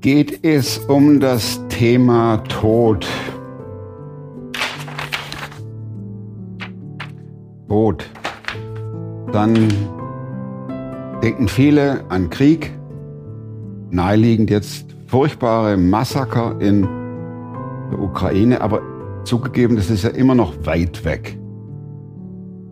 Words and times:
geht 0.00 0.44
es 0.44 0.78
um 0.78 1.20
das 1.20 1.60
Thema 1.68 2.38
Tod. 2.48 3.06
Tod. 7.68 8.08
Dann 9.32 9.68
denken 11.22 11.48
viele 11.48 12.04
an 12.08 12.30
Krieg, 12.30 12.72
naheliegend 13.90 14.50
jetzt 14.50 14.94
furchtbare 15.06 15.76
Massaker 15.76 16.60
in 16.60 16.82
der 17.90 18.00
Ukraine, 18.00 18.60
aber 18.60 18.80
zugegeben, 19.24 19.76
das 19.76 19.90
ist 19.90 20.04
ja 20.04 20.10
immer 20.10 20.34
noch 20.34 20.54
weit 20.64 21.04
weg. 21.04 21.38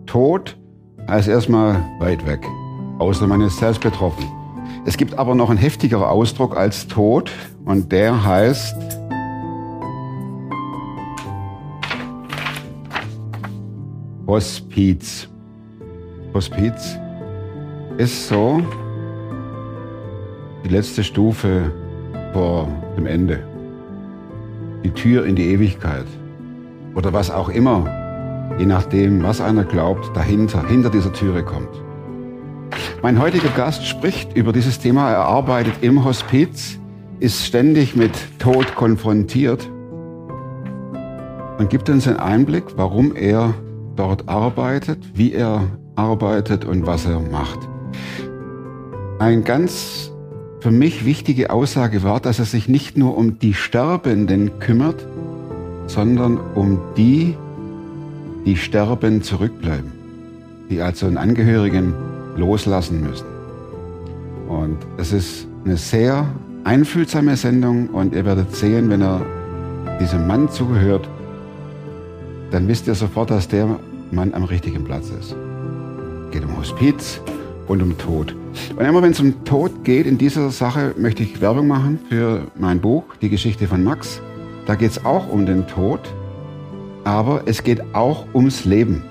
Tod 0.05 0.57
heißt 1.09 1.27
erstmal 1.27 1.83
weit 1.99 2.25
weg, 2.25 2.39
außer 2.99 3.27
man 3.27 3.41
ist 3.41 3.57
selbst 3.59 3.81
betroffen. 3.81 4.36
Es 4.87 4.95
gibt 4.95 5.19
aber 5.19 5.35
noch 5.35 5.49
einen 5.49 5.59
heftigeren 5.59 6.05
Ausdruck 6.05 6.55
als 6.55 6.87
Tod 6.87 7.29
und 7.65 7.91
der 7.91 8.23
heißt 8.23 8.73
Hospiz. 14.25 15.27
Hospiz 16.33 16.97
ist 17.97 18.29
so 18.29 18.61
die 20.63 20.69
letzte 20.69 21.03
Stufe 21.03 21.69
vor 22.31 22.69
dem 22.95 23.07
Ende. 23.07 23.45
Die 24.85 24.91
Tür 24.91 25.25
in 25.25 25.35
die 25.35 25.51
Ewigkeit. 25.51 26.07
Oder 26.95 27.11
was 27.11 27.29
auch 27.29 27.49
immer, 27.49 28.55
je 28.57 28.65
nachdem, 28.65 29.21
was 29.21 29.41
einer 29.41 29.65
glaubt, 29.65 30.15
dahinter, 30.15 30.65
hinter 30.65 30.89
dieser 30.89 31.11
Türe 31.11 31.43
kommt. 31.43 31.86
Mein 33.07 33.21
heutiger 33.21 33.47
Gast 33.55 33.87
spricht 33.87 34.35
über 34.35 34.51
dieses 34.51 34.79
Thema. 34.79 35.09
Er 35.09 35.19
arbeitet 35.19 35.75
im 35.79 36.03
Hospiz, 36.03 36.77
ist 37.21 37.45
ständig 37.45 37.95
mit 37.95 38.11
Tod 38.37 38.75
konfrontiert 38.75 39.65
und 41.57 41.69
gibt 41.69 41.89
uns 41.89 42.05
einen 42.05 42.17
Einblick, 42.17 42.65
warum 42.75 43.15
er 43.15 43.53
dort 43.95 44.27
arbeitet, 44.27 44.99
wie 45.13 45.31
er 45.31 45.67
arbeitet 45.95 46.65
und 46.65 46.85
was 46.85 47.05
er 47.05 47.21
macht. 47.21 47.59
Ein 49.19 49.45
ganz 49.45 50.11
für 50.59 50.71
mich 50.71 51.05
wichtige 51.05 51.49
Aussage 51.49 52.03
war, 52.03 52.19
dass 52.19 52.39
er 52.39 52.45
sich 52.45 52.67
nicht 52.67 52.97
nur 52.97 53.17
um 53.17 53.39
die 53.39 53.53
Sterbenden 53.53 54.59
kümmert, 54.59 55.07
sondern 55.85 56.37
um 56.55 56.81
die, 56.97 57.37
die 58.45 58.57
sterben 58.57 59.21
zurückbleiben, 59.21 59.93
die 60.69 60.81
also 60.81 61.05
einen 61.05 61.17
Angehörigen 61.17 61.93
loslassen 62.37 63.01
müssen. 63.01 63.25
Und 64.47 64.77
es 64.97 65.11
ist 65.11 65.47
eine 65.65 65.77
sehr 65.77 66.25
einfühlsame 66.63 67.35
Sendung 67.35 67.89
und 67.89 68.13
ihr 68.13 68.25
werdet 68.25 68.55
sehen, 68.55 68.89
wenn 68.89 69.01
er 69.01 69.21
diesem 69.99 70.27
Mann 70.27 70.49
zugehört, 70.49 71.07
dann 72.51 72.67
wisst 72.67 72.87
ihr 72.87 72.95
sofort, 72.95 73.29
dass 73.29 73.47
der 73.47 73.79
Mann 74.11 74.33
am 74.33 74.43
richtigen 74.43 74.83
Platz 74.83 75.09
ist. 75.09 75.35
Es 76.25 76.31
geht 76.31 76.45
um 76.45 76.57
Hospiz 76.57 77.19
und 77.67 77.81
um 77.81 77.97
Tod. 77.97 78.35
Und 78.75 78.85
immer 78.85 79.01
wenn 79.01 79.11
es 79.11 79.19
um 79.19 79.43
Tod 79.43 79.83
geht, 79.83 80.05
in 80.05 80.17
dieser 80.17 80.49
Sache 80.49 80.93
möchte 80.97 81.23
ich 81.23 81.41
Werbung 81.41 81.67
machen 81.67 81.99
für 82.09 82.43
mein 82.57 82.79
Buch, 82.79 83.03
Die 83.21 83.29
Geschichte 83.29 83.67
von 83.67 83.83
Max. 83.83 84.21
Da 84.65 84.75
geht 84.75 84.91
es 84.91 85.05
auch 85.05 85.29
um 85.29 85.45
den 85.45 85.67
Tod, 85.67 85.99
aber 87.03 87.43
es 87.45 87.63
geht 87.63 87.81
auch 87.93 88.25
ums 88.33 88.65
Leben. 88.65 89.03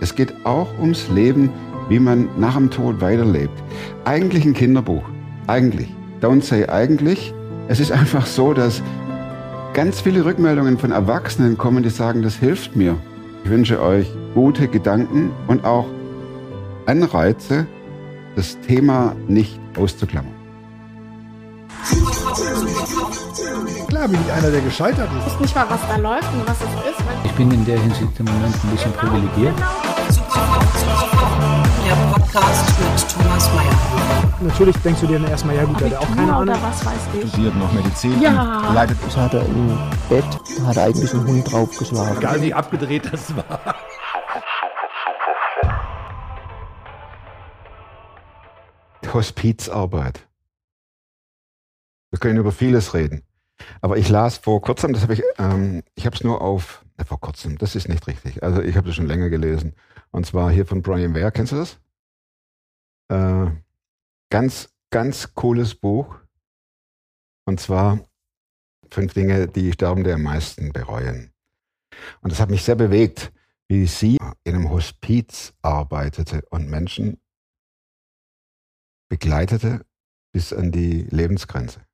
Es 0.00 0.14
geht 0.14 0.34
auch 0.44 0.68
ums 0.78 1.08
Leben, 1.08 1.50
wie 1.88 1.98
man 1.98 2.28
nach 2.38 2.54
dem 2.54 2.70
Tod 2.70 3.00
weiterlebt. 3.00 3.62
Eigentlich 4.04 4.44
ein 4.44 4.54
Kinderbuch. 4.54 5.04
Eigentlich. 5.46 5.94
Don't 6.20 6.42
say 6.42 6.66
eigentlich. 6.68 7.32
Es 7.68 7.80
ist 7.80 7.92
einfach 7.92 8.26
so, 8.26 8.52
dass 8.52 8.82
ganz 9.74 10.00
viele 10.00 10.24
Rückmeldungen 10.24 10.78
von 10.78 10.90
Erwachsenen 10.90 11.58
kommen, 11.58 11.82
die 11.82 11.90
sagen, 11.90 12.22
das 12.22 12.36
hilft 12.36 12.76
mir. 12.76 12.96
Ich 13.44 13.50
wünsche 13.50 13.80
euch 13.80 14.10
gute 14.34 14.68
Gedanken 14.68 15.30
und 15.46 15.64
auch 15.64 15.86
Anreize, 16.86 17.66
das 18.34 18.58
Thema 18.60 19.14
nicht 19.28 19.58
auszuklammern. 19.76 20.34
Klar 23.88 24.08
bin 24.08 24.18
ich 24.26 24.32
einer, 24.32 24.50
der 24.50 24.60
gescheitert 24.60 25.08
ist. 25.18 25.26
Ich 25.26 25.32
weiß 25.32 25.40
nicht 25.40 25.54
mal, 25.54 25.66
was 25.68 25.80
da 25.88 25.96
läuft 25.96 26.32
und 26.34 26.46
was 26.46 26.56
es 26.56 26.90
ist. 26.90 27.04
Ich 27.24 27.32
bin 27.32 27.50
in 27.50 27.64
der 27.64 27.78
Hinsicht 27.78 28.18
im 28.18 28.26
Moment 28.26 28.54
ein 28.64 28.70
bisschen 28.70 28.92
privilegiert. 28.92 29.54
Der 31.86 31.94
Podcast 31.94 32.80
mit 32.80 33.10
Thomas 33.12 33.48
Mayer. 33.54 34.34
Natürlich 34.40 34.76
denkst 34.78 35.02
du 35.02 35.06
dir 35.06 35.20
dann 35.20 35.30
erstmal, 35.30 35.54
ja 35.54 35.64
gut, 35.64 35.80
der 35.80 35.90
hat 35.90 35.98
auch 35.98 36.16
keine 36.16 36.34
Ahnung. 36.34 36.56
was 36.60 36.84
weiß 36.84 36.94
ich. 37.14 37.28
studiert 37.28 37.54
noch 37.54 37.72
Medizin. 37.72 38.20
Ja. 38.20 38.72
Leidet 38.74 38.98
Das 39.06 39.16
hat 39.16 39.34
er 39.34 39.46
im 39.46 39.68
Bett, 40.08 40.24
da 40.58 40.66
hat 40.66 40.76
er 40.78 40.84
eigentlich 40.86 41.14
einen 41.14 41.28
Hund 41.28 41.52
draufgeschlagen. 41.52 42.18
Egal 42.18 42.42
wie 42.42 42.52
abgedreht 42.52 43.08
das 43.12 43.36
war. 43.36 43.76
Hospizarbeit. 49.14 50.26
Wir 52.10 52.18
können 52.18 52.38
über 52.38 52.50
vieles 52.50 52.94
reden. 52.94 53.22
Aber 53.80 53.96
ich 53.96 54.08
las 54.08 54.38
vor 54.38 54.60
kurzem, 54.60 54.92
das 54.92 55.02
habe 55.04 55.14
ich, 55.14 55.22
ähm, 55.38 55.84
ich 55.94 56.04
habe 56.04 56.16
es 56.16 56.24
nur 56.24 56.40
auf, 56.40 56.84
vor 57.04 57.20
kurzem, 57.20 57.58
das 57.58 57.74
ist 57.74 57.88
nicht 57.88 58.06
richtig. 58.06 58.42
Also 58.42 58.62
ich 58.62 58.76
habe 58.76 58.88
es 58.88 58.94
schon 58.94 59.06
länger 59.06 59.28
gelesen. 59.28 59.74
Und 60.10 60.26
zwar 60.26 60.50
hier 60.50 60.66
von 60.66 60.82
Brian 60.82 61.14
Ware, 61.14 61.32
kennst 61.32 61.52
du 61.52 61.56
das? 61.56 61.78
Äh, 63.08 63.50
ganz, 64.30 64.74
ganz 64.90 65.34
cooles 65.34 65.74
Buch. 65.74 66.18
Und 67.44 67.60
zwar 67.60 68.00
fünf 68.90 69.14
Dinge, 69.14 69.48
die 69.48 69.72
Sterbende 69.72 70.14
am 70.14 70.22
meisten 70.22 70.72
bereuen. 70.72 71.32
Und 72.20 72.32
das 72.32 72.40
hat 72.40 72.50
mich 72.50 72.62
sehr 72.62 72.76
bewegt, 72.76 73.32
wie 73.68 73.86
sie 73.86 74.16
in 74.44 74.54
einem 74.54 74.70
Hospiz 74.70 75.54
arbeitete 75.62 76.42
und 76.50 76.68
Menschen 76.68 77.20
begleitete 79.08 79.84
bis 80.32 80.52
an 80.52 80.72
die 80.72 81.02
Lebensgrenze. 81.02 81.86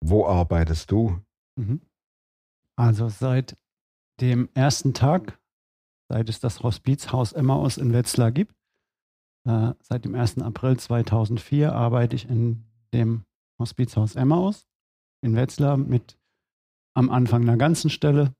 Wo 0.00 0.26
arbeitest 0.26 0.90
du? 0.90 1.20
Mhm. 1.56 1.80
Also 2.78 3.08
seit 3.08 3.56
dem 4.20 4.48
ersten 4.54 4.94
Tag, 4.94 5.40
seit 6.08 6.28
es 6.28 6.40
das 6.40 6.62
Hospizhaus 6.62 7.32
Emmaus 7.32 7.76
in 7.76 7.92
Wetzlar 7.92 8.32
gibt, 8.32 8.54
äh, 9.46 9.72
seit 9.82 10.04
dem 10.04 10.14
1. 10.14 10.38
April 10.38 10.78
2004 10.78 11.72
arbeite 11.72 12.16
ich 12.16 12.28
in 12.28 12.64
dem 12.92 13.24
Hospizhaus 13.58 14.16
Emmaus 14.16 14.66
in 15.22 15.34
Wetzlar 15.34 15.76
mit 15.76 16.18
am 16.94 17.10
Anfang 17.10 17.42
einer 17.42 17.56
ganzen 17.56 17.90
Stelle 17.90 18.34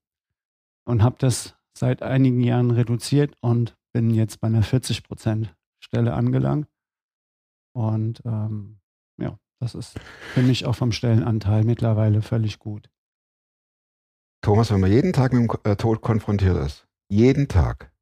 und 0.84 1.02
habe 1.02 1.16
das 1.18 1.56
seit 1.76 2.02
einigen 2.02 2.40
Jahren 2.40 2.70
reduziert 2.70 3.36
und 3.40 3.76
bin 3.92 4.10
jetzt 4.10 4.40
bei 4.40 4.48
einer 4.48 4.62
40% 4.62 5.48
Stelle 5.80 6.14
angelangt. 6.14 6.68
Und 7.74 8.22
ähm, 8.24 8.80
ja, 9.18 9.38
das 9.60 9.74
ist 9.74 9.98
für 10.34 10.42
mich 10.42 10.66
auch 10.66 10.74
vom 10.74 10.92
Stellenanteil 10.92 11.64
mittlerweile 11.64 12.20
völlig 12.22 12.58
gut. 12.58 12.91
Thomas, 14.42 14.70
wenn 14.72 14.80
man 14.80 14.90
jeden 14.90 15.12
Tag 15.12 15.32
mit 15.32 15.42
dem 15.42 15.58
äh, 15.64 15.76
Tod 15.76 16.02
konfrontiert 16.02 16.56
ist, 16.56 16.86
jeden 17.08 17.48
Tag, 17.48 17.92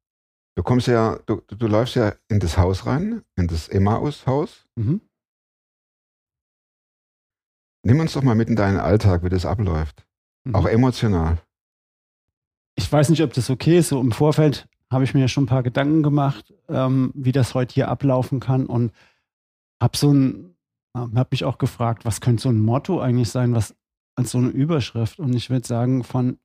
du 0.55 0.63
kommst 0.63 0.87
ja, 0.87 1.19
du, 1.27 1.41
du 1.47 1.67
läufst 1.67 1.95
ja 1.95 2.13
in 2.29 2.39
das 2.39 2.57
Haus 2.57 2.85
rein, 2.85 3.21
in 3.37 3.47
das 3.47 3.69
Emmaus-Haus. 3.69 4.65
Mhm. 4.75 5.01
Nimm 7.83 7.99
uns 7.99 8.13
doch 8.13 8.23
mal 8.23 8.35
mit 8.35 8.49
in 8.49 8.55
deinen 8.55 8.79
Alltag, 8.79 9.23
wie 9.23 9.29
das 9.29 9.45
abläuft. 9.45 10.05
Mhm. 10.45 10.55
Auch 10.55 10.67
emotional. 10.67 11.37
ich 12.75 12.91
weiß 12.91 13.09
nicht, 13.09 13.21
ob 13.23 13.33
das 13.33 13.49
okay 13.49 13.77
ist. 13.77 13.89
So 13.89 13.99
im 14.01 14.11
Vorfeld 14.11 14.67
habe 14.91 15.03
ich 15.03 15.13
mir 15.13 15.27
schon 15.27 15.43
ein 15.43 15.47
paar 15.47 15.63
Gedanken 15.63 16.03
gemacht, 16.03 16.53
ähm, 16.69 17.11
wie 17.15 17.31
das 17.31 17.53
heute 17.53 17.73
hier 17.73 17.87
ablaufen 17.87 18.39
kann 18.39 18.65
und 18.65 18.91
habe 19.81 19.97
so 19.97 20.13
ein, 20.13 20.55
habe 20.95 21.27
mich 21.31 21.45
auch 21.45 21.57
gefragt, 21.57 22.05
was 22.05 22.21
könnte 22.21 22.43
so 22.43 22.49
ein 22.49 22.59
Motto 22.59 22.99
eigentlich 22.99 23.29
sein, 23.29 23.53
was 23.53 23.75
als 24.15 24.31
so 24.31 24.37
eine 24.37 24.49
Überschrift. 24.49 25.19
Und 25.19 25.33
ich 25.35 25.49
würde 25.49 25.67
sagen, 25.67 26.03
von 26.03 26.39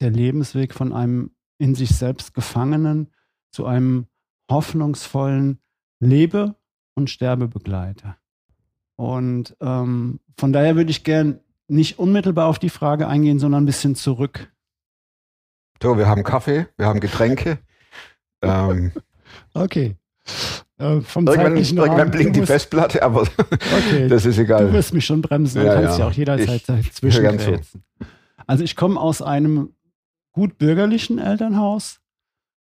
der 0.00 0.10
Lebensweg 0.10 0.74
von 0.74 0.92
einem 0.92 1.32
in 1.58 1.74
sich 1.74 1.90
selbst 1.90 2.34
Gefangenen 2.34 3.10
zu 3.50 3.66
einem 3.66 4.06
hoffnungsvollen 4.50 5.60
Lebe- 6.00 6.54
und 6.94 7.10
Sterbebegleiter. 7.10 8.16
Und 8.96 9.56
ähm, 9.60 10.20
von 10.36 10.52
daher 10.52 10.76
würde 10.76 10.90
ich 10.90 11.04
gern 11.04 11.40
nicht 11.68 11.98
unmittelbar 11.98 12.46
auf 12.46 12.58
die 12.58 12.70
Frage 12.70 13.06
eingehen, 13.06 13.38
sondern 13.38 13.62
ein 13.62 13.66
bisschen 13.66 13.94
zurück. 13.94 14.52
So, 15.82 15.96
wir 15.96 16.08
haben 16.08 16.24
Kaffee, 16.24 16.66
wir 16.76 16.86
haben 16.86 17.00
Getränke. 17.00 17.58
ähm, 18.42 18.92
Okay. 19.54 19.96
Äh, 20.78 21.00
vom 21.00 21.26
irgendwann 21.26 21.56
irgendwann 21.56 22.10
blinkt 22.10 22.36
du 22.36 22.40
die 22.40 22.46
Festplatte, 22.46 23.02
aber 23.02 23.22
Okay. 23.88 24.08
das 24.08 24.24
ist 24.24 24.38
Du 24.38 24.42
egal. 24.42 24.72
wirst 24.72 24.94
mich 24.94 25.04
schon 25.04 25.22
bremsen, 25.22 25.60
du 25.60 25.66
Ja, 25.66 25.74
kannst 25.74 25.98
ja. 25.98 26.04
ja 26.04 26.10
auch 26.10 26.14
jederzeit 26.16 26.68
dazwischen. 26.68 27.60
Also 28.46 28.64
ich 28.64 28.76
komme 28.76 28.98
aus 29.00 29.20
einem 29.20 29.70
gut 30.32 30.56
bürgerlichen 30.58 31.18
Elternhaus, 31.18 32.00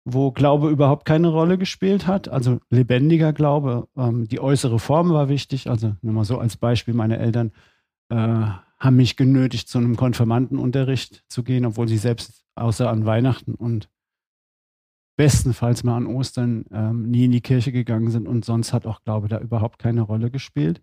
wo 0.06 0.32
Glaube 0.32 0.70
überhaupt 0.70 1.06
keine 1.06 1.30
Rolle 1.30 1.58
gespielt 1.58 2.06
hat. 2.08 2.28
Also 2.30 2.60
lebendiger 2.70 3.34
Glaube. 3.34 3.88
Ähm, 3.98 4.28
die 4.28 4.40
äußere 4.40 4.78
Form 4.80 5.12
war 5.12 5.28
wichtig. 5.30 5.70
Also 5.70 5.96
nur 6.02 6.14
mal 6.14 6.26
so 6.26 6.38
als 6.38 6.56
Beispiel, 6.58 6.94
meine 6.94 7.18
Eltern 7.18 7.52
äh, 8.10 8.16
haben 8.16 8.96
mich 8.96 9.16
genötigt, 9.16 9.70
zu 9.70 9.78
einem 9.80 9.96
Konfirmandenunterricht 9.96 11.24
zu 11.30 11.42
gehen, 11.44 11.66
obwohl 11.66 11.88
sie 11.88 11.98
selbst 11.98 12.44
außer 12.56 12.90
an 12.90 13.06
Weihnachten 13.06 13.56
und 13.56 13.90
bestenfalls 15.16 15.84
mal 15.84 15.98
an 15.98 16.08
Ostern 16.08 16.66
ähm, 16.72 17.10
nie 17.10 17.26
in 17.26 17.32
die 17.32 17.42
Kirche 17.42 17.72
gegangen 17.72 18.10
sind 18.10 18.28
und 18.28 18.46
sonst 18.46 18.74
hat 18.74 18.86
auch 18.86 19.02
Glaube 19.04 19.28
da 19.28 19.40
überhaupt 19.40 19.80
keine 19.80 20.02
Rolle 20.02 20.32
gespielt. 20.32 20.82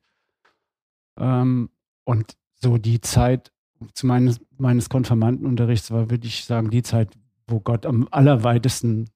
Ähm, 1.18 1.70
und 2.04 2.36
so 2.54 2.78
die 2.78 3.00
Zeit 3.00 3.52
zu 3.94 4.06
meines, 4.06 4.40
meines 4.58 4.88
Konfirmandenunterrichts 4.88 5.90
war, 5.90 6.10
würde 6.10 6.26
ich 6.26 6.44
sagen, 6.44 6.70
die 6.70 6.82
Zeit, 6.82 7.16
wo 7.46 7.60
Gott 7.60 7.86
am 7.86 8.06
allerweitesten 8.10 9.08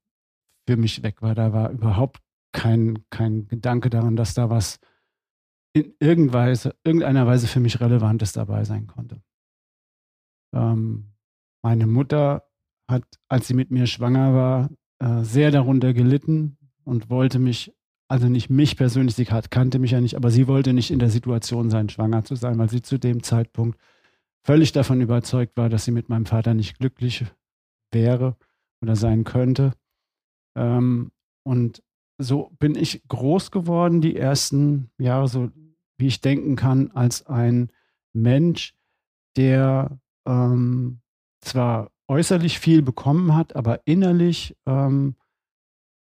für 0.67 0.77
mich 0.77 1.03
weg 1.03 1.23
war. 1.23 1.35
Da 1.35 1.53
war 1.53 1.71
überhaupt 1.71 2.21
kein, 2.53 3.05
kein 3.11 3.47
Gedanke 3.49 3.91
daran, 3.91 4.17
dass 4.17 4.35
da 4.35 4.51
was 4.51 4.81
in 5.75 5.93
irgendeiner 5.99 7.27
Weise 7.27 7.47
für 7.47 7.61
mich 7.61 7.81
Relevantes 7.81 8.33
dabei 8.33 8.65
sein 8.65 8.87
konnte. 8.87 9.21
Ähm, 10.55 11.13
meine 11.63 11.87
Mutter 11.87 12.49
hat, 12.89 13.05
als 13.29 13.49
sie 13.49 13.55
mit 13.55 13.71
mir 13.71 13.87
schwanger 13.87 14.35
war, 14.35 14.71
äh, 15.01 15.23
sehr 15.23 15.51
darunter 15.51 15.93
gelitten 15.93 16.57
und 16.85 17.11
wollte 17.11 17.39
mich, 17.39 17.73
also 18.09 18.29
nicht 18.29 18.51
mich 18.51 18.77
persönlich, 18.77 19.15
sie 19.15 19.25
kannte 19.25 19.79
mich 19.79 19.93
ja 19.93 20.01
nicht, 20.01 20.17
aber 20.17 20.31
sie 20.31 20.47
wollte 20.47 20.73
nicht 20.73 20.91
in 20.91 20.99
der 20.99 21.11
Situation 21.11 21.71
sein, 21.71 21.89
schwanger 21.89 22.25
zu 22.25 22.37
sein, 22.37 22.59
weil 22.59 22.71
sie 22.71 22.83
zu 22.83 22.99
dem 22.99 23.23
Zeitpunkt 23.23 23.79
völlig 24.43 24.73
davon 24.73 25.01
überzeugt 25.01 25.57
war, 25.57 25.69
dass 25.69 25.85
sie 25.85 25.91
mit 25.91 26.09
meinem 26.09 26.27
Vater 26.27 26.55
nicht 26.55 26.79
glücklich 26.79 27.25
wäre 27.91 28.37
oder 28.83 28.97
sein 28.97 29.25
könnte. 29.25 29.73
Ähm, 30.57 31.11
und 31.43 31.83
so 32.19 32.51
bin 32.59 32.75
ich 32.75 33.03
groß 33.09 33.51
geworden, 33.51 34.01
die 34.01 34.17
ersten 34.17 34.91
Jahre, 34.99 35.29
so 35.29 35.51
wie 35.99 36.07
ich 36.07 36.21
denken 36.21 36.57
kann, 36.57 36.91
als 36.93 37.27
ein 37.27 37.71
Mensch, 38.13 38.75
der 39.37 39.99
ähm, 40.27 41.01
zwar 41.41 41.91
äußerlich 42.09 42.59
viel 42.59 42.83
bekommen 42.83 43.35
hat, 43.35 43.57
aber 43.57 43.81
innerlich 43.87 44.57
ähm, 44.67 45.17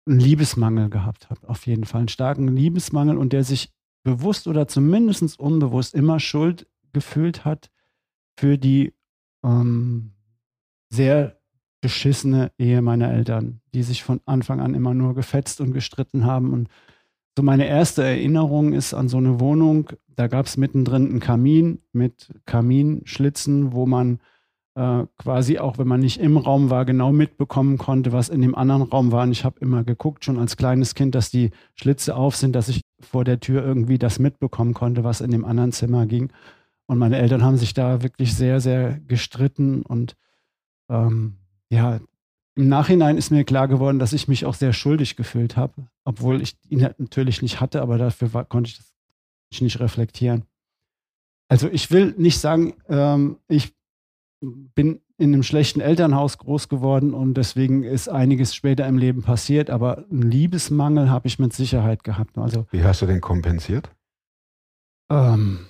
einen 0.07 0.21
Liebesmangel 0.21 0.91
gehabt 0.91 1.31
hat. 1.31 1.45
Auf 1.45 1.67
jeden 1.67 1.85
Fall 1.85 2.01
einen 2.01 2.09
starken 2.09 2.49
Liebesmangel 2.49 3.17
und 3.17 3.33
der 3.33 3.45
sich 3.45 3.71
bewusst 4.05 4.49
oder 4.49 4.67
zumindest 4.67 5.39
unbewusst 5.39 5.95
immer 5.95 6.19
Schuld 6.19 6.67
gefühlt 6.93 7.45
hat 7.45 7.71
für 8.39 8.59
die 8.59 8.93
ähm, 9.45 10.13
sehr 10.91 11.39
beschissene 11.81 12.53
Ehe 12.59 12.81
meiner 12.83 13.13
Eltern, 13.13 13.61
die 13.75 13.83
sich 13.83 14.03
von 14.03 14.21
Anfang 14.25 14.61
an 14.61 14.75
immer 14.75 14.95
nur 14.95 15.15
gefetzt 15.15 15.61
und 15.61 15.73
gestritten 15.73 16.25
haben. 16.25 16.53
Und 16.53 16.69
so 17.37 17.43
meine 17.43 17.67
erste 17.67 18.03
Erinnerung 18.05 18.73
ist 18.73 18.95
an 18.95 19.09
so 19.09 19.17
eine 19.17 19.41
Wohnung, 19.41 19.91
da 20.09 20.29
gab 20.29 20.47
es 20.47 20.57
mittendrin 20.57 21.09
einen 21.09 21.21
Kamin 21.21 21.83
mit 21.93 22.29
Kaminschlitzen, 22.47 23.73
wo 23.73 23.87
man 23.87 24.21
äh, 24.75 25.05
quasi 25.19 25.59
auch, 25.59 25.79
wenn 25.79 25.89
man 25.89 26.01
nicht 26.01 26.19
im 26.19 26.37
Raum 26.37 26.71
war, 26.71 26.85
genau 26.85 27.13
mitbekommen 27.13 27.79
konnte, 27.79 28.13
was 28.13 28.29
in 28.29 28.41
dem 28.41 28.55
anderen 28.55 28.83
Raum 28.83 29.13
war. 29.13 29.25
Und 29.25 29.33
ich 29.33 29.45
habe 29.45 29.61
immer 29.61 29.85
geguckt, 29.85 30.25
schon 30.25 30.39
als 30.39 30.57
kleines 30.57 30.95
Kind, 30.95 31.15
dass 31.15 31.31
die 31.31 31.51
Schlitze 31.75 32.17
auf 32.17 32.37
sind, 32.37 32.55
dass 32.55 32.69
ich 32.69 32.81
vor 33.01 33.25
der 33.25 33.41
Tür 33.41 33.65
irgendwie 33.65 33.99
das 33.99 34.19
mitbekommen 34.19 34.75
konnte, 34.75 35.05
was 35.05 35.21
in 35.21 35.31
dem 35.31 35.45
anderen 35.45 35.73
Zimmer 35.73 36.07
ging. 36.07 36.33
Und 36.87 36.99
meine 36.99 37.19
Eltern 37.19 37.43
haben 37.43 37.57
sich 37.57 37.75
da 37.75 38.03
wirklich 38.03 38.35
sehr, 38.35 38.61
sehr 38.61 38.99
gestritten 39.07 39.83
und 39.83 40.17
ähm, 40.89 41.37
ja, 41.71 42.01
im 42.55 42.69
Nachhinein 42.69 43.17
ist 43.17 43.31
mir 43.31 43.45
klar 43.45 43.67
geworden, 43.67 43.99
dass 43.99 44.13
ich 44.13 44.29
mich 44.29 44.45
auch 44.45 44.55
sehr 44.55 44.75
schuldig 44.75 45.17
gefühlt 45.17 45.57
habe, 45.57 45.89
obwohl 46.05 46.43
ich 46.43 46.57
ihn 46.69 46.87
natürlich 46.99 47.41
nicht 47.41 47.61
hatte, 47.61 47.81
aber 47.81 47.97
dafür 47.97 48.35
war, 48.35 48.45
konnte 48.45 48.69
ich 48.69 48.77
das 48.77 49.61
nicht 49.61 49.81
reflektieren. 49.81 50.45
Also 51.49 51.69
ich 51.69 51.91
will 51.91 52.15
nicht 52.19 52.39
sagen, 52.39 52.75
ähm, 52.89 53.39
ich 53.49 53.73
bin 54.43 55.01
in 55.19 55.33
einem 55.33 55.43
schlechten 55.45 55.81
Elternhaus 55.81 56.39
groß 56.39 56.69
geworden 56.69 57.15
und 57.15 57.35
deswegen 57.35 57.85
ist 57.85 58.09
einiges 58.09 58.55
später 58.55 58.87
im 58.87 58.99
Leben 58.99 59.23
passiert, 59.23 59.71
aber 59.71 60.05
einen 60.11 60.23
Liebesmangel 60.23 61.11
habe 61.11 61.29
ich 61.29 61.39
mit 61.39 61.53
Sicherheit 61.53 62.03
gehabt. 62.03 62.37
Also, 62.37 62.67
Wie 62.71 62.83
hast 62.83 63.03
du 63.03 63.07
den 63.07 63.21
kompensiert? 63.21 63.91
Ähm, 65.11 65.61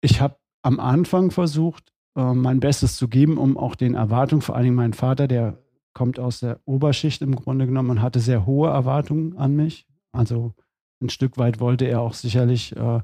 ich 0.00 0.20
habe 0.20 0.36
am 0.62 0.80
Anfang 0.80 1.30
versucht, 1.30 1.92
äh, 2.16 2.32
mein 2.32 2.60
Bestes 2.60 2.96
zu 2.96 3.08
geben, 3.08 3.36
um 3.36 3.58
auch 3.58 3.74
den 3.74 3.94
Erwartungen, 3.94 4.40
vor 4.40 4.56
allen 4.56 4.64
Dingen 4.64 4.76
mein 4.76 4.94
Vater, 4.94 5.28
der 5.28 5.58
kommt 5.92 6.18
aus 6.18 6.40
der 6.40 6.60
Oberschicht 6.64 7.20
im 7.22 7.36
Grunde 7.36 7.66
genommen 7.66 7.90
und 7.90 8.02
hatte 8.02 8.20
sehr 8.20 8.46
hohe 8.46 8.70
Erwartungen 8.70 9.36
an 9.36 9.54
mich. 9.54 9.86
Also 10.12 10.54
ein 11.02 11.10
Stück 11.10 11.36
weit 11.36 11.60
wollte 11.60 11.84
er 11.84 12.00
auch 12.00 12.14
sicherlich 12.14 12.74
äh, 12.74 13.00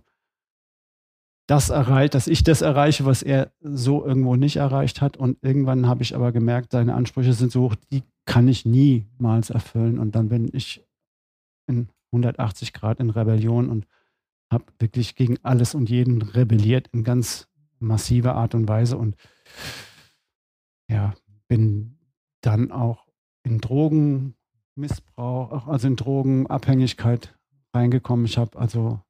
das 1.51 1.71
erreicht, 1.71 2.15
dass 2.15 2.29
ich 2.29 2.45
das 2.45 2.63
erreiche, 2.63 3.05
was 3.07 3.23
er 3.23 3.51
so 3.61 4.07
irgendwo 4.07 4.37
nicht 4.37 4.57
erreicht 4.57 5.01
hat. 5.01 5.17
Und 5.17 5.37
irgendwann 5.43 5.89
habe 5.89 6.05
ich 6.05 6.15
aber 6.15 6.31
gemerkt, 6.31 6.71
seine 6.71 6.95
Ansprüche 6.95 7.33
sind 7.33 7.51
so 7.51 7.63
hoch, 7.63 7.75
die 7.91 8.05
kann 8.25 8.47
ich 8.47 8.65
niemals 8.65 9.51
erfüllen. 9.51 9.99
Und 9.99 10.15
dann 10.15 10.29
bin 10.29 10.49
ich 10.53 10.87
in 11.67 11.89
180 12.13 12.73
Grad 12.73 13.01
in 13.01 13.11
Rebellion 13.11 13.69
und 13.69 13.89
habe 14.53 14.67
wirklich 14.79 15.17
gegen 15.17 15.39
alles 15.43 15.75
und 15.75 15.91
jeden 15.91 16.23
rebelliert 16.23 16.87
in 16.93 17.03
ganz 17.03 17.49
massive 17.81 18.35
Art 18.35 18.55
und 18.55 18.69
Weise 18.69 18.97
und 18.97 19.17
ja, 20.89 21.15
bin 21.49 21.99
dann 22.43 22.71
auch 22.71 23.09
in 23.43 23.59
Drogenmissbrauch, 23.59 25.67
also 25.67 25.89
in 25.89 25.97
Drogenabhängigkeit 25.97 27.37
reingekommen. 27.75 28.27
Ich 28.27 28.39
habe 28.39 28.57
also 28.57 29.01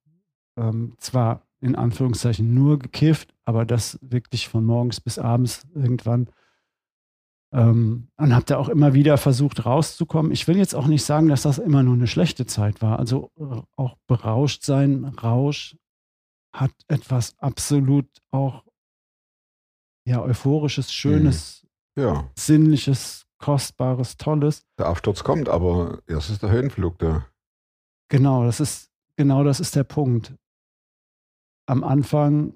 ähm, 0.56 0.94
zwar 0.98 1.42
in 1.60 1.76
Anführungszeichen 1.76 2.54
nur 2.54 2.78
gekifft, 2.78 3.34
aber 3.44 3.64
das 3.64 3.98
wirklich 4.02 4.48
von 4.48 4.64
morgens 4.64 5.00
bis 5.00 5.18
abends 5.18 5.66
irgendwann. 5.74 6.30
Ähm, 7.52 8.08
und 8.16 8.34
habe 8.34 8.44
da 8.44 8.58
auch 8.58 8.68
immer 8.68 8.94
wieder 8.94 9.18
versucht 9.18 9.66
rauszukommen. 9.66 10.30
Ich 10.30 10.46
will 10.46 10.56
jetzt 10.56 10.74
auch 10.74 10.86
nicht 10.86 11.04
sagen, 11.04 11.28
dass 11.28 11.42
das 11.42 11.58
immer 11.58 11.82
nur 11.82 11.94
eine 11.94 12.06
schlechte 12.06 12.46
Zeit 12.46 12.80
war. 12.80 12.98
Also 12.98 13.32
äh, 13.36 13.60
auch 13.76 13.96
berauscht 14.06 14.62
sein, 14.62 15.04
Rausch 15.04 15.76
hat 16.52 16.72
etwas 16.88 17.36
absolut 17.38 18.06
auch 18.30 18.64
ja, 20.06 20.22
euphorisches, 20.22 20.92
schönes, 20.92 21.66
mhm. 21.96 22.02
ja. 22.02 22.30
sinnliches, 22.36 23.26
kostbares, 23.38 24.16
tolles. 24.16 24.64
Der 24.78 24.86
Absturz 24.86 25.24
kommt, 25.24 25.48
aber 25.48 26.00
erst 26.06 26.30
ist 26.30 26.42
der 26.42 26.50
Höhenflug 26.50 26.98
da. 26.98 27.26
Genau, 28.08 28.44
das 28.44 28.60
ist, 28.60 28.90
genau 29.16 29.44
das 29.44 29.60
ist 29.60 29.76
der 29.76 29.84
Punkt. 29.84 30.34
Am 31.70 31.84
Anfang 31.84 32.54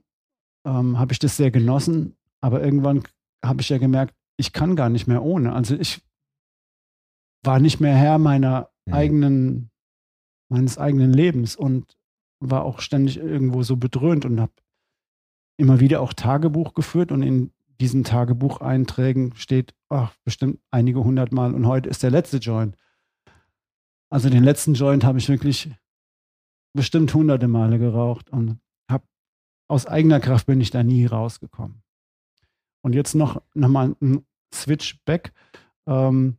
ähm, 0.67 0.99
habe 0.99 1.13
ich 1.13 1.21
das 1.21 1.37
sehr 1.37 1.53
genossen, 1.53 2.17
aber 2.41 2.65
irgendwann 2.65 3.05
habe 3.45 3.61
ich 3.61 3.69
ja 3.69 3.79
gemerkt, 3.79 4.13
ich 4.37 4.53
kann 4.53 4.75
gar 4.75 4.89
nicht 4.89 5.07
mehr 5.07 5.23
ohne. 5.23 5.53
Also 5.53 5.77
ich 5.77 6.03
war 7.45 7.61
nicht 7.61 7.79
mehr 7.79 7.95
Herr 7.95 8.19
meiner 8.19 8.71
mhm. 8.87 8.93
eigenen, 8.93 9.71
meines 10.51 10.79
eigenen 10.79 11.13
Lebens 11.13 11.55
und 11.55 11.97
war 12.41 12.65
auch 12.65 12.81
ständig 12.81 13.19
irgendwo 13.19 13.63
so 13.63 13.77
bedröhnt 13.77 14.25
und 14.25 14.41
habe 14.41 14.53
immer 15.61 15.79
wieder 15.79 16.01
auch 16.01 16.13
Tagebuch 16.13 16.75
geführt 16.75 17.13
und 17.13 17.23
in 17.23 17.53
diesen 17.81 18.03
Tagebucheinträgen 18.03 19.37
steht, 19.37 19.77
ach, 19.91 20.13
bestimmt 20.25 20.61
einige 20.73 21.05
hundert 21.05 21.31
Mal 21.31 21.55
und 21.55 21.69
heute 21.69 21.89
ist 21.89 22.03
der 22.03 22.11
letzte 22.11 22.39
Joint. 22.39 22.77
Also 24.11 24.29
den 24.29 24.43
letzten 24.43 24.75
Joint 24.75 25.05
habe 25.05 25.19
ich 25.19 25.29
wirklich 25.29 25.71
bestimmt 26.73 27.15
hunderte 27.15 27.47
Male 27.47 27.79
geraucht 27.79 28.31
und 28.31 28.59
aus 29.69 29.87
eigener 29.87 30.21
Kraft 30.21 30.47
bin 30.47 30.61
ich 30.61 30.71
da 30.71 30.83
nie 30.83 31.07
rausgekommen. 31.07 31.83
Und 32.83 32.95
jetzt 32.95 33.15
noch, 33.15 33.41
noch 33.55 33.69
mal 33.69 33.97
ein 34.01 34.25
Switch 34.53 34.99
back. 35.05 35.33
Ähm, 35.87 36.37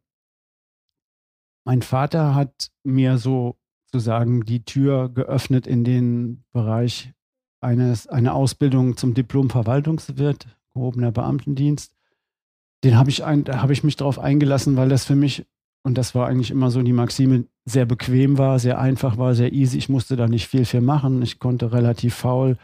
mein 1.66 1.82
Vater 1.82 2.36
hat 2.36 2.72
mir 2.84 3.18
sozusagen 3.18 4.46
die 4.46 4.64
Tür 4.64 5.10
geöffnet 5.10 5.66
in 5.66 5.84
den 5.84 6.44
Bereich 6.52 7.14
eines, 7.62 8.08
eine 8.08 8.34
Ausbildung 8.34 8.96
zum 8.96 9.16
Diplom-Verwaltungswirt, 9.16 10.48
gehobener 10.74 11.12
Beamtendienst. 11.12 11.96
Den 12.84 12.98
habe 12.98 13.10
ich, 13.10 13.24
da 13.46 13.62
habe 13.62 13.74
ich 13.74 13.84
mich 13.84 13.96
darauf 13.96 14.20
eingelassen, 14.20 14.78
weil 14.78 14.90
das 14.90 15.06
für 15.06 15.16
mich, 15.16 15.48
und 15.84 15.98
das 15.98 16.14
war 16.14 16.28
eigentlich 16.28 16.52
immer 16.52 16.70
so 16.70 16.84
die 16.84 16.94
Maxime, 16.94 17.46
sehr 17.66 17.88
bequem 17.88 18.38
war, 18.38 18.60
sehr 18.60 18.80
einfach 18.80 19.18
war, 19.18 19.34
sehr 19.34 19.52
easy. 19.52 19.80
Ich 19.80 19.90
musste 19.90 20.16
da 20.16 20.28
nicht 20.28 20.48
viel 20.48 20.66
für 20.66 20.82
machen. 20.82 21.24
Ich 21.24 21.40
konnte 21.40 21.72
relativ 21.72 22.14
faul 22.14 22.58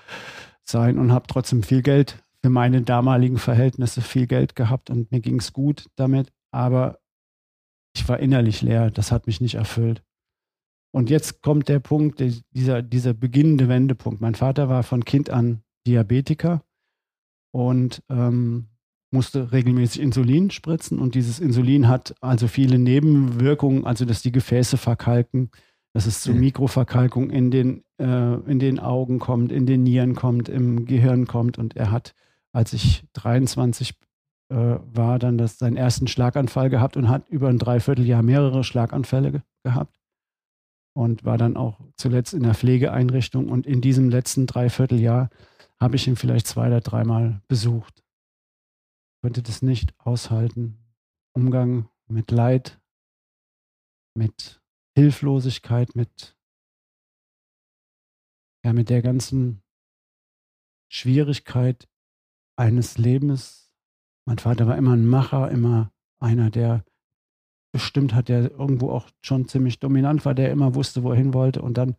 sein 0.63 0.97
und 0.97 1.11
habe 1.11 1.27
trotzdem 1.27 1.63
viel 1.63 1.81
Geld 1.81 2.23
für 2.43 2.49
meine 2.49 2.81
damaligen 2.81 3.37
Verhältnisse 3.37 4.01
viel 4.01 4.27
Geld 4.27 4.55
gehabt 4.55 4.89
und 4.89 5.11
mir 5.11 5.19
ging 5.19 5.39
es 5.39 5.53
gut 5.53 5.89
damit. 5.95 6.31
Aber 6.51 6.99
ich 7.95 8.07
war 8.07 8.19
innerlich 8.19 8.61
leer. 8.61 8.89
Das 8.91 9.11
hat 9.11 9.27
mich 9.27 9.41
nicht 9.41 9.55
erfüllt. 9.55 10.03
Und 10.93 11.09
jetzt 11.09 11.41
kommt 11.41 11.69
der 11.69 11.79
Punkt, 11.79 12.21
dieser, 12.51 12.81
dieser 12.81 13.13
beginnende 13.13 13.69
Wendepunkt. 13.69 14.21
Mein 14.21 14.35
Vater 14.35 14.69
war 14.69 14.83
von 14.83 15.05
Kind 15.05 15.29
an 15.29 15.61
Diabetiker 15.87 16.63
und 17.53 18.03
ähm, 18.09 18.67
musste 19.11 19.51
regelmäßig 19.51 20.01
Insulin 20.01 20.51
spritzen. 20.51 20.99
Und 20.99 21.15
dieses 21.15 21.39
Insulin 21.39 21.87
hat 21.87 22.15
also 22.21 22.47
viele 22.47 22.77
Nebenwirkungen, 22.77 23.85
also 23.85 24.05
dass 24.05 24.21
die 24.21 24.31
Gefäße 24.31 24.77
verkalken, 24.77 25.51
dass 25.93 26.05
es 26.05 26.21
zu. 26.21 26.33
Mikroverkalkung 26.33 27.29
in 27.29 27.51
den, 27.51 27.83
äh, 27.97 28.35
in 28.49 28.59
den 28.59 28.79
Augen 28.79 29.19
kommt, 29.19 29.51
in 29.51 29.65
den 29.65 29.83
Nieren 29.83 30.15
kommt, 30.15 30.49
im 30.49 30.85
Gehirn 30.85 31.27
kommt. 31.27 31.57
Und 31.57 31.75
er 31.75 31.91
hat, 31.91 32.13
als 32.53 32.73
ich 32.73 33.03
23 33.13 33.93
äh, 34.49 34.55
war, 34.55 35.19
dann 35.19 35.37
das, 35.37 35.57
seinen 35.57 35.77
ersten 35.77 36.07
Schlaganfall 36.07 36.69
gehabt 36.69 36.97
und 36.97 37.09
hat 37.09 37.27
über 37.29 37.49
ein 37.49 37.59
Dreivierteljahr 37.59 38.23
mehrere 38.23 38.63
Schlaganfälle 38.63 39.31
ge 39.31 39.41
gehabt. 39.63 39.99
Und 40.93 41.23
war 41.23 41.37
dann 41.37 41.55
auch 41.55 41.79
zuletzt 41.95 42.33
in 42.33 42.43
der 42.43 42.53
Pflegeeinrichtung. 42.53 43.49
Und 43.49 43.65
in 43.65 43.79
diesem 43.79 44.09
letzten 44.09 44.47
Dreivierteljahr 44.47 45.29
habe 45.79 45.95
ich 45.95 46.07
ihn 46.07 46.15
vielleicht 46.15 46.47
zwei 46.47 46.67
oder 46.67 46.81
dreimal 46.81 47.41
besucht. 47.47 48.03
Könnte 49.21 49.41
das 49.41 49.61
nicht 49.61 49.93
aushalten. 49.99 50.77
Umgang 51.33 51.87
mit 52.07 52.31
Leid, 52.31 52.81
mit 54.15 54.60
Hilflosigkeit, 55.01 55.95
mit, 55.95 56.37
ja, 58.63 58.71
mit 58.71 58.89
der 58.89 59.01
ganzen 59.01 59.63
Schwierigkeit 60.91 61.89
eines 62.55 62.99
Lebens. 62.99 63.73
Mein 64.25 64.37
Vater 64.37 64.67
war 64.67 64.77
immer 64.77 64.93
ein 64.93 65.07
Macher, 65.07 65.49
immer 65.49 65.91
einer, 66.19 66.51
der 66.51 66.85
bestimmt 67.71 68.13
hat, 68.13 68.29
der 68.29 68.51
irgendwo 68.51 68.91
auch 68.91 69.09
schon 69.21 69.47
ziemlich 69.47 69.79
dominant 69.79 70.23
war, 70.23 70.35
der 70.35 70.51
immer 70.51 70.75
wusste, 70.75 71.01
wo 71.01 71.11
er 71.11 71.17
hin 71.17 71.33
wollte 71.33 71.63
und 71.63 71.77
dann 71.79 71.95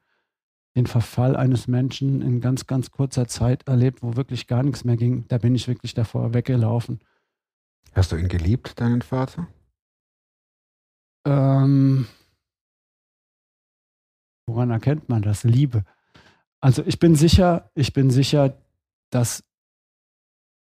den 0.76 0.86
Verfall 0.86 1.34
eines 1.34 1.66
Menschen 1.66 2.22
in 2.22 2.40
ganz, 2.40 2.68
ganz 2.68 2.92
kurzer 2.92 3.26
Zeit 3.26 3.66
erlebt, 3.66 4.02
wo 4.02 4.14
wirklich 4.14 4.46
gar 4.46 4.62
nichts 4.62 4.84
mehr 4.84 4.96
ging. 4.96 5.26
Da 5.26 5.38
bin 5.38 5.56
ich 5.56 5.66
wirklich 5.66 5.94
davor 5.94 6.34
weggelaufen. 6.34 7.00
Hast 7.94 8.12
du 8.12 8.16
ihn 8.16 8.28
geliebt, 8.28 8.80
deinen 8.80 9.02
Vater? 9.02 9.48
Ähm, 11.26 12.06
woran 14.46 14.70
erkennt 14.70 15.08
man 15.08 15.22
das? 15.22 15.44
Liebe. 15.44 15.84
Also 16.60 16.82
ich 16.84 16.98
bin 16.98 17.14
sicher, 17.14 17.70
ich 17.74 17.92
bin 17.92 18.10
sicher, 18.10 18.56
dass 19.10 19.44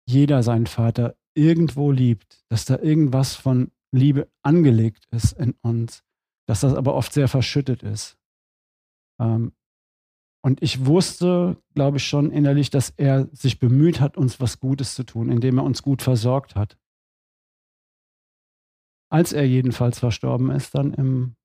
jeder 0.09 0.43
seinen 0.43 0.67
Vater 0.67 1.17
irgendwo 1.35 1.91
liebt, 1.91 2.45
dass 2.49 2.65
da 2.65 2.79
irgendwas 2.79 3.35
von 3.35 3.71
Liebe 3.93 4.29
angelegt 4.43 5.07
ist 5.11 5.33
in 5.33 5.55
uns, 5.63 6.03
dass 6.47 6.61
das 6.61 6.75
aber 6.75 6.95
oft 6.95 7.13
sehr 7.13 7.29
verschüttet 7.29 7.83
ist. 7.83 8.19
Ähm, 9.21 9.53
und 10.45 10.63
ich 10.63 10.87
wusste, 10.87 11.61
glaube 11.75 11.97
ich, 11.97 12.07
schon 12.07 12.31
innerlich, 12.31 12.71
dass 12.71 12.91
er 12.91 13.29
sich 13.33 13.59
bemüht 13.59 14.01
hat, 14.01 14.17
uns 14.17 14.41
was 14.41 14.61
Gutes 14.61 14.95
zu 14.95 15.03
tun, 15.03 15.29
indem 15.31 15.59
er 15.59 15.65
uns 15.65 15.83
gut 15.83 16.03
versorgt 16.03 16.55
hat. 16.55 16.79
Als 19.11 19.33
er 19.33 19.47
jedenfalls 19.47 19.99
verstorben 19.99 20.51
ist, 20.51 20.75
dann 20.75 20.95
im, 20.95 21.37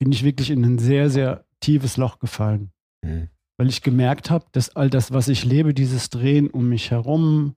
bin 0.00 0.10
ich 0.10 0.24
wirklich 0.24 0.50
in 0.50 0.64
ein 0.64 0.78
sehr, 0.78 1.10
sehr 1.10 1.44
tiefes 1.60 1.96
Loch 1.96 2.18
gefallen 2.18 2.72
Mhm. 3.02 3.28
weil 3.56 3.68
ich 3.68 3.80
gemerkt 3.82 4.28
habe, 4.30 4.44
dass 4.52 4.76
all 4.76 4.90
das, 4.90 5.10
was 5.10 5.28
ich 5.28 5.44
lebe, 5.44 5.72
dieses 5.72 6.10
Drehen 6.10 6.50
um 6.50 6.68
mich 6.68 6.90
herum, 6.90 7.56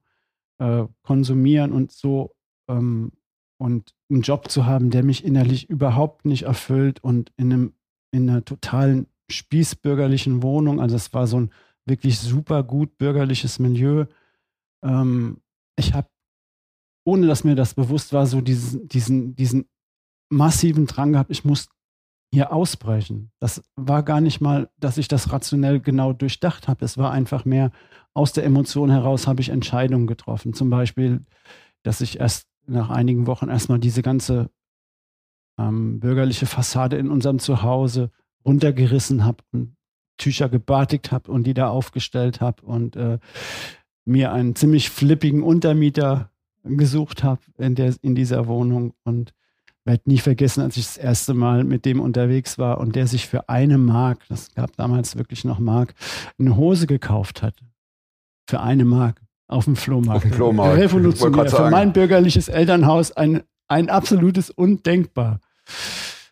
äh, 0.59 0.85
konsumieren 1.01 1.73
und 1.73 1.91
so 1.91 2.35
ähm, 2.69 3.11
und 3.57 3.93
einen 4.09 4.21
Job 4.21 4.49
zu 4.49 4.65
haben, 4.65 4.89
der 4.89 5.03
mich 5.03 5.25
innerlich 5.25 5.69
überhaupt 5.69 6.25
nicht 6.25 6.43
erfüllt 6.43 7.03
und 7.03 7.33
in 7.35 7.51
einem 7.51 7.73
in 8.11 8.29
einer 8.29 8.45
totalen 8.45 9.07
spießbürgerlichen 9.29 10.43
Wohnung, 10.43 10.79
also 10.79 10.95
es 10.95 11.13
war 11.13 11.25
so 11.27 11.39
ein 11.39 11.51
wirklich 11.85 12.19
super 12.19 12.63
gut 12.63 12.97
bürgerliches 12.97 13.59
Milieu. 13.59 14.05
Ähm, 14.83 15.41
ich 15.77 15.93
habe, 15.93 16.07
ohne 17.05 17.27
dass 17.27 17.43
mir 17.43 17.55
das 17.55 17.73
bewusst 17.73 18.13
war, 18.13 18.27
so 18.27 18.39
diesen, 18.39 18.87
diesen, 18.87 19.35
diesen 19.35 19.65
massiven 20.29 20.85
Drang 20.85 21.13
gehabt, 21.13 21.31
ich 21.31 21.43
muss 21.43 21.67
hier 22.33 22.51
ausbrechen. 22.51 23.31
Das 23.39 23.61
war 23.75 24.01
gar 24.01 24.19
nicht 24.19 24.41
mal, 24.41 24.67
dass 24.79 24.97
ich 24.97 25.07
das 25.07 25.31
rationell 25.31 25.79
genau 25.79 26.13
durchdacht 26.13 26.67
habe. 26.67 26.83
Es 26.83 26.97
war 26.97 27.11
einfach 27.11 27.45
mehr 27.45 27.71
aus 28.15 28.33
der 28.33 28.43
Emotion 28.43 28.89
heraus 28.89 29.27
habe 29.27 29.41
ich 29.41 29.49
Entscheidungen 29.49 30.07
getroffen. 30.07 30.53
Zum 30.53 30.71
Beispiel, 30.71 31.23
dass 31.83 32.01
ich 32.01 32.19
erst 32.19 32.47
nach 32.65 32.89
einigen 32.89 33.27
Wochen 33.27 33.49
erstmal 33.49 33.77
diese 33.77 34.01
ganze 34.01 34.49
ähm, 35.59 35.99
bürgerliche 35.99 36.47
Fassade 36.47 36.97
in 36.97 37.11
unserem 37.11 37.37
Zuhause 37.37 38.09
runtergerissen 38.43 39.25
habe 39.25 39.43
und 39.51 39.75
Tücher 40.17 40.49
gebartigt 40.49 41.11
habe 41.11 41.31
und 41.31 41.45
die 41.45 41.53
da 41.53 41.69
aufgestellt 41.69 42.41
habe 42.41 42.63
und 42.63 42.95
äh, 42.95 43.19
mir 44.05 44.31
einen 44.31 44.55
ziemlich 44.55 44.89
flippigen 44.89 45.43
Untermieter 45.43 46.31
gesucht 46.63 47.23
habe 47.23 47.41
in, 47.59 47.75
in 47.75 48.15
dieser 48.15 48.47
Wohnung 48.47 48.95
und 49.03 49.35
werde 49.85 50.03
nie 50.05 50.19
vergessen, 50.19 50.61
als 50.61 50.77
ich 50.77 50.85
das 50.85 50.97
erste 50.97 51.33
Mal 51.33 51.63
mit 51.63 51.85
dem 51.85 51.99
unterwegs 51.99 52.57
war 52.57 52.79
und 52.79 52.95
der 52.95 53.07
sich 53.07 53.27
für 53.27 53.49
eine 53.49 53.77
Mark, 53.77 54.19
das 54.29 54.53
gab 54.53 54.75
damals 54.77 55.17
wirklich 55.17 55.43
noch 55.43 55.59
Mark, 55.59 55.93
eine 56.39 56.55
Hose 56.55 56.87
gekauft 56.87 57.41
hat. 57.41 57.55
Für 58.49 58.61
eine 58.61 58.85
Mark 58.85 59.21
auf 59.47 59.65
dem 59.65 59.75
Flohmarkt. 59.75 60.17
Auf 60.17 60.23
dem 60.23 60.33
Flohmarkt. 60.33 60.77
Revolutionär. 60.77 61.49
Für 61.49 61.69
mein 61.69 61.93
bürgerliches 61.93 62.47
Elternhaus 62.47 63.11
ein, 63.11 63.43
ein 63.67 63.89
absolutes 63.89 64.49
Undenkbar. 64.49 65.39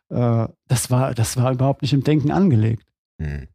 Äh, 0.09 0.47
das, 0.67 0.89
war, 0.89 1.13
das 1.13 1.37
war 1.37 1.51
überhaupt 1.53 1.81
nicht 1.81 1.93
im 1.93 2.03
Denken 2.03 2.31
angelegt. 2.31 2.87
Mhm. 3.17 3.47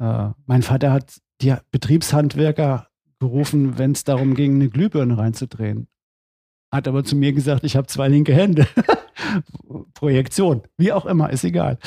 Äh, 0.00 0.30
mein 0.46 0.62
Vater 0.62 0.92
hat 0.92 1.20
die 1.40 1.54
Betriebshandwerker 1.70 2.88
gerufen, 3.20 3.78
wenn 3.78 3.92
es 3.92 4.04
darum 4.04 4.34
ging, 4.34 4.56
eine 4.56 4.68
Glühbirne 4.68 5.18
reinzudrehen. 5.18 5.88
Hat 6.72 6.86
aber 6.86 7.04
zu 7.04 7.16
mir 7.16 7.32
gesagt, 7.32 7.64
ich 7.64 7.76
habe 7.76 7.86
zwei 7.86 8.08
linke 8.08 8.34
Hände. 8.34 8.66
Projektion, 9.94 10.62
wie 10.76 10.92
auch 10.92 11.06
immer, 11.06 11.30
ist 11.30 11.44
egal. 11.44 11.78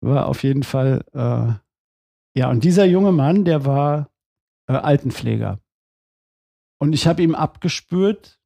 War 0.00 0.26
auf 0.26 0.42
jeden 0.42 0.62
Fall, 0.62 1.04
äh, 1.12 2.38
ja, 2.38 2.50
und 2.50 2.64
dieser 2.64 2.84
junge 2.84 3.12
Mann, 3.12 3.44
der 3.44 3.64
war 3.64 4.10
äh, 4.68 4.74
Altenpfleger. 4.74 5.60
Und 6.78 6.92
ich 6.92 7.06
habe 7.06 7.22
ihm 7.22 7.34
abgespürt, 7.34 8.38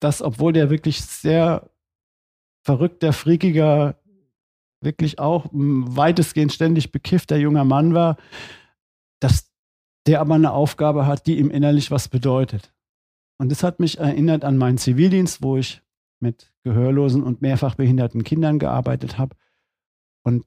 dass, 0.00 0.22
obwohl 0.22 0.52
der 0.52 0.70
wirklich 0.70 1.02
sehr 1.02 1.70
verrückter, 2.64 3.12
freakiger, 3.12 3.96
wirklich 4.80 5.18
auch 5.18 5.52
m, 5.52 5.84
weitestgehend 5.96 6.52
ständig 6.52 6.92
bekiffter 6.92 7.36
junger 7.36 7.64
Mann 7.64 7.94
war, 7.94 8.16
dass 9.20 9.50
der 10.06 10.20
aber 10.20 10.34
eine 10.34 10.52
Aufgabe 10.52 11.06
hat, 11.06 11.26
die 11.26 11.38
ihm 11.38 11.50
innerlich 11.50 11.90
was 11.90 12.08
bedeutet. 12.08 12.73
Und 13.38 13.50
das 13.50 13.62
hat 13.62 13.80
mich 13.80 13.98
erinnert 13.98 14.44
an 14.44 14.56
meinen 14.56 14.78
Zivildienst, 14.78 15.42
wo 15.42 15.56
ich 15.56 15.82
mit 16.20 16.52
gehörlosen 16.62 17.22
und 17.22 17.42
mehrfach 17.42 17.74
behinderten 17.74 18.24
Kindern 18.24 18.58
gearbeitet 18.58 19.18
habe. 19.18 19.36
Und 20.22 20.44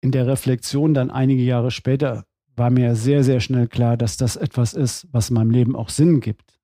in 0.00 0.12
der 0.12 0.26
Reflexion 0.26 0.94
dann 0.94 1.10
einige 1.10 1.42
Jahre 1.42 1.70
später 1.70 2.24
war 2.56 2.70
mir 2.70 2.96
sehr, 2.96 3.24
sehr 3.24 3.40
schnell 3.40 3.68
klar, 3.68 3.96
dass 3.96 4.16
das 4.16 4.36
etwas 4.36 4.74
ist, 4.74 5.06
was 5.12 5.30
meinem 5.30 5.50
Leben 5.50 5.76
auch 5.76 5.88
Sinn 5.88 6.20
gibt. 6.20 6.57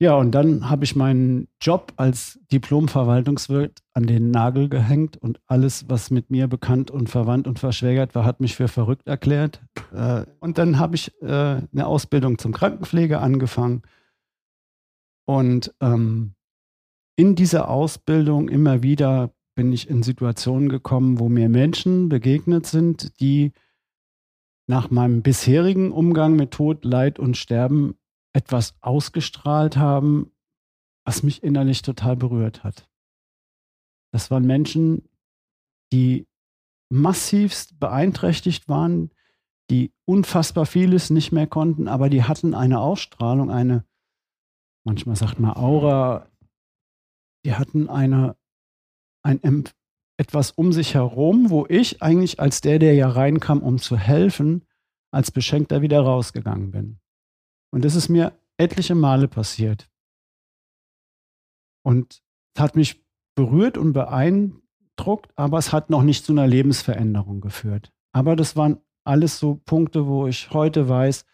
Ja, 0.00 0.14
und 0.14 0.30
dann 0.30 0.70
habe 0.70 0.84
ich 0.84 0.94
meinen 0.94 1.48
Job 1.60 1.92
als 1.96 2.38
Diplom-Verwaltungswirt 2.52 3.80
an 3.94 4.06
den 4.06 4.30
Nagel 4.30 4.68
gehängt 4.68 5.16
und 5.16 5.40
alles, 5.48 5.88
was 5.88 6.12
mit 6.12 6.30
mir 6.30 6.46
bekannt 6.46 6.92
und 6.92 7.08
verwandt 7.10 7.48
und 7.48 7.58
verschwägert 7.58 8.14
war, 8.14 8.24
hat 8.24 8.38
mich 8.40 8.54
für 8.54 8.68
verrückt 8.68 9.08
erklärt. 9.08 9.60
Äh, 9.92 10.24
Und 10.38 10.58
dann 10.58 10.78
habe 10.78 10.94
ich 10.94 11.10
äh, 11.20 11.26
eine 11.26 11.86
Ausbildung 11.86 12.38
zum 12.38 12.52
Krankenpfleger 12.52 13.20
angefangen. 13.20 13.82
Und 15.26 15.74
ähm, 15.80 16.34
in 17.16 17.34
dieser 17.34 17.68
Ausbildung 17.68 18.48
immer 18.48 18.84
wieder 18.84 19.32
bin 19.56 19.72
ich 19.72 19.90
in 19.90 20.04
Situationen 20.04 20.68
gekommen, 20.68 21.18
wo 21.18 21.28
mir 21.28 21.48
Menschen 21.48 22.08
begegnet 22.08 22.66
sind, 22.66 23.18
die 23.18 23.50
nach 24.68 24.90
meinem 24.90 25.22
bisherigen 25.22 25.90
Umgang 25.90 26.36
mit 26.36 26.52
Tod, 26.52 26.84
Leid 26.84 27.18
und 27.18 27.36
Sterben 27.36 27.96
etwas 28.34 28.74
ausgestrahlt 28.80 29.76
haben, 29.76 30.32
was 31.04 31.22
mich 31.22 31.42
innerlich 31.42 31.82
total 31.82 32.16
berührt 32.16 32.64
hat. 32.64 32.88
Das 34.12 34.30
waren 34.30 34.46
Menschen, 34.46 35.08
die 35.92 36.26
massivst 36.90 37.78
beeinträchtigt 37.78 38.68
waren, 38.68 39.10
die 39.70 39.92
unfassbar 40.06 40.66
vieles 40.66 41.10
nicht 41.10 41.32
mehr 41.32 41.46
konnten, 41.46 41.88
aber 41.88 42.08
die 42.08 42.24
hatten 42.24 42.54
eine 42.54 42.80
Ausstrahlung, 42.80 43.50
eine, 43.50 43.84
manchmal 44.84 45.16
sagt 45.16 45.38
man 45.40 45.56
Aura, 45.56 46.28
die 47.44 47.54
hatten 47.54 47.88
eine, 47.88 48.36
ein 49.22 49.40
etwas 50.18 50.50
um 50.50 50.72
sich 50.72 50.94
herum, 50.94 51.50
wo 51.50 51.66
ich 51.68 52.02
eigentlich 52.02 52.40
als 52.40 52.60
der, 52.60 52.78
der 52.78 52.94
ja 52.94 53.08
reinkam, 53.08 53.62
um 53.62 53.78
zu 53.78 53.96
helfen, 53.96 54.66
als 55.12 55.30
Beschenkter 55.30 55.80
wieder 55.80 56.00
rausgegangen 56.00 56.70
bin. 56.70 57.00
Und 57.70 57.84
das 57.84 57.94
ist 57.94 58.08
mir 58.08 58.38
etliche 58.56 58.94
Male 58.94 59.28
passiert. 59.28 59.88
Und 61.84 62.22
hat 62.58 62.76
mich 62.76 63.04
berührt 63.34 63.78
und 63.78 63.92
beeindruckt, 63.92 65.32
aber 65.36 65.58
es 65.58 65.72
hat 65.72 65.90
noch 65.90 66.02
nicht 66.02 66.24
zu 66.24 66.32
einer 66.32 66.46
Lebensveränderung 66.46 67.40
geführt. 67.40 67.92
Aber 68.12 68.36
das 68.36 68.56
waren 68.56 68.78
alles 69.04 69.38
so 69.38 69.60
Punkte, 69.64 70.06
wo 70.06 70.26
ich 70.26 70.50
heute 70.50 70.88
weiß, 70.88 71.24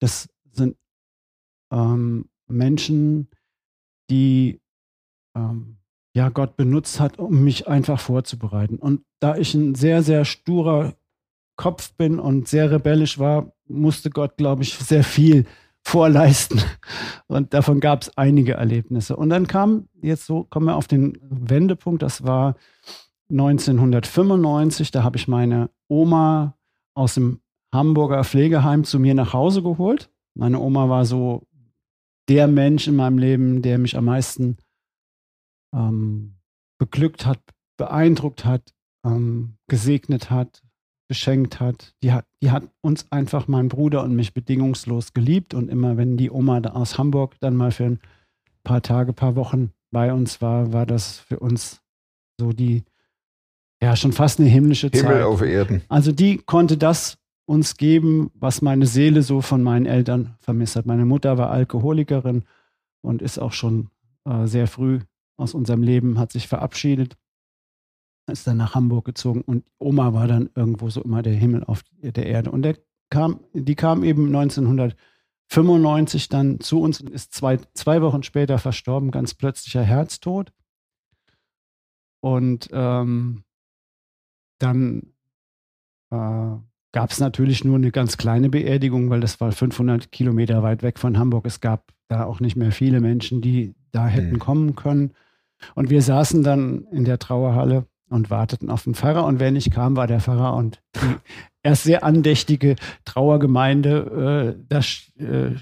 das 0.00 0.28
sind 0.52 0.76
ähm, 1.72 2.28
Menschen, 2.48 3.28
die 4.10 4.60
ähm, 5.36 5.78
ja 6.14 6.28
Gott 6.30 6.56
benutzt 6.56 6.98
hat, 6.98 7.18
um 7.18 7.44
mich 7.44 7.68
einfach 7.68 8.00
vorzubereiten. 8.00 8.76
Und 8.76 9.04
da 9.20 9.36
ich 9.36 9.54
ein 9.54 9.74
sehr, 9.74 10.02
sehr 10.02 10.24
sturer 10.24 10.94
Kopf 11.56 11.92
bin 11.92 12.18
und 12.18 12.48
sehr 12.48 12.70
rebellisch 12.70 13.18
war, 13.18 13.52
musste 13.66 14.10
Gott, 14.10 14.36
glaube 14.36 14.62
ich, 14.62 14.74
sehr 14.74 15.04
viel 15.04 15.46
vorleisten. 15.84 16.60
Und 17.26 17.54
davon 17.54 17.80
gab 17.80 18.02
es 18.02 18.16
einige 18.16 18.54
Erlebnisse. 18.54 19.16
Und 19.16 19.30
dann 19.30 19.46
kam, 19.46 19.88
jetzt 20.00 20.26
so 20.26 20.44
kommen 20.44 20.66
wir 20.66 20.76
auf 20.76 20.88
den 20.88 21.18
Wendepunkt, 21.22 22.02
das 22.02 22.24
war 22.24 22.56
1995, 23.30 24.90
da 24.90 25.02
habe 25.02 25.16
ich 25.16 25.28
meine 25.28 25.70
Oma 25.88 26.56
aus 26.94 27.14
dem 27.14 27.40
Hamburger 27.72 28.24
Pflegeheim 28.24 28.84
zu 28.84 28.98
mir 28.98 29.14
nach 29.14 29.32
Hause 29.32 29.62
geholt. 29.62 30.10
Meine 30.34 30.58
Oma 30.58 30.88
war 30.88 31.04
so 31.04 31.46
der 32.28 32.48
Mensch 32.48 32.88
in 32.88 32.96
meinem 32.96 33.18
Leben, 33.18 33.62
der 33.62 33.78
mich 33.78 33.96
am 33.96 34.04
meisten 34.06 34.56
ähm, 35.74 36.36
beglückt 36.78 37.26
hat, 37.26 37.40
beeindruckt 37.76 38.44
hat, 38.44 38.74
ähm, 39.04 39.56
gesegnet 39.68 40.30
hat, 40.30 40.62
beschenkt 41.10 41.58
hat. 41.58 41.92
Die, 42.04 42.12
hat. 42.12 42.24
die 42.40 42.52
hat 42.52 42.70
uns 42.82 43.10
einfach, 43.10 43.48
mein 43.48 43.68
Bruder 43.68 44.04
und 44.04 44.14
mich, 44.14 44.32
bedingungslos 44.32 45.12
geliebt. 45.12 45.54
Und 45.54 45.68
immer, 45.68 45.96
wenn 45.96 46.16
die 46.16 46.30
Oma 46.30 46.60
da 46.60 46.70
aus 46.70 46.98
Hamburg 46.98 47.34
dann 47.40 47.56
mal 47.56 47.72
für 47.72 47.86
ein 47.86 48.00
paar 48.62 48.80
Tage, 48.80 49.12
paar 49.12 49.34
Wochen 49.34 49.72
bei 49.90 50.12
uns 50.12 50.40
war, 50.40 50.72
war 50.72 50.86
das 50.86 51.18
für 51.18 51.40
uns 51.40 51.80
so 52.38 52.52
die, 52.52 52.84
ja, 53.82 53.96
schon 53.96 54.12
fast 54.12 54.38
eine 54.38 54.48
himmlische 54.48 54.92
Zeit. 54.92 55.02
Himmel 55.02 55.24
auf 55.24 55.42
Erden. 55.42 55.82
Also 55.88 56.12
die 56.12 56.36
konnte 56.36 56.76
das 56.76 57.18
uns 57.44 57.76
geben, 57.76 58.30
was 58.34 58.62
meine 58.62 58.86
Seele 58.86 59.24
so 59.24 59.40
von 59.40 59.64
meinen 59.64 59.86
Eltern 59.86 60.36
vermisst 60.38 60.76
hat. 60.76 60.86
Meine 60.86 61.06
Mutter 61.06 61.38
war 61.38 61.50
Alkoholikerin 61.50 62.44
und 63.02 63.20
ist 63.20 63.40
auch 63.40 63.52
schon 63.52 63.88
äh, 64.24 64.46
sehr 64.46 64.68
früh 64.68 65.00
aus 65.36 65.54
unserem 65.54 65.82
Leben, 65.82 66.20
hat 66.20 66.30
sich 66.30 66.46
verabschiedet, 66.46 67.16
ist 68.30 68.46
dann 68.46 68.56
nach 68.56 68.74
Hamburg 68.74 69.04
gezogen 69.04 69.42
und 69.42 69.64
Oma 69.78 70.14
war 70.14 70.26
dann 70.26 70.50
irgendwo 70.54 70.90
so 70.90 71.02
immer 71.02 71.22
der 71.22 71.34
Himmel 71.34 71.64
auf 71.64 71.82
der 72.02 72.26
Erde. 72.26 72.50
Und 72.50 72.62
der 72.62 72.76
kam, 73.10 73.40
die 73.52 73.74
kam 73.74 74.04
eben 74.04 74.26
1995 74.26 76.28
dann 76.28 76.60
zu 76.60 76.80
uns 76.80 77.00
und 77.00 77.10
ist 77.10 77.34
zwei, 77.34 77.58
zwei 77.74 78.02
Wochen 78.02 78.22
später 78.22 78.58
verstorben, 78.58 79.10
ganz 79.10 79.34
plötzlicher 79.34 79.82
Herztod. 79.82 80.52
Und 82.20 82.68
ähm, 82.72 83.44
dann 84.58 85.14
äh, 86.10 86.56
gab 86.92 87.10
es 87.10 87.20
natürlich 87.20 87.64
nur 87.64 87.76
eine 87.76 87.90
ganz 87.90 88.16
kleine 88.16 88.50
Beerdigung, 88.50 89.10
weil 89.10 89.20
das 89.20 89.40
war 89.40 89.52
500 89.52 90.12
Kilometer 90.12 90.62
weit 90.62 90.82
weg 90.82 90.98
von 90.98 91.18
Hamburg. 91.18 91.46
Es 91.46 91.60
gab 91.60 91.92
da 92.08 92.24
auch 92.24 92.40
nicht 92.40 92.56
mehr 92.56 92.72
viele 92.72 93.00
Menschen, 93.00 93.40
die 93.40 93.74
da 93.92 94.06
hätten 94.06 94.34
mhm. 94.34 94.38
kommen 94.38 94.76
können. 94.76 95.12
Und 95.74 95.90
wir 95.90 96.02
saßen 96.02 96.42
dann 96.42 96.84
in 96.90 97.04
der 97.04 97.18
Trauerhalle 97.18 97.86
und 98.10 98.30
warteten 98.30 98.70
auf 98.70 98.84
den 98.84 98.94
Pfarrer. 98.94 99.24
Und 99.24 99.40
wer 99.40 99.50
nicht 99.50 99.70
kam, 99.70 99.96
war 99.96 100.06
der 100.06 100.20
Pfarrer. 100.20 100.54
Und 100.54 100.80
die 100.96 101.16
erst 101.62 101.84
sehr 101.84 102.04
andächtige 102.04 102.76
Trauergemeinde, 103.04 104.56
äh, 104.58 104.64
das 104.68 105.10
äh, 105.18 105.54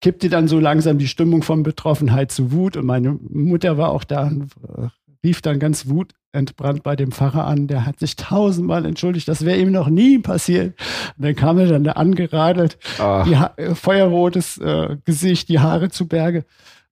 kippte 0.00 0.28
dann 0.28 0.48
so 0.48 0.58
langsam 0.58 0.98
die 0.98 1.08
Stimmung 1.08 1.42
von 1.42 1.62
Betroffenheit 1.62 2.32
zu 2.32 2.52
Wut. 2.52 2.76
Und 2.76 2.86
meine 2.86 3.12
Mutter 3.12 3.78
war 3.78 3.90
auch 3.90 4.04
da 4.04 4.26
und 4.26 4.50
äh, 4.76 4.88
rief 5.24 5.40
dann 5.40 5.58
ganz 5.58 5.88
Wut 5.88 6.12
entbrannt 6.32 6.82
bei 6.82 6.96
dem 6.96 7.12
Pfarrer 7.12 7.46
an. 7.46 7.68
Der 7.68 7.86
hat 7.86 8.00
sich 8.00 8.16
tausendmal 8.16 8.84
entschuldigt. 8.86 9.28
Das 9.28 9.44
wäre 9.44 9.58
ihm 9.58 9.70
noch 9.70 9.88
nie 9.88 10.18
passiert. 10.18 10.74
Und 11.16 11.24
dann 11.24 11.36
kam 11.36 11.58
er 11.58 11.66
dann 11.66 11.84
da 11.84 11.92
angeradelt, 11.92 12.78
die 13.26 13.34
äh, 13.34 13.74
feuerrotes 13.74 14.58
äh, 14.58 14.96
Gesicht, 15.04 15.48
die 15.48 15.60
Haare 15.60 15.90
zu 15.90 16.08
Berge. 16.08 16.44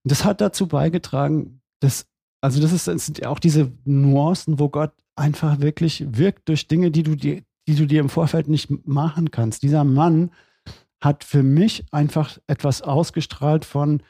Und 0.04 0.12
das 0.12 0.24
hat 0.24 0.40
dazu 0.40 0.66
beigetragen, 0.66 1.60
dass, 1.80 2.06
also 2.40 2.60
das, 2.60 2.72
ist, 2.72 2.86
das 2.86 3.06
sind 3.06 3.26
auch 3.26 3.38
diese 3.38 3.70
Nuancen, 3.84 4.58
wo 4.58 4.68
Gott 4.68 4.92
einfach 5.14 5.60
wirklich 5.60 6.04
wirkt 6.08 6.48
durch 6.48 6.68
Dinge, 6.68 6.90
die 6.90 7.02
du 7.02 7.14
dir, 7.14 7.42
die 7.66 7.74
du 7.74 7.86
dir 7.86 8.00
im 8.00 8.08
Vorfeld 8.08 8.48
nicht 8.48 8.86
machen 8.86 9.30
kannst. 9.30 9.62
Dieser 9.62 9.84
Mann 9.84 10.30
hat 11.00 11.24
für 11.24 11.42
mich 11.42 11.84
einfach 11.92 12.38
etwas 12.46 12.82
ausgestrahlt 12.82 13.64
von, 13.64 14.02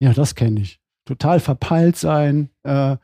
ja, 0.00 0.12
das 0.12 0.34
kenne 0.34 0.60
ich. 0.60 0.80
Total 1.04 1.40
verpeilt 1.40 1.96
sein, 1.96 2.50
äh, 2.62 2.96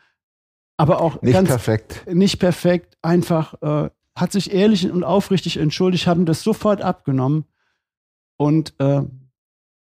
aber 0.76 1.00
auch 1.00 1.22
nicht 1.22 1.44
perfekt. 1.44 2.06
Nicht 2.12 2.38
perfekt, 2.38 2.96
einfach 3.02 3.54
äh, 3.62 3.90
hat 4.14 4.32
sich 4.32 4.52
ehrlich 4.52 4.90
und 4.90 5.04
aufrichtig 5.04 5.56
entschuldigt, 5.56 6.06
haben 6.06 6.26
das 6.26 6.42
sofort 6.42 6.82
abgenommen. 6.82 7.44
Und 8.38 8.74
äh, 8.78 9.02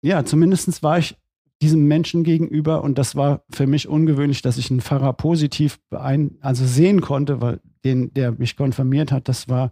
ja, 0.01 0.25
zumindest 0.25 0.83
war 0.83 0.99
ich 0.99 1.17
diesem 1.61 1.87
Menschen 1.87 2.23
gegenüber 2.23 2.83
und 2.83 2.97
das 2.97 3.15
war 3.15 3.43
für 3.49 3.65
mich 3.65 3.87
ungewöhnlich, 3.87 4.41
dass 4.41 4.57
ich 4.57 4.69
einen 4.69 4.81
Pfarrer 4.81 5.13
positiv 5.13 5.79
beein 5.89 6.37
also 6.41 6.65
sehen 6.65 7.01
konnte, 7.01 7.41
weil 7.41 7.59
den, 7.83 8.13
der 8.13 8.33
mich 8.33 8.55
konfirmiert 8.55 9.11
hat, 9.11 9.27
das 9.27 9.49
war 9.49 9.71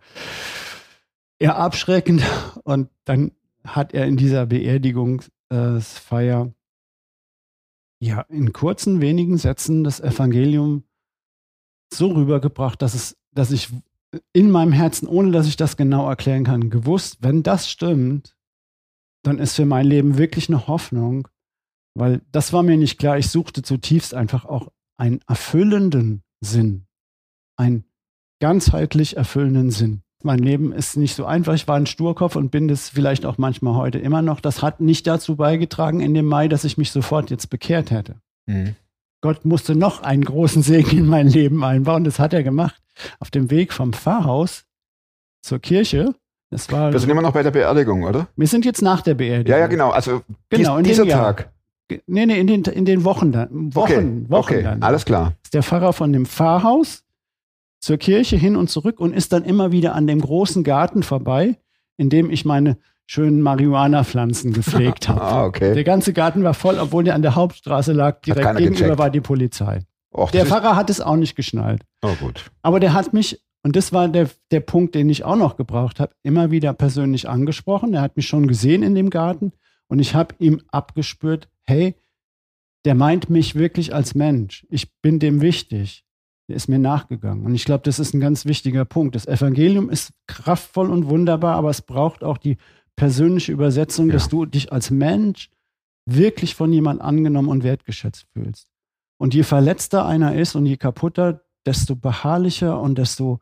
eher 1.40 1.58
abschreckend. 1.58 2.24
Und 2.64 2.90
dann 3.04 3.32
hat 3.64 3.94
er 3.94 4.06
in 4.06 4.18
dieser 4.18 4.46
Beerdigungsfeier 4.46 6.54
ja 8.00 8.22
in 8.30 8.54
kurzen, 8.54 9.02
wenigen 9.02 9.38
Sätzen 9.38 9.84
das 9.84 10.00
Evangelium 10.00 10.84
so 11.94 12.08
rübergebracht, 12.08 12.82
dass 12.82 12.94
es, 12.94 13.18
dass 13.32 13.52
ich 13.52 13.70
in 14.34 14.50
meinem 14.50 14.72
Herzen, 14.72 15.08
ohne 15.08 15.32
dass 15.32 15.48
ich 15.48 15.58
das 15.58 15.78
genau 15.78 16.08
erklären 16.08 16.44
kann, 16.44 16.70
gewusst, 16.70 17.18
wenn 17.22 17.44
das 17.44 17.70
stimmt, 17.70 18.36
dann 19.24 19.40
ist 19.40 19.56
für 19.56 19.66
mein 19.66 19.88
Leben 19.88 20.18
wirklich 20.18 20.50
eine 20.50 20.68
Hoffnung, 20.68 21.28
weil 21.96 22.22
das 22.32 22.54
war 22.54 22.64
mir 22.64 22.78
nicht 22.78 23.00
klar. 23.00 23.18
Ich 23.18 23.30
suchte 23.30 23.62
zutiefst 23.62 24.14
einfach 24.14 24.46
auch 24.46 24.72
einen 24.98 25.22
erfüllenden 25.28 26.24
Sinn, 26.42 26.86
einen 27.58 27.86
ganzheitlich 28.40 29.18
erfüllenden 29.18 29.72
Sinn. 29.72 30.02
Mein 30.24 30.40
Leben 30.40 30.74
ist 30.74 30.98
nicht 30.98 31.16
so 31.16 31.26
einfach. 31.26 31.54
Ich 31.54 31.68
war 31.68 31.76
ein 31.76 31.86
Sturkopf 31.86 32.36
und 32.36 32.50
bin 32.50 32.68
das 32.68 32.90
vielleicht 32.90 33.26
auch 33.26 33.38
manchmal 33.38 33.76
heute 33.76 34.00
immer 34.00 34.22
noch. 34.22 34.42
Das 34.42 34.62
hat 34.62 34.82
nicht 34.82 35.06
dazu 35.08 35.36
beigetragen 35.36 36.00
in 36.00 36.14
dem 36.14 36.26
Mai, 36.26 36.48
dass 36.48 36.64
ich 36.64 36.78
mich 36.78 36.92
sofort 36.92 37.30
jetzt 37.30 37.50
bekehrt 37.50 37.92
hätte. 37.92 38.16
Mhm. 38.48 38.76
Gott 39.22 39.46
musste 39.46 39.76
noch 39.76 40.02
einen 40.02 40.24
großen 40.24 40.64
Segen 40.64 40.98
in 40.98 41.08
mein 41.08 41.28
Leben 41.28 41.64
einbauen. 41.64 42.04
Das 42.04 42.20
hat 42.20 42.34
er 42.34 42.44
gemacht. 42.44 42.82
Auf 43.20 43.30
dem 43.30 43.52
Weg 43.52 43.74
vom 43.74 43.94
Pfarrhaus 43.94 44.66
zur 45.42 45.60
Kirche. 45.60 46.16
Das 46.50 46.72
war 46.72 46.92
wir 46.92 47.00
sind 47.00 47.10
immer 47.10 47.22
noch 47.22 47.34
bei 47.34 47.44
der 47.44 47.52
Beerdigung, 47.52 48.04
oder? 48.04 48.28
Wir 48.36 48.48
sind 48.48 48.66
jetzt 48.66 48.82
nach 48.82 49.02
der 49.02 49.16
Beerdigung. 49.16 49.52
Ja, 49.52 49.60
ja, 49.60 49.68
genau. 49.68 49.90
Also 49.92 50.22
genau, 50.50 50.80
dies, 50.80 50.98
dieser 50.98 51.08
Tag. 51.08 51.52
Nee, 52.08 52.26
nee, 52.26 52.40
in 52.40 52.48
den, 52.48 52.64
in 52.64 52.86
den 52.86 53.04
Wochen 53.04 53.32
dann. 53.32 53.76
Wochen, 53.76 53.92
okay, 53.94 54.26
Wochen 54.30 54.54
okay, 54.54 54.64
dann. 54.64 54.82
alles 54.82 55.06
klar. 55.06 55.34
Ist 55.44 55.54
der 55.54 55.64
Pfarrer 55.64 55.94
von 55.94 56.12
dem 56.12 56.26
Pfarrhaus 56.26 57.04
zur 57.80 57.98
Kirche 57.98 58.36
hin 58.36 58.56
und 58.56 58.70
zurück 58.70 59.00
und 59.00 59.14
ist 59.14 59.34
dann 59.34 59.44
immer 59.44 59.72
wieder 59.72 59.94
an 59.94 60.08
dem 60.08 60.20
großen 60.20 60.64
Garten 60.64 61.04
vorbei, 61.04 61.58
in 61.98 62.10
dem 62.10 62.32
ich 62.32 62.44
meine 62.44 62.78
schönen 63.06 63.42
Marihuana-Pflanzen 63.42 64.54
gepflegt 64.54 65.08
habe. 65.10 65.22
ah, 65.22 65.46
okay. 65.46 65.76
Der 65.76 65.84
ganze 65.84 66.12
Garten 66.12 66.44
war 66.44 66.56
voll, 66.56 66.80
obwohl 66.80 67.04
der 67.04 67.14
an 67.14 67.22
der 67.22 67.36
Hauptstraße 67.36 67.94
lag. 67.94 68.22
Direkt 68.22 68.58
gegenüber 68.58 68.80
gecheckt. 68.80 68.98
war 68.98 69.10
die 69.12 69.22
Polizei. 69.22 69.82
Och, 70.12 70.32
der 70.32 70.46
Pfarrer 70.46 70.76
hat 70.76 70.90
es 70.90 71.02
auch 71.02 71.18
nicht 71.18 71.36
geschnallt. 71.36 71.84
Oh, 72.02 72.14
gut. 72.20 72.50
Aber 72.62 72.80
der 72.80 72.94
hat 72.94 73.14
mich, 73.14 73.44
und 73.64 73.76
das 73.76 73.94
war 73.94 74.08
der, 74.08 74.30
der 74.50 74.62
Punkt, 74.62 74.96
den 74.96 75.10
ich 75.10 75.24
auch 75.24 75.36
noch 75.36 75.58
gebraucht 75.58 76.00
habe, 76.00 76.14
immer 76.24 76.50
wieder 76.52 76.74
persönlich 76.74 77.30
angesprochen. 77.30 77.94
Er 77.94 78.02
hat 78.02 78.16
mich 78.16 78.26
schon 78.28 78.48
gesehen 78.48 78.82
in 78.82 78.96
dem 78.96 79.10
Garten 79.10 79.52
und 79.88 80.00
ich 80.00 80.16
habe 80.16 80.34
ihm 80.40 80.62
abgespürt, 80.72 81.50
hey, 81.68 81.96
der 82.86 82.96
meint 82.96 83.30
mich 83.30 83.56
wirklich 83.56 83.94
als 83.94 84.16
Mensch. 84.16 84.66
Ich 84.70 84.94
bin 85.02 85.20
dem 85.20 85.42
wichtig. 85.42 86.06
Der 86.48 86.56
ist 86.56 86.70
mir 86.70 86.78
nachgegangen. 86.78 87.46
Und 87.46 87.56
ich 87.56 87.66
glaube, 87.66 87.84
das 87.84 87.98
ist 87.98 88.14
ein 88.14 88.20
ganz 88.20 88.46
wichtiger 88.46 88.86
Punkt. 88.86 89.16
Das 89.16 89.28
Evangelium 89.28 89.90
ist 89.90 90.14
kraftvoll 90.28 90.92
und 90.92 91.10
wunderbar, 91.10 91.56
aber 91.56 91.72
es 91.72 91.82
braucht 91.82 92.24
auch 92.24 92.38
die 92.38 92.58
persönliche 92.96 93.52
Übersetzung, 93.52 94.08
ja. 94.08 94.14
dass 94.14 94.30
du 94.30 94.46
dich 94.46 94.72
als 94.72 94.92
Mensch 94.92 95.50
wirklich 96.06 96.54
von 96.54 96.72
jemand 96.72 97.02
angenommen 97.02 97.50
und 97.50 97.64
wertgeschätzt 97.64 98.28
fühlst. 98.32 98.68
Und 99.18 99.34
je 99.34 99.44
verletzter 99.44 100.06
einer 100.06 100.36
ist 100.36 100.56
und 100.56 100.68
je 100.68 100.78
kaputter, 100.78 101.42
desto 101.66 101.96
beharrlicher 101.96 102.80
und 102.80 102.98
desto 102.98 103.40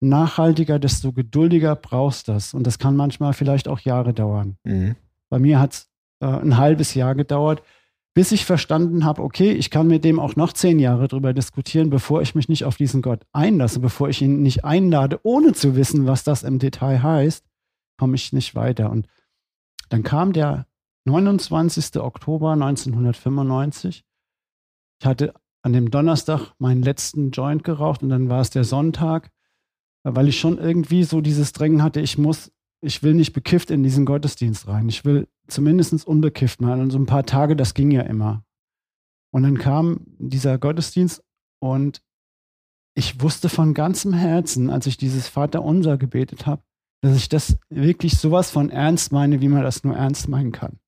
nachhaltiger, 0.00 0.78
desto 0.78 1.12
geduldiger 1.12 1.76
brauchst 1.76 2.28
das. 2.28 2.54
Und 2.54 2.66
das 2.66 2.78
kann 2.78 2.96
manchmal 2.96 3.32
vielleicht 3.32 3.68
auch 3.68 3.80
Jahre 3.80 4.12
dauern. 4.12 4.56
Mhm. 4.64 4.96
Bei 5.28 5.38
mir 5.38 5.60
hat 5.60 5.74
es 5.74 5.89
äh, 6.20 6.26
ein 6.26 6.56
halbes 6.56 6.94
Jahr 6.94 7.14
gedauert, 7.14 7.62
bis 8.14 8.32
ich 8.32 8.44
verstanden 8.44 9.04
habe, 9.04 9.22
okay, 9.22 9.52
ich 9.52 9.70
kann 9.70 9.86
mit 9.86 10.04
dem 10.04 10.18
auch 10.18 10.36
noch 10.36 10.52
zehn 10.52 10.78
Jahre 10.78 11.08
drüber 11.08 11.32
diskutieren, 11.32 11.90
bevor 11.90 12.22
ich 12.22 12.34
mich 12.34 12.48
nicht 12.48 12.64
auf 12.64 12.76
diesen 12.76 13.02
Gott 13.02 13.24
einlasse, 13.32 13.80
bevor 13.80 14.08
ich 14.08 14.20
ihn 14.20 14.42
nicht 14.42 14.64
einlade, 14.64 15.20
ohne 15.22 15.52
zu 15.52 15.76
wissen, 15.76 16.06
was 16.06 16.24
das 16.24 16.42
im 16.42 16.58
Detail 16.58 17.02
heißt 17.02 17.44
komme 18.00 18.14
ich 18.14 18.32
nicht 18.32 18.54
weiter. 18.54 18.90
Und 18.90 19.06
dann 19.90 20.02
kam 20.02 20.32
der 20.32 20.66
29. 21.04 22.00
Oktober 22.00 22.52
1995. 22.52 24.06
Ich 24.98 25.06
hatte 25.06 25.34
an 25.60 25.74
dem 25.74 25.90
Donnerstag 25.90 26.54
meinen 26.58 26.82
letzten 26.82 27.30
Joint 27.30 27.62
geraucht 27.62 28.02
und 28.02 28.08
dann 28.08 28.30
war 28.30 28.40
es 28.40 28.48
der 28.48 28.64
Sonntag, 28.64 29.30
weil 30.02 30.28
ich 30.28 30.40
schon 30.40 30.56
irgendwie 30.56 31.04
so 31.04 31.20
dieses 31.20 31.52
Drängen 31.52 31.82
hatte, 31.82 32.00
ich 32.00 32.16
muss, 32.16 32.50
ich 32.82 33.02
will 33.02 33.14
nicht 33.14 33.32
bekifft 33.32 33.70
in 33.70 33.82
diesen 33.82 34.06
Gottesdienst 34.06 34.66
rein. 34.66 34.88
Ich 34.88 35.04
will 35.04 35.28
zumindest 35.46 36.06
unbekifft 36.06 36.60
mal. 36.60 36.80
Und 36.80 36.90
so 36.90 36.98
ein 36.98 37.06
paar 37.06 37.26
Tage, 37.26 37.56
das 37.56 37.74
ging 37.74 37.90
ja 37.90 38.02
immer. 38.02 38.44
Und 39.32 39.42
dann 39.42 39.58
kam 39.58 40.06
dieser 40.18 40.58
Gottesdienst 40.58 41.22
Und 41.62 42.02
ich 42.96 43.20
wusste 43.20 43.48
von 43.48 43.74
ganzem 43.74 44.12
Herzen, 44.12 44.70
als 44.70 44.86
ich 44.86 44.96
dieses 44.96 45.28
Vaterunser 45.28 45.96
gebetet 45.98 46.46
habe, 46.46 46.62
dass 47.02 47.16
ich 47.16 47.28
das 47.28 47.58
wirklich 47.68 48.18
sowas 48.18 48.50
von 48.50 48.70
ernst 48.70 49.12
meine, 49.12 49.40
wie 49.40 49.48
man 49.48 49.62
das 49.62 49.84
nur 49.84 49.96
ernst 49.96 50.28
meinen 50.28 50.52
kann. 50.52 50.80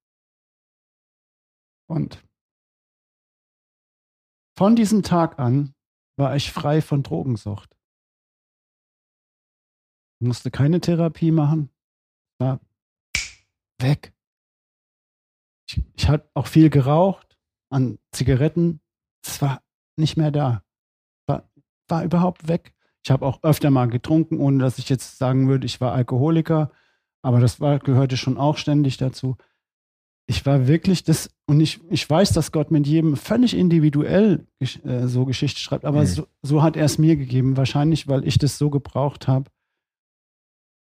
Und 1.89 2.25
von 4.59 4.77
diesem 4.77 5.03
Tag 5.03 5.39
an 5.39 5.75
war 6.19 6.37
ich 6.37 6.53
frei 6.53 6.83
von 6.83 7.03
Drogensucht. 7.03 7.75
Musste 10.21 10.51
keine 10.51 10.81
Therapie 10.81 11.33
machen, 11.33 11.72
war 12.39 12.61
weg. 13.81 14.13
Ich, 15.69 15.83
ich 15.95 16.09
habe 16.09 16.29
auch 16.35 16.47
viel 16.47 16.71
geraucht 16.71 17.39
an 17.71 17.99
Zigaretten. 18.13 18.81
Es 19.25 19.41
war 19.43 19.63
nicht 19.97 20.17
mehr 20.17 20.31
da. 20.31 20.63
War, 21.27 21.49
war 21.89 22.05
überhaupt 22.05 22.49
weg. 22.49 22.75
Ich 23.05 23.11
habe 23.11 23.27
auch 23.27 23.43
öfter 23.43 23.71
mal 23.71 23.89
getrunken, 23.89 24.39
ohne 24.39 24.59
dass 24.59 24.79
ich 24.79 24.89
jetzt 24.89 25.19
sagen 25.19 25.49
würde, 25.49 25.67
ich 25.67 25.81
war 25.81 25.93
Alkoholiker. 25.93 26.71
Aber 27.23 27.41
das 27.41 27.61
war, 27.61 27.79
gehörte 27.79 28.17
schon 28.17 28.37
auch 28.37 28.57
ständig 28.57 28.97
dazu. 28.97 29.37
Ich 30.29 30.47
war 30.47 30.67
wirklich 30.69 31.03
das, 31.03 31.31
und 31.47 31.61
ich, 31.61 31.81
ich 31.91 32.09
weiß, 32.09 32.33
dass 32.33 32.53
Gott 32.53 32.71
mit 32.71 32.87
jedem 32.87 33.17
völlig 33.17 33.55
individuell 33.55 34.47
äh, 34.61 35.07
so 35.07 35.25
Geschichte 35.25 35.61
schreibt, 35.61 35.85
aber 35.85 36.03
mhm. 36.03 36.07
so, 36.07 36.27
so 36.43 36.63
hat 36.63 36.77
er 36.77 36.85
es 36.85 36.99
mir 36.99 37.17
gegeben. 37.17 37.57
Wahrscheinlich, 37.57 38.07
weil 38.09 38.27
ich 38.27 38.39
das 38.39 38.57
so 38.57 38.71
gebraucht 38.71 39.27
habe. 39.27 39.51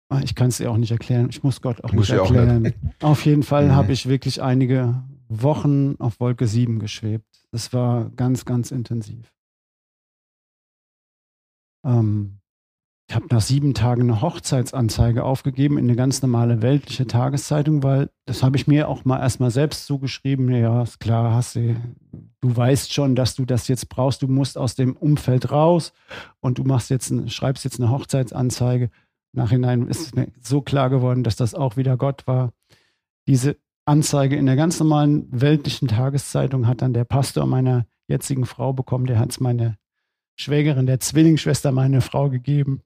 Ah, 0.08 0.20
ich 0.22 0.34
kann 0.34 0.48
es 0.48 0.58
dir 0.58 0.70
auch 0.70 0.76
nicht 0.76 0.92
erklären. 0.92 1.28
Ich 1.30 1.42
muss 1.42 1.60
Gott 1.60 1.82
auch 1.82 1.92
muss 1.92 2.08
nicht 2.08 2.18
erklären. 2.18 2.50
Auch 2.50 2.60
nicht. 2.60 2.76
Auf 3.02 3.26
jeden 3.26 3.42
Fall 3.42 3.66
mhm. 3.66 3.72
habe 3.72 3.92
ich 3.92 4.08
wirklich 4.08 4.40
einige 4.40 5.02
Wochen 5.28 5.96
auf 5.98 6.20
Wolke 6.20 6.46
7 6.46 6.78
geschwebt. 6.78 7.26
Das 7.50 7.72
war 7.72 8.10
ganz, 8.10 8.44
ganz 8.44 8.70
intensiv. 8.70 9.32
Ähm, 11.84 12.38
ich 13.08 13.14
habe 13.14 13.26
nach 13.30 13.40
sieben 13.40 13.72
Tagen 13.72 14.02
eine 14.02 14.20
Hochzeitsanzeige 14.20 15.22
aufgegeben 15.22 15.78
in 15.78 15.84
eine 15.84 15.94
ganz 15.94 16.22
normale 16.22 16.60
weltliche 16.60 17.06
Tageszeitung, 17.06 17.84
weil 17.84 18.10
das 18.24 18.42
habe 18.42 18.56
ich 18.56 18.66
mir 18.66 18.88
auch 18.88 19.04
mal 19.04 19.20
erstmal 19.20 19.52
selbst 19.52 19.86
zugeschrieben. 19.86 20.50
Ja, 20.52 20.82
ist 20.82 20.98
klar, 20.98 21.32
hast 21.32 21.54
du, 21.54 21.76
du 22.40 22.56
weißt 22.56 22.92
schon, 22.92 23.14
dass 23.14 23.36
du 23.36 23.44
das 23.44 23.68
jetzt 23.68 23.88
brauchst. 23.88 24.22
Du 24.22 24.28
musst 24.28 24.58
aus 24.58 24.74
dem 24.74 24.96
Umfeld 24.96 25.52
raus 25.52 25.92
und 26.40 26.58
du 26.58 26.64
machst 26.64 26.90
jetzt, 26.90 27.12
schreibst 27.30 27.64
jetzt 27.64 27.80
eine 27.80 27.90
Hochzeitsanzeige. 27.90 28.90
Nachhinein 29.36 29.86
ist 29.88 30.16
mir 30.16 30.28
so 30.40 30.62
klar 30.62 30.90
geworden, 30.90 31.22
dass 31.22 31.36
das 31.36 31.54
auch 31.54 31.76
wieder 31.76 31.96
Gott 31.96 32.26
war. 32.26 32.52
Diese 33.26 33.56
Anzeige 33.84 34.36
in 34.36 34.46
der 34.46 34.56
ganz 34.56 34.80
normalen 34.80 35.28
weltlichen 35.30 35.88
Tageszeitung 35.88 36.66
hat 36.66 36.82
dann 36.82 36.92
der 36.92 37.04
Pastor 37.04 37.46
meiner 37.46 37.86
jetzigen 38.08 38.46
Frau 38.46 38.72
bekommen. 38.72 39.06
Der 39.06 39.18
hat 39.18 39.30
es 39.30 39.40
meine 39.40 39.76
Schwägerin 40.36 40.86
der 40.86 41.00
Zwillingsschwester 41.00 41.72
meine 41.72 42.00
Frau 42.00 42.28
gegeben. 42.28 42.82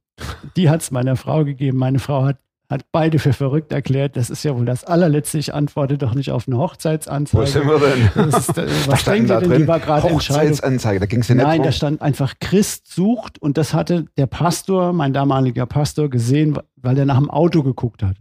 Die 0.57 0.69
hat 0.69 0.83
es 0.83 0.91
meiner 0.91 1.17
Frau 1.17 1.45
gegeben. 1.45 1.79
Meine 1.79 1.99
Frau 1.99 2.25
hat, 2.25 2.39
hat 2.70 2.85
beide 2.92 3.18
für 3.18 3.33
verrückt 3.33 3.72
erklärt. 3.72 4.16
Das 4.16 4.30
ist 4.30 4.44
ja 4.44 4.56
wohl 4.56 4.64
das 4.64 4.85
allerletzte. 4.85 5.38
Ich 5.38 5.52
antworte 5.52 5.98
doch 5.98 6.14
nicht 6.14 6.30
auf 6.30 6.46
eine 6.46 6.56
Hochzeitsanzeige. 6.56 7.42
Wo 7.42 7.46
sind 7.46 7.66
wir 7.66 7.78
denn? 7.80 8.28
Ist, 8.28 8.56
äh, 8.56 8.68
was 8.87 9.04
denkt 9.04 9.28
ihr 9.28 9.40
denn? 9.40 9.62
Die 9.62 9.68
war 9.68 9.80
gerade 9.80 10.09
Hochzeitsanzeige, 10.09 11.00
da 11.00 11.06
ging 11.06 11.20
es 11.20 11.28
ja 11.28 11.35
nicht 11.35 11.44
Nein, 11.44 11.64
da 11.64 11.72
stand 11.72 12.00
einfach 12.00 12.35
Christ 12.40 12.92
sucht 12.92 13.42
und 13.42 13.59
das 13.59 13.74
hatte 13.74 14.06
der 14.16 14.26
Pastor, 14.26 14.92
mein 14.92 15.12
damaliger 15.12 15.66
Pastor, 15.66 16.09
gesehen, 16.09 16.56
weil 16.76 16.96
er 16.96 17.06
nach 17.06 17.18
dem 17.18 17.28
Auto 17.28 17.64
geguckt 17.64 18.04
hat. 18.04 18.16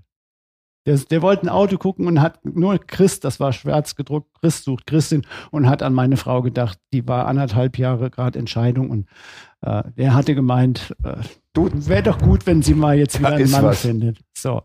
Der, 0.88 0.98
der 0.98 1.22
wollte 1.22 1.44
ein 1.44 1.50
Auto 1.50 1.78
gucken 1.78 2.08
und 2.08 2.20
hat 2.20 2.44
nur 2.44 2.80
Christ, 2.80 3.24
das 3.24 3.40
war 3.40 3.54
schwarz 3.54 3.96
gedruckt, 3.96 4.34
Christ 4.40 4.64
sucht 4.64 4.88
Christin 4.88 5.22
und 5.52 5.70
hat 5.70 5.84
an 5.84 5.94
meine 5.94 6.18
Frau 6.18 6.42
gedacht, 6.42 6.80
die 6.94 7.08
war 7.08 7.28
anderthalb 7.28 7.78
Jahre 7.78 8.10
gerade 8.10 8.40
Entscheidung 8.40 8.90
und 8.90 9.06
der 9.62 10.14
hatte 10.14 10.36
gemeint, 10.36 10.96
äh, 11.04 11.18
wäre 11.56 12.04
doch 12.04 12.20
gut, 12.20 12.46
wenn 12.46 12.62
sie 12.62 12.74
mal 12.74 12.98
jetzt 12.98 13.20
wieder 13.20 13.34
einen 13.34 13.52
Mann 13.52 13.64
was. 13.64 13.82
findet. 13.82 14.20
So. 14.38 14.62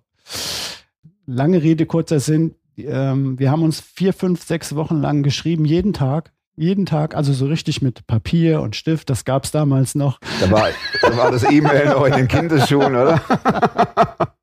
Lange 1.26 1.62
Rede, 1.62 1.86
kurzer 1.86 2.20
Sinn. 2.20 2.54
Ähm, 2.76 3.38
wir 3.38 3.50
haben 3.50 3.62
uns 3.62 3.80
vier, 3.80 4.12
fünf, 4.12 4.44
sechs 4.44 4.74
Wochen 4.74 5.00
lang 5.00 5.22
geschrieben, 5.22 5.64
jeden 5.64 5.92
Tag 5.92 6.32
jeden 6.56 6.86
Tag, 6.86 7.16
also 7.16 7.32
so 7.32 7.46
richtig 7.46 7.82
mit 7.82 8.06
Papier 8.06 8.60
und 8.60 8.76
Stift, 8.76 9.10
das 9.10 9.24
gab 9.24 9.44
es 9.44 9.50
damals 9.50 9.94
noch. 9.94 10.20
Da 10.40 10.50
war, 10.50 10.68
da 11.02 11.16
war 11.16 11.30
das 11.32 11.42
E-Mail 11.50 11.88
noch 11.88 12.04
in 12.04 12.12
den 12.12 12.28
Kinderschuhen, 12.28 12.94
oder? 12.94 13.20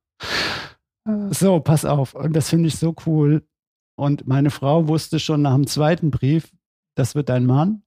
So, 1.31 1.59
pass 1.59 1.83
auf. 1.83 2.13
Und 2.13 2.33
das 2.35 2.49
finde 2.49 2.67
ich 2.67 2.77
so 2.77 2.93
cool. 3.05 3.43
Und 3.95 4.27
meine 4.27 4.51
Frau 4.51 4.87
wusste 4.87 5.19
schon 5.19 5.41
nach 5.41 5.55
dem 5.55 5.65
zweiten 5.65 6.11
Brief, 6.11 6.51
das 6.95 7.15
wird 7.15 7.29
dein 7.29 7.45
Mann. 7.45 7.81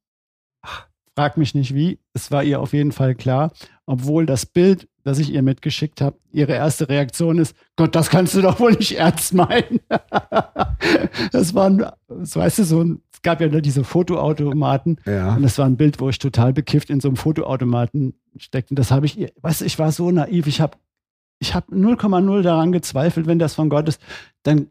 Frag 1.16 1.36
mich 1.36 1.54
nicht 1.54 1.74
wie. 1.74 1.98
Es 2.12 2.30
war 2.30 2.42
ihr 2.42 2.60
auf 2.60 2.72
jeden 2.72 2.92
Fall 2.92 3.14
klar. 3.14 3.52
Obwohl 3.86 4.26
das 4.26 4.46
Bild, 4.46 4.88
das 5.04 5.18
ich 5.18 5.32
ihr 5.32 5.42
mitgeschickt 5.42 6.00
habe, 6.00 6.18
ihre 6.32 6.52
erste 6.52 6.88
Reaktion 6.88 7.38
ist: 7.38 7.54
Gott, 7.76 7.94
das 7.94 8.10
kannst 8.10 8.34
du 8.34 8.42
doch 8.42 8.58
wohl 8.58 8.72
nicht 8.72 8.96
ernst 8.96 9.32
meinen. 9.34 9.80
das 11.32 11.54
war, 11.54 11.70
ein, 11.70 11.86
das 12.08 12.34
weißt 12.34 12.58
du, 12.58 12.64
so 12.64 12.82
ein, 12.82 13.02
es 13.12 13.22
gab 13.22 13.40
ja 13.40 13.48
nur 13.48 13.60
diese 13.60 13.84
Fotoautomaten. 13.84 15.00
Ja. 15.06 15.36
Und 15.36 15.42
das 15.42 15.58
war 15.58 15.66
ein 15.66 15.76
Bild, 15.76 16.00
wo 16.00 16.08
ich 16.08 16.18
total 16.18 16.52
bekifft 16.52 16.90
in 16.90 17.00
so 17.00 17.08
einem 17.08 17.16
Fotoautomaten 17.16 18.14
steckte. 18.36 18.72
Und 18.72 18.78
das 18.78 18.90
habe 18.90 19.06
ich 19.06 19.18
ihr, 19.18 19.30
weißt 19.40 19.60
du, 19.60 19.66
ich 19.66 19.78
war 19.78 19.92
so 19.92 20.10
naiv. 20.10 20.46
Ich 20.48 20.60
habe 20.60 20.78
ich 21.38 21.54
habe 21.54 21.74
0,0 21.74 22.42
daran 22.42 22.72
gezweifelt, 22.72 23.26
wenn 23.26 23.38
das 23.38 23.54
von 23.54 23.68
Gott 23.68 23.88
ist, 23.88 24.00
dann 24.44 24.68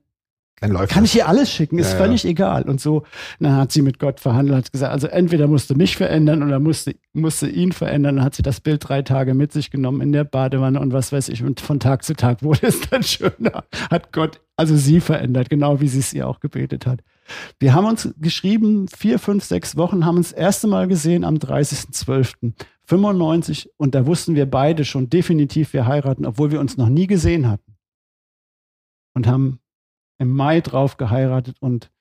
kann 0.72 0.88
das. 1.04 1.04
ich 1.04 1.16
ihr 1.16 1.28
alles 1.28 1.52
schicken, 1.52 1.78
ist 1.78 1.94
ja, 1.94 1.98
völlig 1.98 2.24
ja. 2.24 2.30
egal. 2.30 2.64
Und 2.64 2.82
so, 2.82 3.04
dann 3.40 3.56
hat 3.56 3.72
sie 3.72 3.82
mit 3.82 4.00
Gott 4.00 4.20
verhandelt, 4.20 4.58
hat 4.58 4.72
gesagt, 4.72 4.92
also 4.92 5.08
entweder 5.08 5.48
musste 5.48 5.76
mich 5.76 5.98
verändern 5.98 6.44
oder 6.44 6.60
musste, 6.60 6.96
musste 7.14 7.48
ihn 7.48 7.72
verändern. 7.72 8.18
Dann 8.18 8.26
hat 8.26 8.36
sie 8.36 8.44
das 8.44 8.62
Bild 8.62 8.88
drei 8.88 9.02
Tage 9.02 9.34
mit 9.34 9.52
sich 9.52 9.72
genommen 9.72 10.02
in 10.02 10.12
der 10.12 10.24
Badewanne 10.24 10.80
und 10.80 10.94
was 10.94 11.12
weiß 11.12 11.30
ich. 11.30 11.44
Und 11.44 11.60
von 11.60 11.80
Tag 11.80 12.04
zu 12.04 12.16
Tag 12.16 12.44
wurde 12.44 12.68
es 12.68 12.82
dann 12.90 13.04
schöner. 13.04 13.64
Hat 13.90 14.12
Gott, 14.12 14.42
also 14.56 14.76
sie 14.76 15.00
verändert, 15.00 15.50
genau 15.50 15.82
wie 15.82 15.88
sie 15.88 16.00
es 16.00 16.14
ihr 16.14 16.28
auch 16.28 16.40
gebetet 16.40 16.86
hat. 16.86 17.02
Wir 17.60 17.74
haben 17.74 17.86
uns 17.86 18.14
geschrieben, 18.20 18.88
vier, 18.88 19.20
fünf, 19.20 19.44
sechs 19.44 19.78
Wochen, 19.78 20.06
haben 20.06 20.18
uns 20.18 20.32
das 20.32 20.40
erste 20.40 20.68
Mal 20.68 20.88
gesehen 20.88 21.24
am 21.24 21.36
30.12. 21.36 22.54
95 22.86 23.72
und 23.78 23.96
da 23.96 24.06
wussten 24.06 24.36
wir 24.36 24.46
beide 24.46 24.84
schon 24.84 25.10
definitiv, 25.10 25.74
wir 25.74 25.88
heiraten, 25.88 26.26
obwohl 26.26 26.52
wir 26.52 26.60
uns 26.60 26.78
noch 26.78 26.90
nie 26.90 27.08
gesehen 27.08 27.50
hatten. 27.50 27.78
Und 29.16 29.28
haben 29.28 29.60
im 30.24 30.32
Mai 30.32 30.62
drauf 30.62 30.98
geheiratet 30.98 31.58
und 31.60 31.92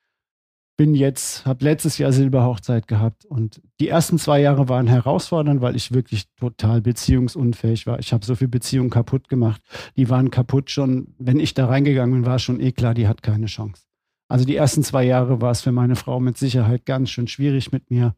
bin 0.75 0.95
jetzt, 0.95 1.45
habe 1.45 1.63
letztes 1.63 1.99
Jahr 1.99 2.11
Silberhochzeit 2.11 2.87
gehabt 2.87 3.25
und 3.25 3.61
die 3.79 3.89
ersten 3.89 4.17
zwei 4.17 4.41
Jahre 4.41 4.69
waren 4.69 4.87
herausfordernd, 4.87 5.61
weil 5.61 5.75
ich 5.75 5.93
wirklich 5.93 6.25
total 6.39 6.81
beziehungsunfähig 6.81 7.85
war. 7.85 7.99
Ich 7.99 8.11
habe 8.11 8.25
so 8.25 8.33
viel 8.33 8.47
Beziehungen 8.47 8.89
kaputt 8.89 9.29
gemacht. 9.29 9.61
Die 9.97 10.09
waren 10.09 10.31
kaputt 10.31 10.71
schon, 10.71 11.13
wenn 11.19 11.39
ich 11.39 11.53
da 11.53 11.67
reingegangen 11.67 12.21
bin, 12.21 12.25
war 12.25 12.39
schon 12.39 12.59
eh 12.59 12.71
klar, 12.71 12.95
die 12.95 13.07
hat 13.07 13.21
keine 13.21 13.45
Chance. 13.45 13.83
Also 14.27 14.45
die 14.45 14.55
ersten 14.55 14.83
zwei 14.83 15.03
Jahre 15.03 15.41
war 15.41 15.51
es 15.51 15.61
für 15.61 15.71
meine 15.71 15.95
Frau 15.95 16.19
mit 16.19 16.39
Sicherheit 16.39 16.87
ganz 16.87 17.11
schön 17.11 17.27
schwierig 17.27 17.71
mit 17.71 17.91
mir 17.91 18.15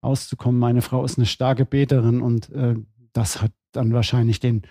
auszukommen. 0.00 0.58
Meine 0.58 0.80
Frau 0.80 1.04
ist 1.04 1.18
eine 1.18 1.26
starke 1.26 1.66
Beterin 1.66 2.22
und 2.22 2.50
äh, 2.52 2.76
das 3.12 3.42
hat 3.42 3.52
dann 3.72 3.92
wahrscheinlich 3.92 4.40
den, 4.40 4.62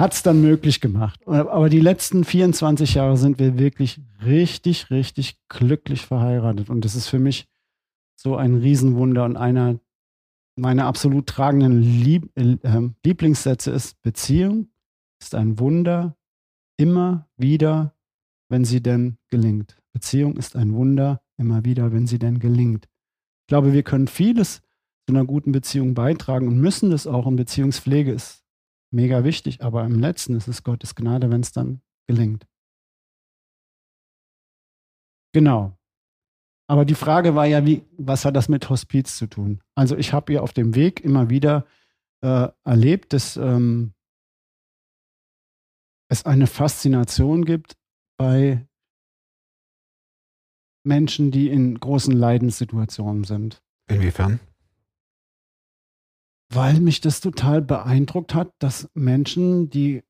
hat 0.00 0.14
es 0.14 0.22
dann 0.22 0.40
möglich 0.40 0.80
gemacht. 0.80 1.20
Aber 1.28 1.68
die 1.68 1.80
letzten 1.80 2.24
24 2.24 2.94
Jahre 2.94 3.16
sind 3.16 3.38
wir 3.38 3.58
wirklich 3.58 4.00
richtig, 4.24 4.90
richtig 4.90 5.36
glücklich 5.48 6.06
verheiratet. 6.06 6.70
Und 6.70 6.84
das 6.84 6.94
ist 6.94 7.08
für 7.08 7.18
mich 7.18 7.48
so 8.16 8.36
ein 8.36 8.56
Riesenwunder 8.56 9.24
und 9.24 9.36
einer 9.36 9.78
meiner 10.56 10.86
absolut 10.86 11.26
tragenden 11.26 11.80
Lieb 11.80 12.30
äh, 12.34 12.56
ähm, 12.64 12.94
Lieblingssätze 13.04 13.70
ist, 13.70 14.02
Beziehung 14.02 14.68
ist 15.20 15.34
ein 15.34 15.58
Wunder, 15.58 16.16
immer 16.76 17.28
wieder, 17.36 17.94
wenn 18.50 18.64
sie 18.64 18.82
denn 18.82 19.16
gelingt. 19.28 19.76
Beziehung 19.92 20.36
ist 20.36 20.56
ein 20.56 20.74
Wunder, 20.74 21.22
immer 21.38 21.64
wieder, 21.64 21.92
wenn 21.92 22.06
sie 22.06 22.18
denn 22.18 22.40
gelingt 22.40 22.90
glaube, 23.50 23.72
wir 23.72 23.82
können 23.82 24.06
vieles 24.06 24.62
zu 25.06 25.14
einer 25.14 25.26
guten 25.26 25.52
Beziehung 25.52 25.92
beitragen 25.92 26.48
und 26.48 26.58
müssen 26.58 26.90
das 26.90 27.06
auch. 27.06 27.26
Und 27.26 27.36
Beziehungspflege 27.36 28.12
ist 28.12 28.44
mega 28.90 29.24
wichtig, 29.24 29.62
aber 29.62 29.84
im 29.84 29.98
letzten 29.98 30.36
ist 30.36 30.48
es 30.48 30.62
Gottes 30.62 30.94
Gnade, 30.94 31.30
wenn 31.30 31.40
es 31.40 31.52
dann 31.52 31.80
gelingt. 32.06 32.46
Genau. 35.32 35.76
Aber 36.68 36.84
die 36.84 36.94
Frage 36.94 37.34
war 37.34 37.46
ja, 37.46 37.66
wie, 37.66 37.84
was 37.98 38.24
hat 38.24 38.36
das 38.36 38.48
mit 38.48 38.68
Hospiz 38.70 39.16
zu 39.16 39.26
tun? 39.26 39.60
Also 39.74 39.96
ich 39.96 40.12
habe 40.12 40.32
ja 40.32 40.40
auf 40.40 40.52
dem 40.52 40.74
Weg 40.74 41.00
immer 41.00 41.30
wieder 41.30 41.66
äh, 42.22 42.48
erlebt, 42.64 43.12
dass 43.12 43.36
ähm, 43.36 43.92
es 46.08 46.24
eine 46.24 46.46
Faszination 46.46 47.44
gibt 47.44 47.76
bei 48.18 48.66
Menschen, 50.84 51.30
die 51.30 51.48
in 51.48 51.78
großen 51.78 52.14
Leidenssituationen 52.14 53.24
sind. 53.24 53.62
Inwiefern? 53.88 54.40
Weil 56.52 56.80
mich 56.80 57.00
das 57.00 57.20
total 57.20 57.62
beeindruckt 57.62 58.34
hat, 58.34 58.52
dass 58.58 58.90
Menschen, 58.94 59.70
die, 59.70 60.02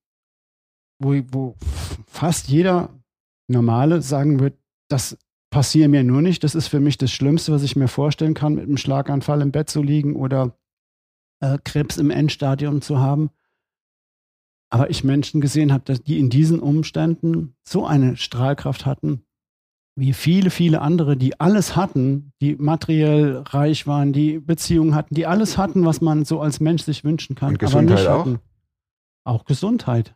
wo, 0.99 1.21
wo 1.31 1.57
fast 2.07 2.49
jeder 2.49 2.99
Normale 3.49 4.01
sagen 4.01 4.41
wird, 4.41 4.59
das 4.89 5.19
passiert 5.51 5.91
mir 5.91 6.05
nur 6.05 6.23
nicht, 6.23 6.45
das 6.45 6.55
ist 6.55 6.69
für 6.69 6.81
mich 6.81 6.97
das 6.97 7.11
Schlimmste, 7.11 7.53
was 7.53 7.63
ich 7.63 7.77
mir 7.77 7.89
vorstellen 7.89 8.35
kann, 8.35 8.55
mit 8.55 8.65
einem 8.65 8.77
Schlaganfall 8.77 9.43
im 9.43 9.53
Bett 9.53 9.69
zu 9.69 9.83
liegen 9.83 10.17
oder 10.17 10.57
äh, 11.41 11.59
Krebs 11.63 11.99
im 11.99 12.11
Endstadium 12.11 12.81
zu 12.81 13.01
haben. 13.01 13.31
Aber 14.73 14.89
ich 14.89 15.03
Menschen 15.03 15.41
gesehen 15.41 15.73
habe, 15.73 15.99
die 15.99 16.19
in 16.19 16.31
diesen 16.31 16.61
Umständen 16.61 17.57
so 17.63 17.85
eine 17.85 18.17
Strahlkraft 18.17 18.87
hatten, 18.87 19.25
wie 19.97 20.13
viele, 20.13 20.51
viele 20.51 20.81
andere, 20.81 21.17
die 21.17 21.39
alles 21.41 21.77
hatten, 21.77 22.33
die 22.41 22.57
materiell 22.57 23.43
reich 23.47 23.87
waren, 23.87 24.13
die 24.13 24.39
Beziehungen 24.39 24.95
hatten, 24.95 25.15
die 25.15 25.27
alles 25.27 25.59
hatten, 25.59 25.85
was 25.85 26.01
man 26.01 26.25
so 26.25 26.41
als 26.41 26.61
Mensch 26.61 26.83
sich 26.83 27.05
wünschen 27.05 27.37
kann. 27.37 27.51
Und 27.51 27.59
Gesundheit 27.59 27.99
aber 27.99 28.01
nicht 28.01 28.09
auch? 28.09 28.21
hatten. 28.21 28.39
Auch 29.25 29.45
Gesundheit. 29.45 30.15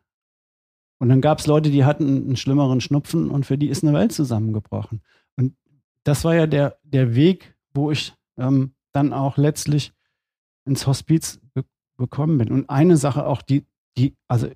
Und 0.98 1.08
dann 1.08 1.20
gab 1.20 1.38
es 1.38 1.46
Leute, 1.46 1.70
die 1.70 1.84
hatten 1.84 2.24
einen 2.24 2.36
schlimmeren 2.36 2.80
Schnupfen 2.80 3.30
und 3.30 3.44
für 3.44 3.58
die 3.58 3.68
ist 3.68 3.84
eine 3.84 3.92
Welt 3.92 4.12
zusammengebrochen. 4.12 5.02
Und 5.36 5.54
das 6.04 6.24
war 6.24 6.34
ja 6.34 6.46
der, 6.46 6.78
der 6.82 7.14
Weg, 7.14 7.56
wo 7.74 7.90
ich 7.90 8.14
ähm, 8.38 8.74
dann 8.92 9.12
auch 9.12 9.36
letztlich 9.36 9.92
ins 10.64 10.86
Hospiz 10.86 11.40
be 11.52 11.64
bekommen 11.96 12.38
bin. 12.38 12.50
Und 12.50 12.70
eine 12.70 12.96
Sache 12.96 13.24
auch, 13.24 13.40
die, 13.40 13.66
die, 13.96 14.16
also 14.26 14.48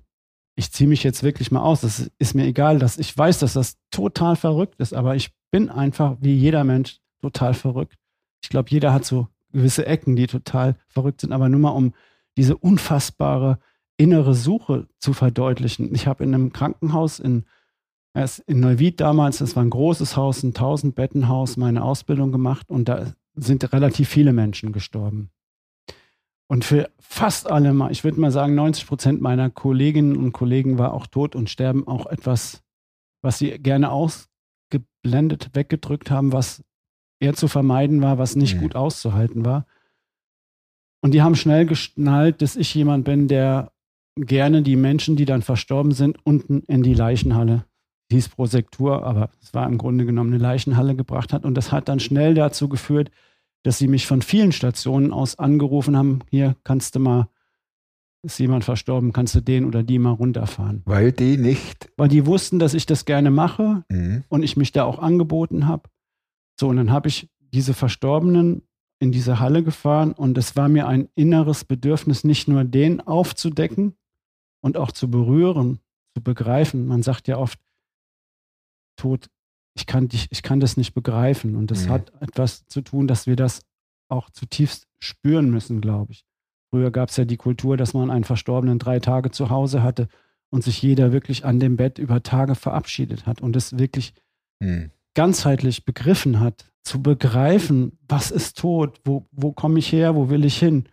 ich 0.59 0.73
ziehe 0.73 0.89
mich 0.89 1.03
jetzt 1.03 1.23
wirklich 1.23 1.51
mal 1.51 1.61
aus, 1.61 1.79
das 1.81 2.11
ist 2.19 2.35
mir 2.35 2.43
egal, 2.43 2.79
dass 2.79 2.97
ich 2.97 3.17
weiß, 3.17 3.39
dass 3.39 3.53
das 3.53 3.77
total 3.91 4.35
verrückt 4.35 4.75
ist, 4.77 4.93
aber 4.93 5.15
ich 5.15 5.31
bin 5.51 5.69
einfach 5.69 6.17
wie 6.19 6.35
jeder 6.35 6.65
Mensch 6.65 6.99
total 7.21 7.53
verrückt. 7.53 7.95
Ich 8.43 8.49
glaube, 8.49 8.69
jeder 8.69 8.93
hat 8.93 9.05
so 9.05 9.29
gewisse 9.53 9.85
Ecken, 9.85 10.17
die 10.17 10.27
total 10.27 10.75
verrückt 10.89 11.21
sind, 11.21 11.31
aber 11.31 11.47
nur 11.47 11.61
mal 11.61 11.69
um 11.69 11.93
diese 12.35 12.57
unfassbare 12.57 13.59
innere 13.95 14.35
Suche 14.35 14.89
zu 14.97 15.13
verdeutlichen. 15.13 15.95
Ich 15.95 16.07
habe 16.07 16.25
in 16.25 16.35
einem 16.35 16.51
Krankenhaus 16.51 17.19
in, 17.19 17.45
in 18.45 18.59
Neuwied 18.59 18.99
damals, 18.99 19.37
das 19.37 19.55
war 19.55 19.63
ein 19.63 19.69
großes 19.69 20.17
Haus, 20.17 20.43
ein 20.43 20.51
1000-Bettenhaus, 20.51 21.55
meine 21.55 21.83
Ausbildung 21.83 22.33
gemacht 22.33 22.69
und 22.69 22.89
da 22.89 23.13
sind 23.33 23.71
relativ 23.71 24.09
viele 24.09 24.33
Menschen 24.33 24.73
gestorben. 24.73 25.31
Und 26.51 26.65
für 26.65 26.89
fast 26.99 27.49
alle, 27.49 27.73
mal, 27.73 27.91
ich 27.91 28.03
würde 28.03 28.19
mal 28.19 28.31
sagen, 28.31 28.55
90 28.55 28.87
Prozent 28.87 29.21
meiner 29.21 29.49
Kolleginnen 29.49 30.17
und 30.17 30.31
Kollegen 30.31 30.79
war 30.79 30.93
auch 30.93 31.05
tot 31.05 31.35
und 31.35 31.49
sterben 31.49 31.87
auch 31.87 32.07
etwas, 32.07 32.63
was 33.21 33.37
sie 33.37 33.51
gerne 33.59 33.91
ausgeblendet, 33.91 35.51
weggedrückt 35.53 36.09
haben, 36.09 36.33
was 36.33 36.63
eher 37.21 37.35
zu 37.35 37.47
vermeiden 37.47 38.01
war, 38.01 38.17
was 38.17 38.35
nicht 38.35 38.55
Mhm. 38.55 38.61
gut 38.61 38.75
auszuhalten 38.75 39.45
war. 39.45 39.67
Und 41.01 41.13
die 41.13 41.21
haben 41.21 41.35
schnell 41.35 41.65
geschnallt, 41.65 42.41
dass 42.41 42.55
ich 42.55 42.73
jemand 42.73 43.05
bin, 43.05 43.27
der 43.27 43.71
gerne 44.15 44.63
die 44.63 44.75
Menschen, 44.75 45.15
die 45.15 45.25
dann 45.25 45.41
verstorben 45.41 45.91
sind, 45.91 46.17
unten 46.25 46.61
in 46.61 46.81
die 46.83 46.93
Leichenhalle, 46.93 47.65
hieß 48.11 48.29
Prosektur, 48.29 49.05
aber 49.05 49.29
es 49.41 49.53
war 49.53 49.67
im 49.67 49.77
Grunde 49.77 50.05
genommen 50.05 50.33
eine 50.33 50.41
Leichenhalle 50.41 50.95
gebracht 50.95 51.31
hat. 51.31 51.45
Und 51.45 51.53
das 51.55 51.71
hat 51.71 51.87
dann 51.89 51.99
schnell 51.99 52.33
dazu 52.33 52.67
geführt, 52.67 53.11
dass 53.63 53.77
sie 53.77 53.87
mich 53.87 54.07
von 54.07 54.21
vielen 54.21 54.51
Stationen 54.51 55.11
aus 55.11 55.37
angerufen 55.37 55.97
haben, 55.97 56.19
hier 56.29 56.55
kannst 56.63 56.95
du 56.95 56.99
mal, 56.99 57.29
ist 58.21 58.39
jemand 58.39 58.63
verstorben, 58.63 59.13
kannst 59.13 59.35
du 59.35 59.41
den 59.41 59.65
oder 59.65 59.83
die 59.83 59.99
mal 59.99 60.11
runterfahren. 60.11 60.81
Weil 60.85 61.11
die 61.11 61.37
nicht. 61.37 61.89
Weil 61.97 62.09
die 62.09 62.25
wussten, 62.25 62.59
dass 62.59 62.73
ich 62.73 62.85
das 62.85 63.05
gerne 63.05 63.31
mache 63.31 63.83
Mhm. 63.89 64.23
und 64.29 64.43
ich 64.43 64.57
mich 64.57 64.71
da 64.71 64.83
auch 64.83 64.99
angeboten 64.99 65.67
habe. 65.67 65.89
So, 66.59 66.67
und 66.67 66.77
dann 66.77 66.91
habe 66.91 67.07
ich 67.07 67.29
diese 67.53 67.73
Verstorbenen 67.73 68.63
in 69.01 69.11
diese 69.13 69.39
Halle 69.39 69.63
gefahren 69.63 70.11
und 70.11 70.37
es 70.37 70.57
war 70.57 70.67
mir 70.67 70.87
ein 70.87 71.07
inneres 71.15 71.63
Bedürfnis, 71.63 72.25
nicht 72.25 72.49
nur 72.49 72.65
den 72.65 72.99
aufzudecken 72.99 73.95
und 74.61 74.75
auch 74.75 74.91
zu 74.91 75.09
berühren, 75.09 75.79
zu 76.17 76.21
begreifen. 76.21 76.85
Man 76.85 77.01
sagt 77.01 77.29
ja 77.29 77.37
oft, 77.37 77.59
Tod, 78.97 79.29
ich 79.79 79.85
kann, 79.87 80.07
dich, 80.07 80.27
ich 80.29 80.43
kann 80.43 80.59
das 80.59 80.77
nicht 80.77 80.93
begreifen. 80.93 81.55
Und 81.55 81.71
das 81.71 81.85
Mhm. 81.85 81.89
hat 81.89 82.11
etwas 82.21 82.65
zu 82.67 82.81
tun, 82.81 83.07
dass 83.07 83.25
wir 83.27 83.35
das 83.35 83.61
auch 84.09 84.29
zutiefst 84.29 84.87
spüren 84.99 85.49
müssen, 85.49 85.81
glaube 85.81 86.11
ich. 86.13 86.25
Früher 86.71 86.91
gab 86.91 87.09
es 87.09 87.17
ja 87.17 87.25
die 87.25 87.37
Kultur, 87.37 87.77
dass 87.77 87.93
man 87.93 88.11
einen 88.11 88.23
Verstorbenen 88.23 88.77
drei 88.79 88.99
Tage 88.99 89.31
zu 89.31 89.49
Hause 89.49 89.81
hatte 89.81 90.07
und 90.51 90.63
sich 90.63 90.81
jeder 90.81 91.11
wirklich 91.11 91.45
an 91.45 91.59
dem 91.59 91.77
Bett 91.77 91.97
über 91.99 92.21
Tage 92.23 92.55
verabschiedet 92.55 93.25
hat 93.25 93.41
und 93.41 93.55
es 93.55 93.77
wirklich 93.79 94.13
Mhm. 94.61 94.91
ganzheitlich 95.15 95.85
begriffen 95.85 96.39
hat, 96.39 96.65
zu 96.83 97.01
begreifen, 97.01 97.97
was 98.07 98.31
ist 98.31 98.57
Tod, 98.57 98.99
wo, 99.05 99.27
wo 99.31 99.51
komme 99.51 99.79
ich 99.79 99.91
her, 99.91 100.15
wo 100.15 100.29
will 100.29 100.43
ich 100.45 100.57
hin. 100.59 100.89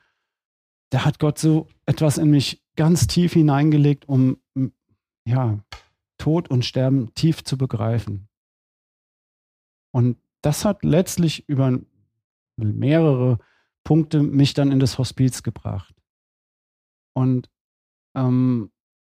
Da 0.91 1.05
hat 1.05 1.19
Gott 1.19 1.39
so 1.39 1.69
etwas 1.87 2.17
in 2.19 2.31
mich 2.31 2.63
ganz 2.77 3.07
tief 3.07 3.33
hineingelegt, 3.33 4.09
um 4.09 4.39
ja, 5.27 5.59
Tod 6.19 6.49
und 6.49 6.65
Sterben 6.65 7.13
tief 7.15 7.43
zu 7.45 7.59
begreifen. 7.59 8.29
Und 9.97 10.19
das 10.43 10.67
hat 10.67 10.85
letztlich 10.85 11.49
über 11.49 11.81
mehrere 12.59 13.39
Punkte 13.83 14.23
mich 14.23 14.53
dann 14.53 14.71
in 14.71 14.79
das 14.79 14.99
Hospiz 14.99 15.43
gebracht. 15.43 15.95
Und 17.15 17.49
ähm, 18.15 18.71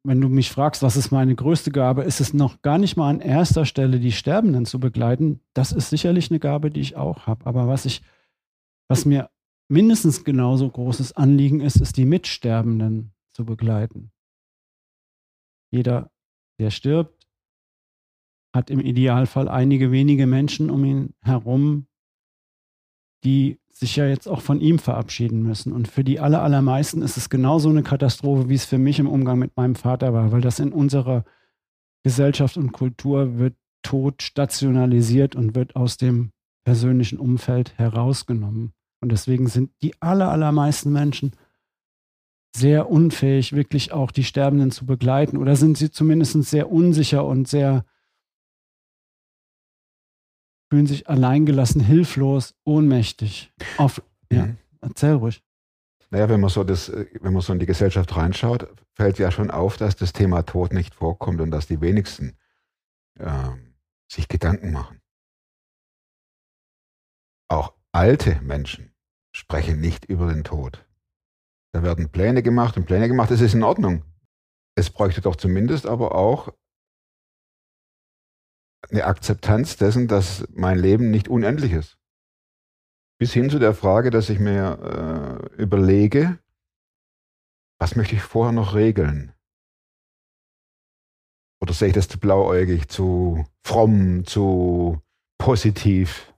wenn 0.04 0.20
du 0.20 0.28
mich 0.28 0.52
fragst, 0.52 0.84
was 0.84 0.96
ist 0.96 1.10
meine 1.10 1.34
größte 1.34 1.72
Gabe, 1.72 2.04
ist 2.04 2.20
es 2.20 2.32
noch 2.32 2.62
gar 2.62 2.78
nicht 2.78 2.96
mal 2.96 3.10
an 3.10 3.18
erster 3.18 3.64
Stelle, 3.64 3.98
die 3.98 4.12
Sterbenden 4.12 4.66
zu 4.66 4.78
begleiten. 4.78 5.40
Das 5.52 5.72
ist 5.72 5.90
sicherlich 5.90 6.30
eine 6.30 6.38
Gabe, 6.38 6.70
die 6.70 6.80
ich 6.80 6.94
auch 6.94 7.26
habe. 7.26 7.44
Aber 7.46 7.66
was 7.66 7.84
ich, 7.84 8.02
was 8.86 9.04
mir 9.04 9.30
mindestens 9.66 10.22
genauso 10.22 10.70
großes 10.70 11.12
Anliegen 11.14 11.60
ist, 11.60 11.80
ist 11.80 11.96
die 11.96 12.06
Mitsterbenden 12.06 13.12
zu 13.32 13.44
begleiten. 13.44 14.12
Jeder, 15.72 16.12
der 16.60 16.70
stirbt, 16.70 17.17
hat 18.58 18.70
im 18.70 18.80
Idealfall 18.80 19.48
einige 19.48 19.90
wenige 19.90 20.26
Menschen 20.26 20.68
um 20.68 20.84
ihn 20.84 21.14
herum, 21.22 21.86
die 23.24 23.58
sich 23.70 23.96
ja 23.96 24.06
jetzt 24.06 24.26
auch 24.28 24.40
von 24.40 24.60
ihm 24.60 24.78
verabschieden 24.78 25.42
müssen. 25.42 25.72
Und 25.72 25.88
für 25.88 26.04
die 26.04 26.18
aller, 26.18 26.42
allermeisten 26.42 27.00
ist 27.00 27.16
es 27.16 27.30
genauso 27.30 27.70
eine 27.70 27.82
Katastrophe, 27.82 28.48
wie 28.48 28.54
es 28.54 28.64
für 28.64 28.78
mich 28.78 28.98
im 28.98 29.06
Umgang 29.06 29.38
mit 29.38 29.56
meinem 29.56 29.76
Vater 29.76 30.12
war, 30.12 30.32
weil 30.32 30.40
das 30.40 30.58
in 30.58 30.72
unserer 30.72 31.24
Gesellschaft 32.02 32.56
und 32.56 32.72
Kultur 32.72 33.38
wird 33.38 33.54
Tod 33.82 34.22
stationalisiert 34.22 35.36
und 35.36 35.54
wird 35.54 35.76
aus 35.76 35.96
dem 35.96 36.32
persönlichen 36.64 37.18
Umfeld 37.18 37.78
herausgenommen. 37.78 38.72
Und 39.00 39.12
deswegen 39.12 39.46
sind 39.46 39.70
die 39.80 39.94
aller, 40.02 40.30
allermeisten 40.30 40.92
Menschen 40.92 41.32
sehr 42.56 42.90
unfähig, 42.90 43.52
wirklich 43.52 43.92
auch 43.92 44.10
die 44.10 44.24
Sterbenden 44.24 44.72
zu 44.72 44.84
begleiten 44.84 45.36
oder 45.36 45.54
sind 45.54 45.78
sie 45.78 45.90
zumindest 45.90 46.42
sehr 46.44 46.72
unsicher 46.72 47.24
und 47.24 47.46
sehr 47.46 47.84
fühlen 50.70 50.86
sich 50.86 51.08
alleingelassen, 51.08 51.80
hilflos, 51.80 52.54
ohnmächtig. 52.64 53.52
Auf, 53.78 54.02
ja, 54.30 54.46
Mhm. 54.46 54.58
erzähl 54.80 55.12
ruhig. 55.14 55.42
Naja, 56.10 56.28
wenn 56.28 56.40
man 56.40 56.50
so 56.50 56.64
das, 56.64 56.88
äh, 56.88 57.06
wenn 57.20 57.32
man 57.32 57.42
so 57.42 57.52
in 57.52 57.58
die 57.58 57.66
Gesellschaft 57.66 58.16
reinschaut, 58.16 58.66
fällt 58.94 59.18
ja 59.18 59.30
schon 59.30 59.50
auf, 59.50 59.76
dass 59.76 59.96
das 59.96 60.12
Thema 60.12 60.42
Tod 60.42 60.72
nicht 60.72 60.94
vorkommt 60.94 61.40
und 61.40 61.50
dass 61.50 61.66
die 61.66 61.80
wenigsten 61.80 62.36
ähm, 63.18 63.74
sich 64.10 64.28
Gedanken 64.28 64.72
machen. 64.72 65.00
Auch 67.50 67.74
alte 67.92 68.40
Menschen 68.42 68.94
sprechen 69.34 69.80
nicht 69.80 70.04
über 70.06 70.32
den 70.32 70.44
Tod. 70.44 70.86
Da 71.72 71.82
werden 71.82 72.10
Pläne 72.10 72.42
gemacht 72.42 72.76
und 72.76 72.86
Pläne 72.86 73.08
gemacht, 73.08 73.30
das 73.30 73.40
ist 73.40 73.54
in 73.54 73.62
Ordnung. 73.62 74.04
Es 74.76 74.90
bräuchte 74.90 75.20
doch 75.20 75.36
zumindest 75.36 75.86
aber 75.86 76.14
auch 76.14 76.52
eine 78.90 79.04
Akzeptanz 79.04 79.76
dessen, 79.76 80.08
dass 80.08 80.46
mein 80.52 80.78
Leben 80.78 81.10
nicht 81.10 81.28
unendlich 81.28 81.72
ist. 81.72 81.98
Bis 83.18 83.32
hin 83.32 83.50
zu 83.50 83.58
der 83.58 83.74
Frage, 83.74 84.10
dass 84.10 84.30
ich 84.30 84.38
mir 84.38 85.50
äh, 85.56 85.60
überlege, 85.60 86.38
was 87.80 87.96
möchte 87.96 88.14
ich 88.14 88.22
vorher 88.22 88.52
noch 88.52 88.74
regeln? 88.74 89.32
Oder 91.60 91.72
sehe 91.72 91.88
ich 91.88 91.94
das 91.94 92.08
zu 92.08 92.18
blauäugig, 92.18 92.88
zu 92.88 93.44
fromm, 93.64 94.24
zu 94.24 95.02
positiv? 95.38 96.32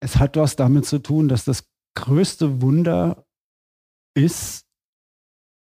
Es 0.00 0.16
hat 0.16 0.36
was 0.36 0.56
damit 0.56 0.84
zu 0.84 0.98
tun, 0.98 1.28
dass 1.28 1.44
das 1.44 1.66
größte 1.96 2.60
Wunder 2.60 3.26
ist, 4.14 4.66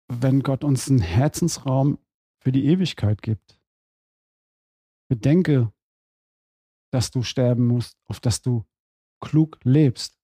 wenn 0.07 0.41
Gott 0.41 0.63
uns 0.63 0.89
einen 0.89 0.99
Herzensraum 0.99 1.99
für 2.41 2.51
die 2.51 2.65
Ewigkeit 2.65 3.21
gibt. 3.21 3.59
Bedenke, 5.09 5.71
dass 6.93 7.12
du 7.12 7.23
sterben 7.23 7.65
musst, 7.65 7.97
auf 8.08 8.19
dass 8.19 8.41
du 8.41 8.65
klug 9.21 9.60
lebst. 9.63 10.17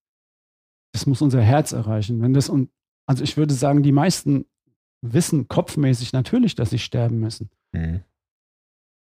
Das 0.93 1.05
muss 1.05 1.21
unser 1.21 1.41
Herz 1.41 1.71
erreichen. 1.71 2.21
Wenn 2.21 2.33
das 2.33 2.49
und 2.49 2.71
also 3.07 3.23
ich 3.23 3.37
würde 3.37 3.53
sagen, 3.53 3.81
die 3.81 3.91
meisten 3.91 4.45
wissen 5.01 5.47
kopfmäßig 5.47 6.13
natürlich, 6.13 6.55
dass 6.55 6.69
sie 6.69 6.79
sterben 6.79 7.19
müssen. 7.19 7.49
Mhm. 7.71 8.03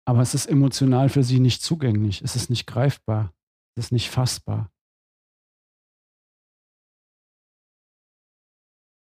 Aber 0.07 0.21
es 0.21 0.35
ist 0.35 0.45
emotional 0.45 1.09
für 1.09 1.23
sie 1.23 1.39
nicht 1.39 1.63
zugänglich. 1.63 2.21
Es 2.21 2.35
ist 2.35 2.49
nicht 2.49 2.67
greifbar. 2.67 3.33
Es 3.75 3.85
ist 3.85 3.91
nicht 3.91 4.11
fassbar. 4.11 4.71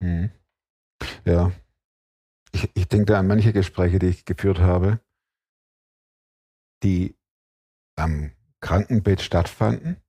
Mhm. 0.01 0.31
Ja. 1.25 1.51
Ich, 2.53 2.71
ich 2.75 2.87
denke 2.87 3.05
da 3.05 3.19
an 3.19 3.27
manche 3.27 3.51
Gespräche, 3.51 3.99
die 3.99 4.07
ich 4.07 4.23
geführt 4.23 4.59
habe, 4.59 5.01
die 6.83 7.17
am 7.97 8.31
Krankenbett 8.61 9.21
stattfanden 9.21 10.01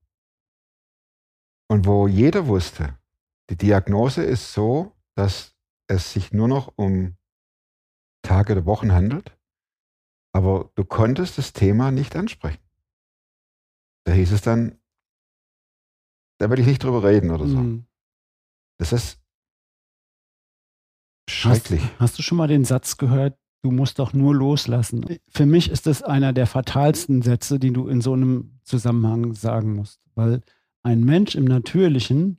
und 1.70 1.86
wo 1.86 2.08
jeder 2.08 2.46
wusste, 2.46 2.98
die 3.50 3.56
Diagnose 3.56 4.22
ist 4.22 4.52
so, 4.52 4.96
dass 5.16 5.56
es 5.88 6.12
sich 6.12 6.32
nur 6.32 6.48
noch 6.48 6.72
um 6.76 7.16
Tage 8.22 8.52
oder 8.52 8.66
Wochen 8.66 8.92
handelt, 8.92 9.38
aber 10.34 10.70
du 10.74 10.84
konntest 10.84 11.38
das 11.38 11.52
Thema 11.52 11.90
nicht 11.90 12.16
ansprechen. 12.16 12.62
Da 14.04 14.12
hieß 14.12 14.32
es 14.32 14.42
dann, 14.42 14.80
da 16.40 16.50
will 16.50 16.58
ich 16.60 16.66
nicht 16.66 16.82
drüber 16.82 17.02
reden 17.04 17.30
oder 17.30 17.46
so. 17.46 17.56
Mhm. 17.56 17.86
Das 18.78 18.92
ist 18.92 19.20
schrecklich. 21.28 21.82
Hast, 21.82 22.00
hast 22.00 22.18
du 22.18 22.22
schon 22.22 22.38
mal 22.38 22.48
den 22.48 22.64
Satz 22.64 22.96
gehört, 22.96 23.38
du 23.62 23.70
musst 23.70 23.98
doch 23.98 24.12
nur 24.12 24.34
loslassen? 24.34 25.18
Für 25.28 25.46
mich 25.46 25.70
ist 25.70 25.86
das 25.86 26.02
einer 26.02 26.32
der 26.32 26.46
fatalsten 26.46 27.22
Sätze, 27.22 27.58
die 27.58 27.72
du 27.72 27.88
in 27.88 28.00
so 28.00 28.12
einem 28.12 28.58
Zusammenhang 28.62 29.34
sagen 29.34 29.74
musst. 29.74 30.00
Weil 30.14 30.42
ein 30.82 31.04
Mensch 31.04 31.34
im 31.34 31.44
Natürlichen 31.44 32.38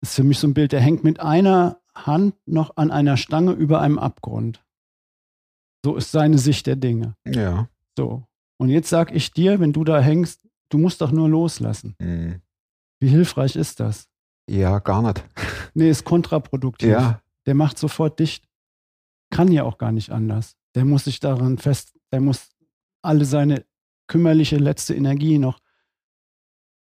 ist 0.00 0.14
für 0.14 0.24
mich 0.24 0.38
so 0.38 0.46
ein 0.48 0.54
Bild, 0.54 0.72
der 0.72 0.80
hängt 0.80 1.04
mit 1.04 1.20
einer 1.20 1.80
Hand 1.94 2.34
noch 2.46 2.76
an 2.76 2.90
einer 2.90 3.16
Stange 3.16 3.52
über 3.52 3.80
einem 3.80 3.98
Abgrund. 3.98 4.64
So 5.84 5.96
ist 5.96 6.12
seine 6.12 6.38
Sicht 6.38 6.66
der 6.66 6.76
Dinge. 6.76 7.16
Ja. 7.26 7.68
So. 7.96 8.24
Und 8.56 8.68
jetzt 8.68 8.88
sag 8.88 9.12
ich 9.14 9.32
dir, 9.32 9.60
wenn 9.60 9.72
du 9.72 9.84
da 9.84 10.00
hängst, 10.00 10.40
du 10.68 10.78
musst 10.78 11.00
doch 11.00 11.10
nur 11.10 11.28
loslassen. 11.28 11.94
Mhm. 11.98 12.40
Wie 13.00 13.08
hilfreich 13.08 13.56
ist 13.56 13.80
das? 13.80 14.08
Ja, 14.48 14.78
gar 14.78 15.02
nicht. 15.02 15.24
Nee, 15.74 15.90
ist 15.90 16.04
kontraproduktiv. 16.04 16.88
Ja, 16.90 17.20
Der 17.46 17.54
macht 17.54 17.78
sofort 17.78 18.18
dicht. 18.20 18.48
Kann 19.32 19.50
ja 19.50 19.64
auch 19.64 19.78
gar 19.78 19.92
nicht 19.92 20.10
anders. 20.10 20.56
Der 20.74 20.84
muss 20.84 21.04
sich 21.04 21.18
daran 21.18 21.56
fest, 21.56 21.98
der 22.12 22.20
muss 22.20 22.50
alle 23.02 23.24
seine 23.24 23.64
kümmerliche 24.06 24.58
letzte 24.58 24.94
Energie 24.94 25.38
noch 25.38 25.58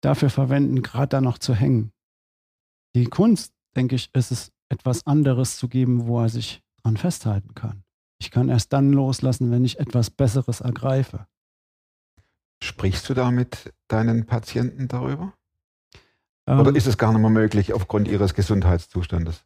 dafür 0.02 0.32
verwenden, 0.32 0.82
gerade 0.82 1.10
da 1.10 1.22
noch 1.22 1.38
zu 1.38 1.54
hängen. 1.54 1.94
Die 2.96 3.06
Kunst, 3.06 3.54
denke 3.76 3.96
ich, 3.96 4.10
ist 4.14 4.32
es, 4.32 4.52
etwas 4.70 5.06
anderes 5.06 5.58
zu 5.58 5.68
geben, 5.68 6.08
wo 6.08 6.22
er 6.22 6.30
sich 6.30 6.64
dran 6.82 6.98
festhalten 6.98 7.54
kann. 7.54 7.84
Ich 8.20 8.32
kann 8.32 8.50
erst 8.50 8.74
dann 8.74 8.92
loslassen, 8.92 9.52
wenn 9.52 9.66
ich 9.66 9.80
etwas 9.80 10.10
Besseres 10.10 10.62
ergreife. 10.62 11.28
sprichst 12.64 13.10
du 13.10 13.14
da 13.14 13.32
mit 13.32 13.74
deinen 13.88 14.26
Patienten 14.26 14.88
darüber? 14.88 15.34
Ähm, 16.48 16.60
Oder 16.60 16.76
ist 16.76 16.88
es 16.88 16.98
gar 16.98 17.12
nicht 17.12 17.22
mehr 17.22 17.30
möglich 17.30 17.74
aufgrund 17.74 18.08
ihres 18.08 18.34
Gesundheitszustandes? 18.34 19.46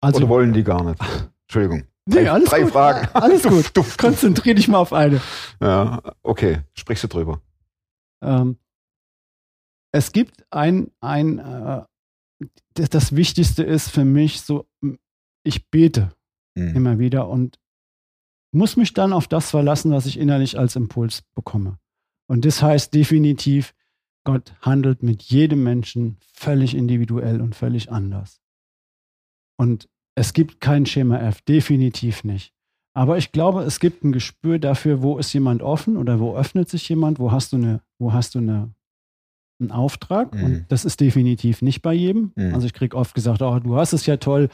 also, 0.00 0.18
Oder 0.18 0.28
wollen 0.28 0.52
die 0.52 0.62
gar 0.62 0.84
nicht? 0.84 1.00
Entschuldigung. 1.48 1.86
Nee, 2.06 2.28
alles 2.28 2.50
drei 2.50 2.62
gut. 2.62 2.72
Fragen. 2.72 3.08
Alles 3.14 3.42
Duff, 3.42 3.52
gut. 3.52 3.70
duff. 3.76 3.96
Konzentrier 3.96 4.54
dich 4.54 4.68
mal 4.68 4.78
auf 4.78 4.92
eine. 4.92 5.20
Ja, 5.60 6.02
okay. 6.22 6.62
Sprichst 6.74 7.04
du 7.04 7.08
drüber? 7.08 7.40
Ähm, 8.22 8.58
es 9.92 10.12
gibt 10.12 10.44
ein, 10.50 10.90
ein 11.00 11.38
äh, 11.38 11.84
das, 12.74 12.90
das 12.90 13.16
Wichtigste 13.16 13.62
ist 13.62 13.90
für 13.90 14.04
mich 14.04 14.42
so, 14.42 14.66
ich 15.44 15.68
bete 15.70 16.12
Mhm. 16.58 16.74
immer 16.74 16.98
wieder 16.98 17.28
und 17.28 17.58
muss 18.50 18.76
mich 18.78 18.94
dann 18.94 19.12
auf 19.12 19.28
das 19.28 19.50
verlassen, 19.50 19.92
was 19.92 20.06
ich 20.06 20.18
innerlich 20.18 20.58
als 20.58 20.74
Impuls 20.74 21.20
bekomme. 21.34 21.78
Und 22.30 22.46
das 22.46 22.62
heißt 22.62 22.94
definitiv, 22.94 23.74
Gott 24.24 24.54
handelt 24.62 25.02
mit 25.02 25.22
jedem 25.22 25.62
Menschen 25.62 26.16
völlig 26.32 26.74
individuell 26.74 27.42
und 27.42 27.54
völlig 27.54 27.92
anders. 27.92 28.40
Und 29.58 29.88
es 30.16 30.32
gibt 30.32 30.60
kein 30.60 30.84
Schema 30.86 31.18
F, 31.20 31.40
definitiv 31.42 32.24
nicht. 32.24 32.52
Aber 32.94 33.18
ich 33.18 33.30
glaube, 33.30 33.62
es 33.62 33.78
gibt 33.78 34.02
ein 34.04 34.12
Gespür 34.12 34.58
dafür, 34.58 35.02
wo 35.02 35.18
ist 35.18 35.32
jemand 35.34 35.62
offen 35.62 35.96
oder 35.98 36.18
wo 36.18 36.34
öffnet 36.36 36.68
sich 36.70 36.88
jemand, 36.88 37.18
wo 37.18 37.30
hast 37.30 37.52
du 37.52 37.56
eine, 37.58 37.82
wo 37.98 38.12
hast 38.14 38.34
du 38.34 38.38
eine, 38.38 38.70
einen 39.60 39.70
Auftrag. 39.70 40.34
Mhm. 40.34 40.44
Und 40.44 40.64
das 40.68 40.86
ist 40.86 41.00
definitiv 41.00 41.60
nicht 41.60 41.82
bei 41.82 41.92
jedem. 41.92 42.32
Mhm. 42.36 42.54
Also 42.54 42.66
ich 42.66 42.72
kriege 42.72 42.96
oft 42.96 43.14
gesagt, 43.14 43.42
oh, 43.42 43.58
du 43.58 43.76
hast 43.76 43.92
es 43.92 44.06
ja 44.06 44.16
toll, 44.16 44.48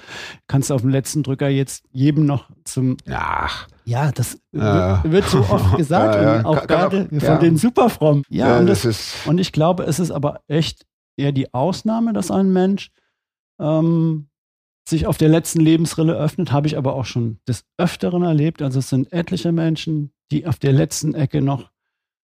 kannst 0.48 0.72
auf 0.72 0.80
dem 0.80 0.90
letzten 0.90 1.22
Drücker 1.22 1.48
jetzt 1.48 1.84
jedem 1.92 2.26
noch 2.26 2.50
zum 2.64 2.96
Ach, 3.08 3.68
ja, 3.84 4.10
das 4.10 4.40
Ja. 4.50 5.04
wird, 5.04 5.12
wird 5.12 5.24
so 5.28 5.38
oft 5.38 5.76
gesagt 5.76 6.16
Ja, 6.16 6.38
ja. 6.38 6.44
auch 6.44 6.56
Kann- 6.56 6.66
kann 6.66 6.90
gerade 6.90 7.04
auch- 7.04 7.08
von 7.20 7.20
ja. 7.20 7.38
den 7.38 7.56
Superfrommen. 7.56 8.24
Ja, 8.28 8.48
ja, 8.48 8.58
und, 8.58 8.66
das, 8.66 8.82
das, 8.82 8.96
ist. 9.14 9.26
und 9.28 9.38
ich 9.38 9.52
glaube, 9.52 9.84
es 9.84 10.00
ist 10.00 10.10
aber 10.10 10.40
echt 10.48 10.84
eher 11.16 11.30
die 11.30 11.54
Ausnahme, 11.54 12.12
dass 12.12 12.32
ein 12.32 12.52
Mensch 12.52 12.90
ähm, 13.60 14.26
sich 14.88 15.06
auf 15.06 15.16
der 15.16 15.28
letzten 15.28 15.60
Lebensrille 15.60 16.14
öffnet, 16.14 16.52
habe 16.52 16.66
ich 16.66 16.76
aber 16.76 16.94
auch 16.94 17.04
schon 17.04 17.38
des 17.46 17.64
Öfteren 17.78 18.22
erlebt. 18.22 18.62
Also 18.62 18.80
es 18.80 18.88
sind 18.88 19.12
etliche 19.12 19.52
Menschen, 19.52 20.12
die 20.30 20.46
auf 20.46 20.58
der 20.58 20.72
letzten 20.72 21.14
Ecke 21.14 21.40
noch 21.40 21.70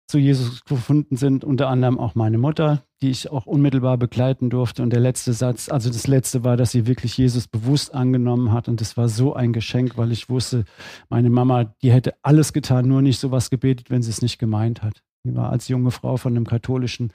zu 0.08 0.18
Jesus 0.18 0.64
gefunden 0.64 1.16
sind, 1.16 1.44
unter 1.44 1.68
anderem 1.68 1.98
auch 1.98 2.14
meine 2.14 2.36
Mutter, 2.36 2.82
die 3.00 3.10
ich 3.10 3.30
auch 3.30 3.46
unmittelbar 3.46 3.96
begleiten 3.96 4.50
durfte. 4.50 4.82
Und 4.82 4.90
der 4.90 5.00
letzte 5.00 5.32
Satz, 5.32 5.70
also 5.70 5.88
das 5.88 6.06
letzte 6.06 6.44
war, 6.44 6.56
dass 6.56 6.72
sie 6.72 6.86
wirklich 6.86 7.16
Jesus 7.16 7.48
bewusst 7.48 7.94
angenommen 7.94 8.52
hat. 8.52 8.68
Und 8.68 8.80
das 8.80 8.96
war 8.96 9.08
so 9.08 9.34
ein 9.34 9.52
Geschenk, 9.52 9.96
weil 9.96 10.12
ich 10.12 10.28
wusste, 10.28 10.64
meine 11.08 11.30
Mama, 11.30 11.74
die 11.82 11.92
hätte 11.92 12.14
alles 12.22 12.52
getan, 12.52 12.88
nur 12.88 13.00
nicht 13.00 13.20
sowas 13.20 13.48
gebetet, 13.48 13.90
wenn 13.90 14.02
sie 14.02 14.10
es 14.10 14.20
nicht 14.20 14.38
gemeint 14.38 14.82
hat. 14.82 15.02
Die 15.24 15.36
war 15.36 15.50
als 15.50 15.68
junge 15.68 15.92
Frau 15.92 16.16
von 16.16 16.34
einem 16.34 16.46
katholischen 16.46 17.12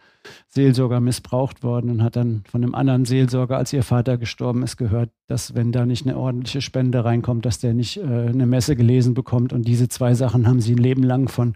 Seelsorger 0.48 1.02
missbraucht 1.02 1.62
worden 1.62 1.89
und 1.89 2.04
hat 2.04 2.15
dann 2.15 2.43
von 2.50 2.63
einem 2.63 2.74
anderen 2.74 3.04
Seelsorger, 3.04 3.58
als 3.58 3.74
ihr 3.74 3.84
Vater 3.84 4.17
gestorben 4.17 4.63
ist, 4.63 4.78
gehört, 4.78 5.10
dass 5.28 5.56
wenn 5.56 5.74
da 5.74 5.86
nicht 5.86 6.06
eine 6.08 6.17
ordentliche 6.17 6.62
Spende 6.62 7.04
reinkommt, 7.04 7.46
dass 7.46 7.60
der 7.60 7.74
nicht 7.74 7.98
äh, 7.98 8.04
eine 8.04 8.46
Messe 8.46 8.78
gelesen 8.78 9.13
bekommt. 9.13 9.52
Und 9.52 9.67
diese 9.67 9.89
zwei 9.89 10.13
Sachen 10.13 10.48
haben 10.48 10.62
sie 10.62 10.74
ein 10.74 10.78
Leben 10.78 11.04
lang 11.04 11.28
von 11.28 11.56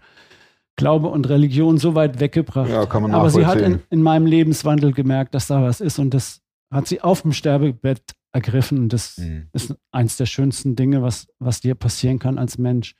Glaube 0.76 1.08
und 1.08 1.28
Religion 1.28 1.78
so 1.78 1.94
weit 1.94 2.20
weggebracht. 2.20 2.68
Ja, 2.70 2.84
kann 2.84 3.02
man 3.02 3.12
Aber 3.14 3.30
sie 3.30 3.46
hat 3.46 3.60
in, 3.60 3.80
in 3.88 4.02
meinem 4.02 4.26
Lebenswandel 4.26 4.92
gemerkt, 4.92 5.34
dass 5.34 5.46
da 5.46 5.62
was 5.62 5.80
ist 5.80 5.98
und 5.98 6.12
das 6.12 6.42
hat 6.70 6.86
sie 6.86 7.00
auf 7.00 7.22
dem 7.22 7.32
Sterbebett 7.32 8.14
ergriffen. 8.32 8.78
Und 8.78 8.92
das 8.92 9.16
Mhm. 9.18 9.48
ist 9.54 9.74
eins 9.90 10.16
der 10.18 10.26
schönsten 10.26 10.76
Dinge, 10.76 11.02
was, 11.02 11.28
was 11.38 11.60
dir 11.60 11.74
passieren 11.74 12.18
kann 12.18 12.38
als 12.38 12.58
Mensch, 12.58 12.94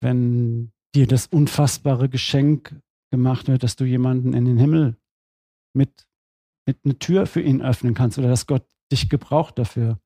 wenn 0.00 0.72
dir 0.94 1.06
das 1.06 1.26
unfassbare 1.26 2.08
Geschenk 2.08 2.74
gemacht 3.10 3.48
wird, 3.48 3.62
dass 3.62 3.76
du 3.76 3.84
jemanden 3.84 4.32
in 4.34 4.44
den 4.44 4.58
Himmel 4.58 4.96
mit, 5.74 6.06
mit 6.66 6.78
eine 6.84 6.98
Tür 6.98 7.26
für 7.26 7.40
ihn 7.40 7.62
öffnen 7.62 7.94
kannst 7.94 8.18
oder 8.18 8.28
dass 8.28 8.46
Gott 8.46 8.64
dich 8.90 9.08
gebraucht 9.08 9.58
dafür. 9.58 9.98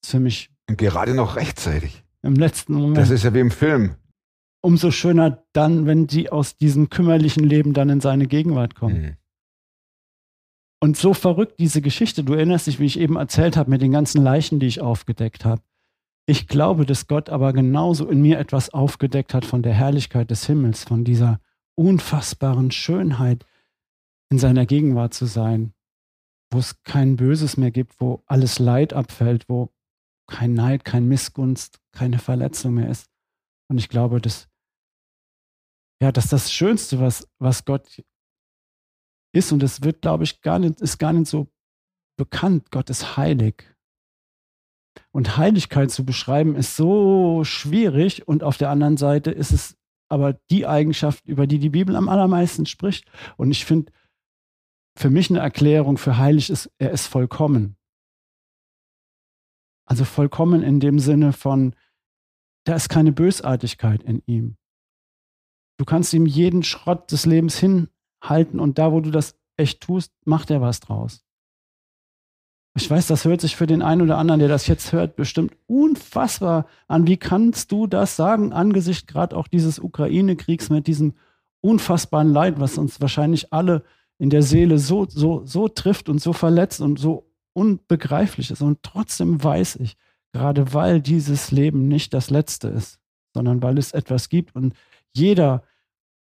Das 0.00 0.08
ist 0.08 0.10
für 0.12 0.20
mich 0.20 0.50
Und 0.68 0.78
gerade 0.78 1.14
noch 1.14 1.36
rechtzeitig. 1.36 2.04
im 2.22 2.34
letzten 2.34 2.74
Moment 2.74 2.96
Das 2.98 3.10
ist 3.10 3.24
ja 3.24 3.34
wie 3.34 3.40
im 3.40 3.50
Film. 3.50 3.96
umso 4.62 4.90
schöner 4.90 5.44
dann, 5.52 5.86
wenn 5.86 6.08
sie 6.08 6.30
aus 6.30 6.56
diesem 6.56 6.88
kümmerlichen 6.90 7.44
Leben 7.44 7.72
dann 7.74 7.88
in 7.88 8.00
seine 8.00 8.26
Gegenwart 8.26 8.74
kommen. 8.74 9.02
Mhm. 9.02 9.16
Und 10.82 10.96
so 10.96 11.14
verrückt 11.14 11.58
diese 11.58 11.80
Geschichte, 11.80 12.22
du 12.22 12.34
erinnerst 12.34 12.66
dich, 12.66 12.78
wie 12.78 12.84
ich 12.84 12.98
eben 13.00 13.16
erzählt 13.16 13.56
habe, 13.56 13.70
mit 13.70 13.80
den 13.80 13.92
ganzen 13.92 14.22
Leichen, 14.22 14.60
die 14.60 14.66
ich 14.66 14.80
aufgedeckt 14.80 15.44
habe. 15.44 15.62
Ich 16.28 16.48
glaube, 16.48 16.86
dass 16.86 17.06
Gott 17.06 17.30
aber 17.30 17.52
genauso 17.52 18.08
in 18.08 18.20
mir 18.20 18.38
etwas 18.38 18.70
aufgedeckt 18.70 19.32
hat 19.32 19.44
von 19.44 19.62
der 19.62 19.74
Herrlichkeit 19.74 20.30
des 20.30 20.46
Himmels, 20.46 20.82
von 20.82 21.04
dieser 21.04 21.40
unfassbaren 21.76 22.72
Schönheit, 22.72 23.46
in 24.28 24.38
seiner 24.38 24.66
Gegenwart 24.66 25.14
zu 25.14 25.26
sein, 25.26 25.72
wo 26.50 26.58
es 26.58 26.82
kein 26.82 27.16
Böses 27.16 27.56
mehr 27.56 27.70
gibt, 27.70 28.00
wo 28.00 28.24
alles 28.26 28.58
Leid 28.58 28.92
abfällt, 28.92 29.48
wo 29.48 29.72
kein 30.26 30.54
Neid, 30.54 30.84
kein 30.84 31.06
Missgunst, 31.06 31.80
keine 31.92 32.18
Verletzung 32.18 32.74
mehr 32.74 32.90
ist. 32.90 33.08
Und 33.68 33.78
ich 33.78 33.88
glaube, 33.88 34.20
dass, 34.20 34.48
ja, 36.02 36.10
dass 36.10 36.28
das 36.28 36.52
Schönste, 36.52 36.98
was, 36.98 37.28
was 37.38 37.64
Gott 37.64 38.02
ist, 39.32 39.52
und 39.52 39.62
das 39.62 39.82
wird, 39.82 40.02
glaube 40.02 40.24
ich, 40.24 40.40
gar 40.40 40.58
nicht, 40.58 40.80
ist 40.80 40.98
gar 40.98 41.12
nicht 41.12 41.28
so 41.28 41.48
bekannt. 42.18 42.72
Gott 42.72 42.90
ist 42.90 43.16
heilig. 43.16 43.75
Und 45.10 45.36
Heiligkeit 45.36 45.90
zu 45.90 46.04
beschreiben 46.04 46.56
ist 46.56 46.76
so 46.76 47.44
schwierig 47.44 48.26
und 48.28 48.42
auf 48.42 48.56
der 48.56 48.70
anderen 48.70 48.96
Seite 48.96 49.30
ist 49.30 49.52
es 49.52 49.76
aber 50.08 50.34
die 50.50 50.66
Eigenschaft, 50.66 51.26
über 51.26 51.46
die 51.46 51.58
die 51.58 51.70
Bibel 51.70 51.96
am 51.96 52.08
allermeisten 52.08 52.66
spricht. 52.66 53.10
Und 53.36 53.50
ich 53.50 53.64
finde, 53.64 53.92
für 54.96 55.10
mich 55.10 55.30
eine 55.30 55.40
Erklärung 55.40 55.98
für 55.98 56.16
heilig 56.16 56.50
ist, 56.50 56.70
er 56.78 56.90
ist 56.90 57.06
vollkommen. 57.06 57.76
Also 59.84 60.04
vollkommen 60.04 60.62
in 60.62 60.80
dem 60.80 60.98
Sinne 60.98 61.32
von, 61.32 61.74
da 62.64 62.74
ist 62.74 62.88
keine 62.88 63.12
Bösartigkeit 63.12 64.02
in 64.02 64.22
ihm. 64.26 64.56
Du 65.78 65.84
kannst 65.84 66.12
ihm 66.14 66.26
jeden 66.26 66.62
Schrott 66.62 67.12
des 67.12 67.26
Lebens 67.26 67.58
hinhalten 67.58 68.58
und 68.58 68.78
da, 68.78 68.92
wo 68.92 69.00
du 69.00 69.10
das 69.10 69.38
echt 69.56 69.82
tust, 69.82 70.12
macht 70.24 70.50
er 70.50 70.60
was 70.60 70.80
draus. 70.80 71.25
Ich 72.76 72.90
weiß, 72.90 73.06
das 73.06 73.24
hört 73.24 73.40
sich 73.40 73.56
für 73.56 73.66
den 73.66 73.80
einen 73.80 74.02
oder 74.02 74.18
anderen, 74.18 74.38
der 74.38 74.50
das 74.50 74.66
jetzt 74.66 74.92
hört, 74.92 75.16
bestimmt 75.16 75.56
unfassbar 75.66 76.66
an. 76.88 77.06
Wie 77.06 77.16
kannst 77.16 77.72
du 77.72 77.86
das 77.86 78.16
sagen, 78.16 78.52
angesichts 78.52 79.06
gerade 79.06 79.34
auch 79.34 79.48
dieses 79.48 79.78
Ukraine-Kriegs 79.78 80.68
mit 80.68 80.86
diesem 80.86 81.14
unfassbaren 81.62 82.30
Leid, 82.30 82.60
was 82.60 82.76
uns 82.76 83.00
wahrscheinlich 83.00 83.50
alle 83.50 83.82
in 84.18 84.28
der 84.28 84.42
Seele 84.42 84.78
so, 84.78 85.06
so, 85.08 85.42
so 85.46 85.68
trifft 85.68 86.10
und 86.10 86.20
so 86.20 86.34
verletzt 86.34 86.82
und 86.82 86.98
so 86.98 87.30
unbegreiflich 87.54 88.50
ist. 88.50 88.60
Und 88.60 88.82
trotzdem 88.82 89.42
weiß 89.42 89.76
ich, 89.76 89.96
gerade 90.32 90.74
weil 90.74 91.00
dieses 91.00 91.50
Leben 91.50 91.88
nicht 91.88 92.12
das 92.12 92.28
letzte 92.28 92.68
ist, 92.68 92.98
sondern 93.32 93.62
weil 93.62 93.78
es 93.78 93.92
etwas 93.92 94.28
gibt 94.28 94.54
und 94.54 94.74
jeder 95.14 95.62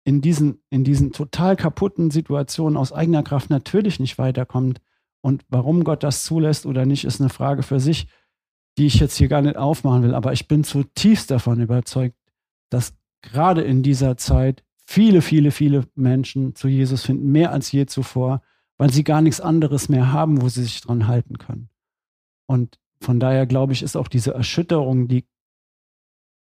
in 0.04 0.22
diesen, 0.22 0.62
in 0.70 0.84
diesen 0.84 1.12
total 1.12 1.56
kaputten 1.56 2.12
Situationen 2.12 2.78
aus 2.78 2.94
eigener 2.94 3.24
Kraft 3.24 3.50
natürlich 3.50 4.00
nicht 4.00 4.20
weiterkommt. 4.20 4.80
Und 5.26 5.44
warum 5.50 5.84
Gott 5.84 6.04
das 6.04 6.24
zulässt 6.24 6.68
oder 6.68 6.86
nicht, 6.86 7.04
ist 7.04 7.20
eine 7.20 7.32
Frage 7.32 7.64
für 7.64 7.80
sich. 7.80 8.08
die 8.78 8.86
ich 8.86 9.00
jetzt 9.00 9.16
hier 9.16 9.28
gar 9.28 9.42
nicht 9.42 9.56
aufmachen 9.56 10.04
will, 10.04 10.14
aber 10.14 10.34
ich 10.34 10.48
bin 10.48 10.64
zutiefst 10.64 11.32
davon 11.32 11.62
überzeugt, 11.62 12.16
dass 12.70 12.94
gerade 13.22 13.62
in 13.62 13.84
dieser 13.84 14.18
Zeit 14.18 14.64
viele, 14.86 15.22
viele, 15.22 15.52
viele 15.52 15.88
Menschen 15.96 16.56
zu 16.56 16.68
Jesus 16.68 17.04
finden, 17.04 17.32
mehr 17.32 17.52
als 17.52 17.72
je 17.72 17.86
zuvor, 17.86 18.42
weil 18.78 18.92
sie 18.92 19.04
gar 19.04 19.22
nichts 19.22 19.42
anderes 19.42 19.90
mehr 19.90 20.12
haben, 20.12 20.42
wo 20.42 20.50
sie 20.50 20.64
sich 20.64 20.82
dran 20.82 21.08
halten 21.08 21.38
können. 21.38 21.70
Und 22.48 22.78
von 23.02 23.20
daher 23.20 23.46
glaube 23.46 23.74
ich, 23.74 23.82
ist 23.82 23.96
auch 23.96 24.10
diese 24.10 24.34
Erschütterung, 24.34 25.08
die 25.08 25.26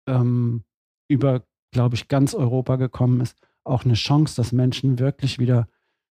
ähm, 0.08 0.64
über, 1.08 1.44
glaube 1.70 1.94
ich, 1.94 2.08
ganz 2.08 2.34
Europa 2.34 2.76
gekommen 2.76 3.20
ist, 3.20 3.38
auch 3.62 3.84
eine 3.84 3.94
Chance, 3.94 4.36
dass 4.36 4.52
Menschen 4.52 4.98
wirklich 4.98 5.38
wieder 5.38 5.68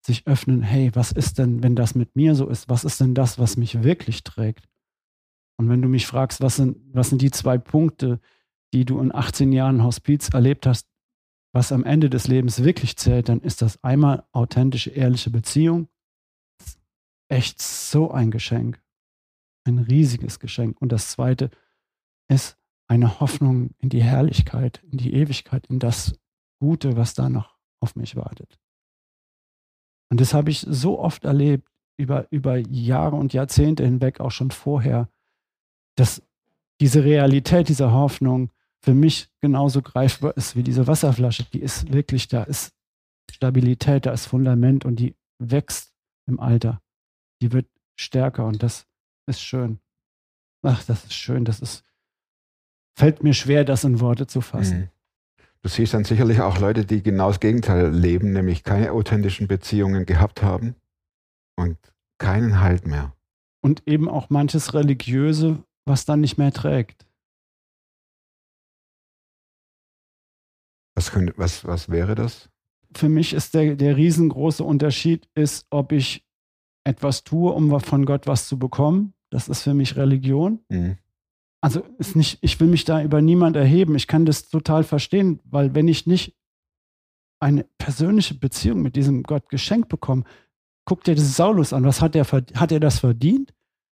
sich 0.06 0.28
öffnen, 0.28 0.62
hey, 0.62 0.92
was 0.94 1.12
ist 1.12 1.40
denn, 1.40 1.64
wenn 1.64 1.76
das 1.76 1.96
mit 1.96 2.16
mir 2.16 2.36
so 2.36 2.48
ist? 2.48 2.70
Was 2.70 2.84
ist 2.84 3.00
denn 3.00 3.14
das, 3.14 3.40
was 3.40 3.58
mich 3.58 3.84
wirklich 3.84 4.24
trägt? 4.24 4.68
Und 5.58 5.70
wenn 5.70 5.82
du 5.82 5.88
mich 5.88 6.08
fragst, 6.08 6.42
was 6.42 6.58
sind, 6.58 6.78
was 6.94 7.10
sind 7.10 7.22
die 7.22 7.32
zwei 7.32 7.58
Punkte, 7.58 8.20
die 8.74 8.86
du 8.86 9.00
in 9.00 9.14
18 9.14 9.52
Jahren 9.52 9.84
Hospiz 9.84 10.30
erlebt 10.30 10.66
hast, 10.66 10.88
was 11.54 11.72
am 11.72 11.84
Ende 11.84 12.10
des 12.10 12.28
Lebens 12.28 12.64
wirklich 12.64 12.98
zählt, 12.98 13.30
dann 13.30 13.40
ist 13.40 13.62
das 13.62 13.82
einmal 13.84 14.26
authentische, 14.32 14.90
ehrliche 14.90 15.30
Beziehung. 15.30 15.88
Echt 17.30 17.62
so 17.62 18.12
ein 18.12 18.32
Geschenk. 18.32 18.82
Ein 19.64 19.78
riesiges 19.78 20.40
Geschenk. 20.40 20.82
Und 20.82 20.92
das 20.92 21.12
zweite 21.12 21.52
ist 22.28 22.58
eine 22.88 23.20
Hoffnung 23.20 23.70
in 23.78 23.90
die 23.90 24.04
Herrlichkeit, 24.04 24.84
in 24.92 24.98
die 24.98 25.14
Ewigkeit, 25.14 25.68
in 25.68 25.80
das 25.80 26.20
Gute, 26.60 26.98
was 26.98 27.14
da 27.14 27.30
noch 27.30 27.58
auf 27.80 27.96
mich 27.96 28.16
wartet. 28.16 28.60
Und 30.14 30.22
das 30.22 30.36
habe 30.36 30.52
ich 30.52 30.60
so 30.70 31.00
oft 31.00 31.24
erlebt, 31.26 31.68
über, 31.98 32.28
über 32.30 32.58
Jahre 32.58 33.16
und 33.16 33.34
Jahrzehnte 33.34 33.84
hinweg, 33.84 34.20
auch 34.20 34.30
schon 34.30 34.52
vorher, 34.52 35.10
dass 35.96 36.22
diese 36.80 37.04
Realität 37.04 37.68
dieser 37.68 37.92
Hoffnung 37.92 38.52
für 38.80 38.94
mich 38.94 39.32
genauso 39.42 39.82
greifbar 39.82 40.38
ist 40.38 40.56
wie 40.56 40.62
diese 40.62 40.86
Wasserflasche. 40.86 41.46
Die 41.52 41.62
ist 41.62 41.92
wirklich, 41.92 42.28
da 42.28 42.44
ist 42.44 42.76
Stabilität, 43.32 44.06
da 44.06 44.12
ist 44.12 44.28
Fundament 44.28 44.86
und 44.86 44.98
die 44.98 45.16
wächst 45.40 45.96
im 46.28 46.40
Alter. 46.40 46.80
Die 47.42 47.52
wird 47.52 47.66
stärker 47.96 48.46
und 48.46 48.62
das 48.62 48.86
ist 49.26 49.42
schön. 49.42 49.80
Ach, 50.62 50.84
das 50.84 51.06
ist 51.06 51.16
schön. 51.16 51.44
Das 51.44 51.60
ist, 51.60 51.84
fällt 52.96 53.24
mir 53.24 53.34
schwer, 53.34 53.66
das 53.66 53.84
in 53.84 54.00
Worte 54.00 54.28
zu 54.28 54.42
fassen. 54.42 54.78
Mhm. 54.78 54.90
Du 55.64 55.70
siehst 55.70 55.94
dann 55.94 56.04
sicherlich 56.04 56.42
auch 56.42 56.60
Leute, 56.60 56.86
die 56.86 57.02
genau 57.02 57.30
das 57.30 57.40
Gegenteil 57.40 57.90
leben, 57.90 58.34
nämlich 58.34 58.66
keine 58.66 58.92
authentischen 58.92 59.48
Beziehungen 59.48 60.06
gehabt 60.06 60.44
haben 60.44 60.76
und 61.56 61.78
keinen 62.18 62.60
Halt 62.60 62.86
mehr. 62.86 63.16
Und 63.62 63.88
eben 63.88 64.10
auch 64.10 64.30
manches 64.30 64.74
Religiöse, 64.74 65.64
was 65.86 66.04
dann 66.04 66.20
nicht 66.20 66.38
mehr 66.38 66.52
trägt. 66.52 67.08
Was, 70.96 71.12
könnte, 71.12 71.34
was, 71.38 71.66
was 71.66 71.88
wäre 71.88 72.14
das? 72.16 72.50
Für 72.94 73.08
mich 73.08 73.34
ist 73.34 73.54
der, 73.54 73.76
der 73.76 73.96
riesengroße 73.96 74.66
Unterschied, 74.66 75.30
ist, 75.34 75.66
ob 75.70 75.94
ich 75.94 76.26
etwas 76.84 77.24
tue, 77.24 77.54
um 77.54 77.80
von 77.80 78.06
Gott 78.06 78.28
was 78.28 78.50
zu 78.50 78.60
bekommen. 78.60 79.14
Das 79.30 79.48
ist 79.48 79.64
für 79.64 79.74
mich 79.74 79.96
Religion. 79.96 80.60
Mhm. 80.68 80.98
Also 81.64 81.82
ist 81.98 82.18
nicht, 82.18 82.40
ich 82.42 82.60
will 82.60 82.68
mich 82.68 82.84
da 82.84 83.02
über 83.02 83.22
niemand 83.22 83.56
erheben. 83.56 83.96
Ich 83.96 84.08
kann 84.08 84.26
das 84.26 84.50
total 84.50 84.84
verstehen, 84.84 85.40
weil 85.46 85.74
wenn 85.74 85.88
ich 85.88 86.06
nicht 86.06 86.36
eine 87.40 87.64
persönliche 87.78 88.34
Beziehung 88.34 88.82
mit 88.82 88.98
diesem 88.98 89.24
Gott 89.24 89.48
geschenkt 89.48 89.88
bekomme, 89.88 90.26
guck 90.84 91.06
dir 91.06 91.16
das 91.16 91.38
Saulus 91.38 91.72
an. 91.72 91.86
Was 91.86 92.02
hat 92.02 92.18
er, 92.18 92.26
hat 92.26 92.74
er 92.74 92.82
das 92.82 93.00
verdient? 93.00 93.54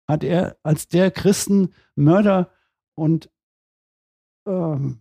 Hat 0.07 0.23
er 0.23 0.57
als 0.63 0.87
der 0.87 1.11
Christenmörder 1.11 2.53
und 2.95 3.31
ähm, 4.47 5.01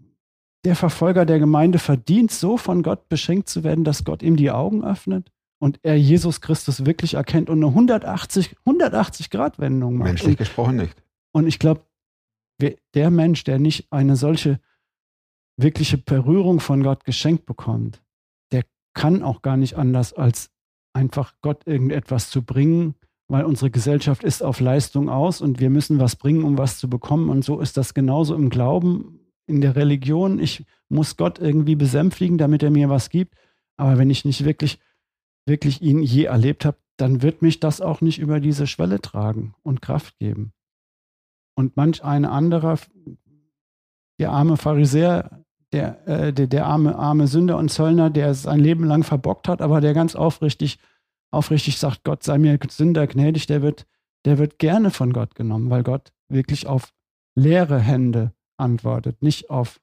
der 0.63 0.75
Verfolger 0.75 1.27
der 1.27 1.37
Gemeinde 1.37 1.77
verdient, 1.77 2.31
so 2.31 2.57
von 2.57 2.81
Gott 2.81 3.09
beschenkt 3.09 3.47
zu 3.47 3.63
werden, 3.63 3.83
dass 3.83 4.05
Gott 4.05 4.23
ihm 4.23 4.37
die 4.37 4.49
Augen 4.49 4.83
öffnet 4.83 5.31
und 5.59 5.79
er 5.83 5.99
Jesus 5.99 6.41
Christus 6.41 6.87
wirklich 6.87 7.13
erkennt 7.13 7.51
und 7.51 7.59
eine 7.59 7.67
180, 7.67 8.55
180 8.65 9.29
Grad 9.29 9.59
Wendung 9.59 9.97
macht. 9.97 10.07
Menschlich 10.07 10.29
und, 10.29 10.37
gesprochen 10.37 10.77
nicht. 10.77 10.95
Und 11.31 11.45
ich 11.45 11.59
glaube, 11.59 11.81
der 12.59 13.11
Mensch, 13.11 13.43
der 13.43 13.59
nicht 13.59 13.91
eine 13.91 14.15
solche 14.15 14.59
wirkliche 15.57 15.97
Berührung 15.97 16.59
von 16.59 16.83
Gott 16.83 17.05
geschenkt 17.05 17.45
bekommt, 17.45 18.01
der 18.51 18.63
kann 18.93 19.23
auch 19.23 19.41
gar 19.41 19.57
nicht 19.57 19.75
anders, 19.75 20.13
als 20.13 20.51
einfach 20.93 21.33
Gott 21.41 21.67
irgendetwas 21.67 22.29
zu 22.29 22.41
bringen, 22.43 22.95
weil 23.27 23.43
unsere 23.43 23.71
Gesellschaft 23.71 24.23
ist 24.23 24.43
auf 24.43 24.59
Leistung 24.59 25.09
aus 25.09 25.41
und 25.41 25.59
wir 25.59 25.69
müssen 25.69 25.99
was 25.99 26.15
bringen, 26.15 26.43
um 26.43 26.57
was 26.57 26.77
zu 26.77 26.89
bekommen. 26.89 27.29
Und 27.29 27.43
so 27.43 27.59
ist 27.59 27.77
das 27.77 27.93
genauso 27.93 28.35
im 28.35 28.49
Glauben 28.49 29.19
in 29.47 29.61
der 29.61 29.75
Religion, 29.75 30.39
ich 30.39 30.65
muss 30.89 31.17
Gott 31.17 31.39
irgendwie 31.39 31.75
besänftigen, 31.75 32.37
damit 32.37 32.63
er 32.63 32.71
mir 32.71 32.89
was 32.89 33.09
gibt. 33.09 33.35
Aber 33.77 33.97
wenn 33.97 34.09
ich 34.09 34.25
nicht 34.25 34.45
wirklich, 34.45 34.79
wirklich 35.45 35.81
ihn 35.81 36.01
je 36.01 36.25
erlebt 36.25 36.65
habe, 36.65 36.77
dann 36.97 37.21
wird 37.21 37.41
mich 37.41 37.59
das 37.59 37.81
auch 37.81 38.01
nicht 38.01 38.19
über 38.19 38.39
diese 38.39 38.67
Schwelle 38.67 39.01
tragen 39.01 39.53
und 39.63 39.81
Kraft 39.81 40.17
geben. 40.17 40.53
Und 41.55 41.77
manch 41.77 42.03
ein 42.03 42.25
anderer, 42.25 42.77
der 44.19 44.31
arme 44.31 44.57
Pharisäer, 44.57 45.45
der, 45.71 46.07
äh, 46.07 46.33
der, 46.33 46.47
der, 46.47 46.65
arme, 46.65 46.95
arme 46.95 47.27
Sünder 47.27 47.57
und 47.57 47.69
Zöllner, 47.69 48.09
der 48.09 48.33
sein 48.33 48.59
Leben 48.59 48.85
lang 48.85 49.03
verbockt 49.03 49.47
hat, 49.47 49.61
aber 49.61 49.81
der 49.81 49.93
ganz 49.93 50.15
aufrichtig, 50.15 50.79
aufrichtig 51.31 51.77
sagt, 51.77 52.03
Gott 52.03 52.23
sei 52.23 52.37
mir 52.37 52.57
Sünder 52.69 53.07
gnädig, 53.07 53.47
der 53.47 53.61
wird, 53.61 53.85
der 54.25 54.37
wird 54.37 54.59
gerne 54.59 54.91
von 54.91 55.13
Gott 55.13 55.35
genommen, 55.35 55.69
weil 55.69 55.83
Gott 55.83 56.11
wirklich 56.29 56.67
auf 56.67 56.93
leere 57.35 57.79
Hände 57.79 58.33
antwortet, 58.57 59.21
nicht 59.21 59.49
auf, 59.49 59.81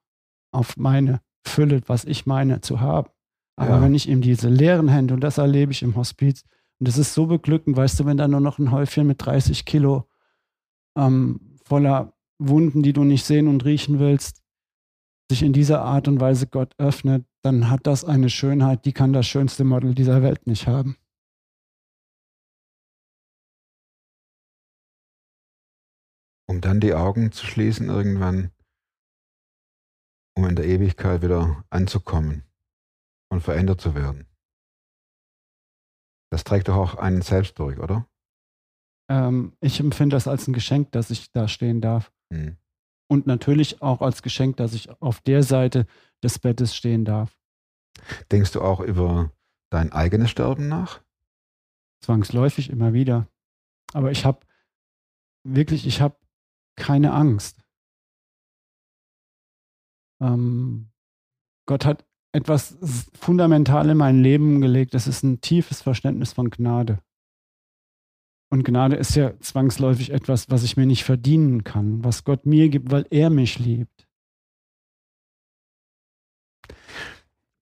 auf 0.53 0.77
meine 0.77 1.21
Fülle, 1.47 1.83
was 1.87 2.05
ich 2.05 2.27
meine 2.27 2.61
zu 2.61 2.81
haben. 2.81 3.11
Aber 3.57 3.77
ja. 3.77 3.83
wenn 3.83 3.95
ich 3.95 4.09
ihm 4.09 4.23
diese 4.23 4.49
leeren 4.49 4.89
Hände, 4.89 5.15
und 5.15 5.21
das 5.21 5.39
erlebe 5.39 5.73
ich 5.73 5.83
im 5.83 5.97
Hospiz, 5.97 6.45
und 6.79 6.89
das 6.89 6.99
ist 6.99 7.15
so 7.15 7.27
beglückend, 7.27 7.77
weißt 7.77 8.01
du, 8.01 8.07
wenn 8.07 8.17
da 8.17 8.27
nur 8.27 8.41
noch 8.41 8.59
ein 8.59 8.71
Häufchen 8.71 9.07
mit 9.07 9.25
30 9.25 9.65
Kilo 9.65 10.09
ähm, 10.97 11.52
voller 11.65 12.13
Wunden, 12.39 12.83
die 12.83 12.93
du 12.93 13.05
nicht 13.05 13.25
sehen 13.25 13.49
und 13.49 13.65
riechen 13.65 13.99
willst, 13.99 14.43
sich 15.31 15.43
in 15.43 15.53
dieser 15.53 15.83
Art 15.83 16.09
und 16.09 16.21
Weise 16.21 16.47
Gott 16.47 16.75
öffnet, 16.79 17.25
dann 17.43 17.71
hat 17.71 17.87
das 17.87 18.05
eine 18.05 18.31
Schönheit, 18.31 18.85
die 18.85 18.93
kann 18.93 19.13
das 19.13 19.27
schönste 19.27 19.65
Model 19.65 19.95
dieser 19.95 20.23
Welt 20.23 20.47
nicht 20.47 20.67
haben. 20.67 20.97
Um 26.49 26.61
dann 26.61 26.81
die 26.81 26.95
Augen 26.95 27.33
zu 27.33 27.47
schließen 27.47 27.89
irgendwann 27.89 28.51
um 30.35 30.47
in 30.47 30.57
der 30.57 30.67
Ewigkeit 30.67 31.23
wieder 31.23 31.65
anzukommen 31.71 32.45
und 33.31 33.43
verändert 33.43 33.81
zu 33.81 33.95
werden. 33.95 34.27
Das 36.31 36.45
trägt 36.45 36.69
doch 36.69 36.77
auch 36.77 36.95
einen 36.95 37.23
selbst 37.23 37.59
durch, 37.59 37.79
oder? 37.79 38.09
Ähm, 39.13 39.53
ich 39.61 39.79
empfinde 39.79 40.17
das 40.17 40.27
als 40.27 40.49
ein 40.49 40.55
Geschenk, 40.55 40.91
dass 40.93 41.11
ich 41.11 41.31
da 41.33 41.47
stehen 41.47 41.83
darf. 41.83 42.11
Hm. 42.33 42.57
Und 43.09 43.27
natürlich 43.27 43.83
auch 43.83 44.01
als 44.01 44.23
Geschenk, 44.23 44.57
dass 44.57 44.73
ich 44.73 44.89
auf 45.03 45.21
der 45.21 45.43
Seite 45.43 45.87
des 46.23 46.39
Bettes 46.39 46.75
stehen 46.75 47.05
darf. 47.05 47.37
Denkst 48.31 48.53
du 48.53 48.63
auch 48.63 48.81
über 48.81 49.31
dein 49.69 49.93
eigenes 49.93 50.31
Sterben 50.31 50.67
nach? 50.67 51.03
Zwangsläufig 52.01 52.71
immer 52.71 52.95
wieder. 52.95 53.29
Aber 53.93 54.11
ich 54.11 54.25
habe 54.25 54.41
wirklich, 55.45 55.87
ich 55.87 56.01
habe 56.01 56.17
keine 56.77 57.13
Angst. 57.13 57.63
Ähm, 60.23 60.91
Gott 61.67 61.85
hat 61.85 62.07
etwas 62.33 62.79
fundamental 63.13 63.91
in 63.91 63.99
mein 63.99 64.23
Leben 64.23 64.63
gelegt. 64.63 64.95
Das 64.95 65.07
ist 65.07 65.23
ein 65.23 65.43
tiefes 65.43 65.83
Verständnis 65.83 66.33
von 66.33 66.49
Gnade. 66.49 67.03
Und 68.53 68.65
Gnade 68.65 68.97
ist 68.97 69.17
ja 69.17 69.33
zwangsläufig 69.41 70.11
etwas, 70.11 70.51
was 70.51 70.63
ich 70.63 70.77
mir 70.77 70.85
nicht 70.85 71.05
verdienen 71.05 71.65
kann, 71.65 72.05
was 72.05 72.23
Gott 72.23 72.45
mir 72.45 72.69
gibt, 72.69 72.91
weil 72.91 73.07
er 73.09 73.31
mich 73.31 73.59
liebt. 73.59 74.07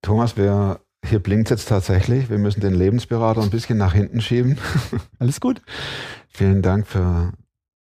Thomas, 0.01 0.35
wir, 0.35 0.81
hier 1.05 1.19
blinkt 1.19 1.49
jetzt 1.49 1.69
tatsächlich. 1.69 2.29
Wir 2.29 2.39
müssen 2.39 2.59
den 2.59 2.73
Lebensberater 2.73 3.41
ein 3.41 3.51
bisschen 3.51 3.77
nach 3.77 3.93
hinten 3.93 4.19
schieben. 4.19 4.57
Alles 5.19 5.39
gut. 5.39 5.61
Vielen 6.27 6.61
Dank 6.61 6.85
für 6.87 7.31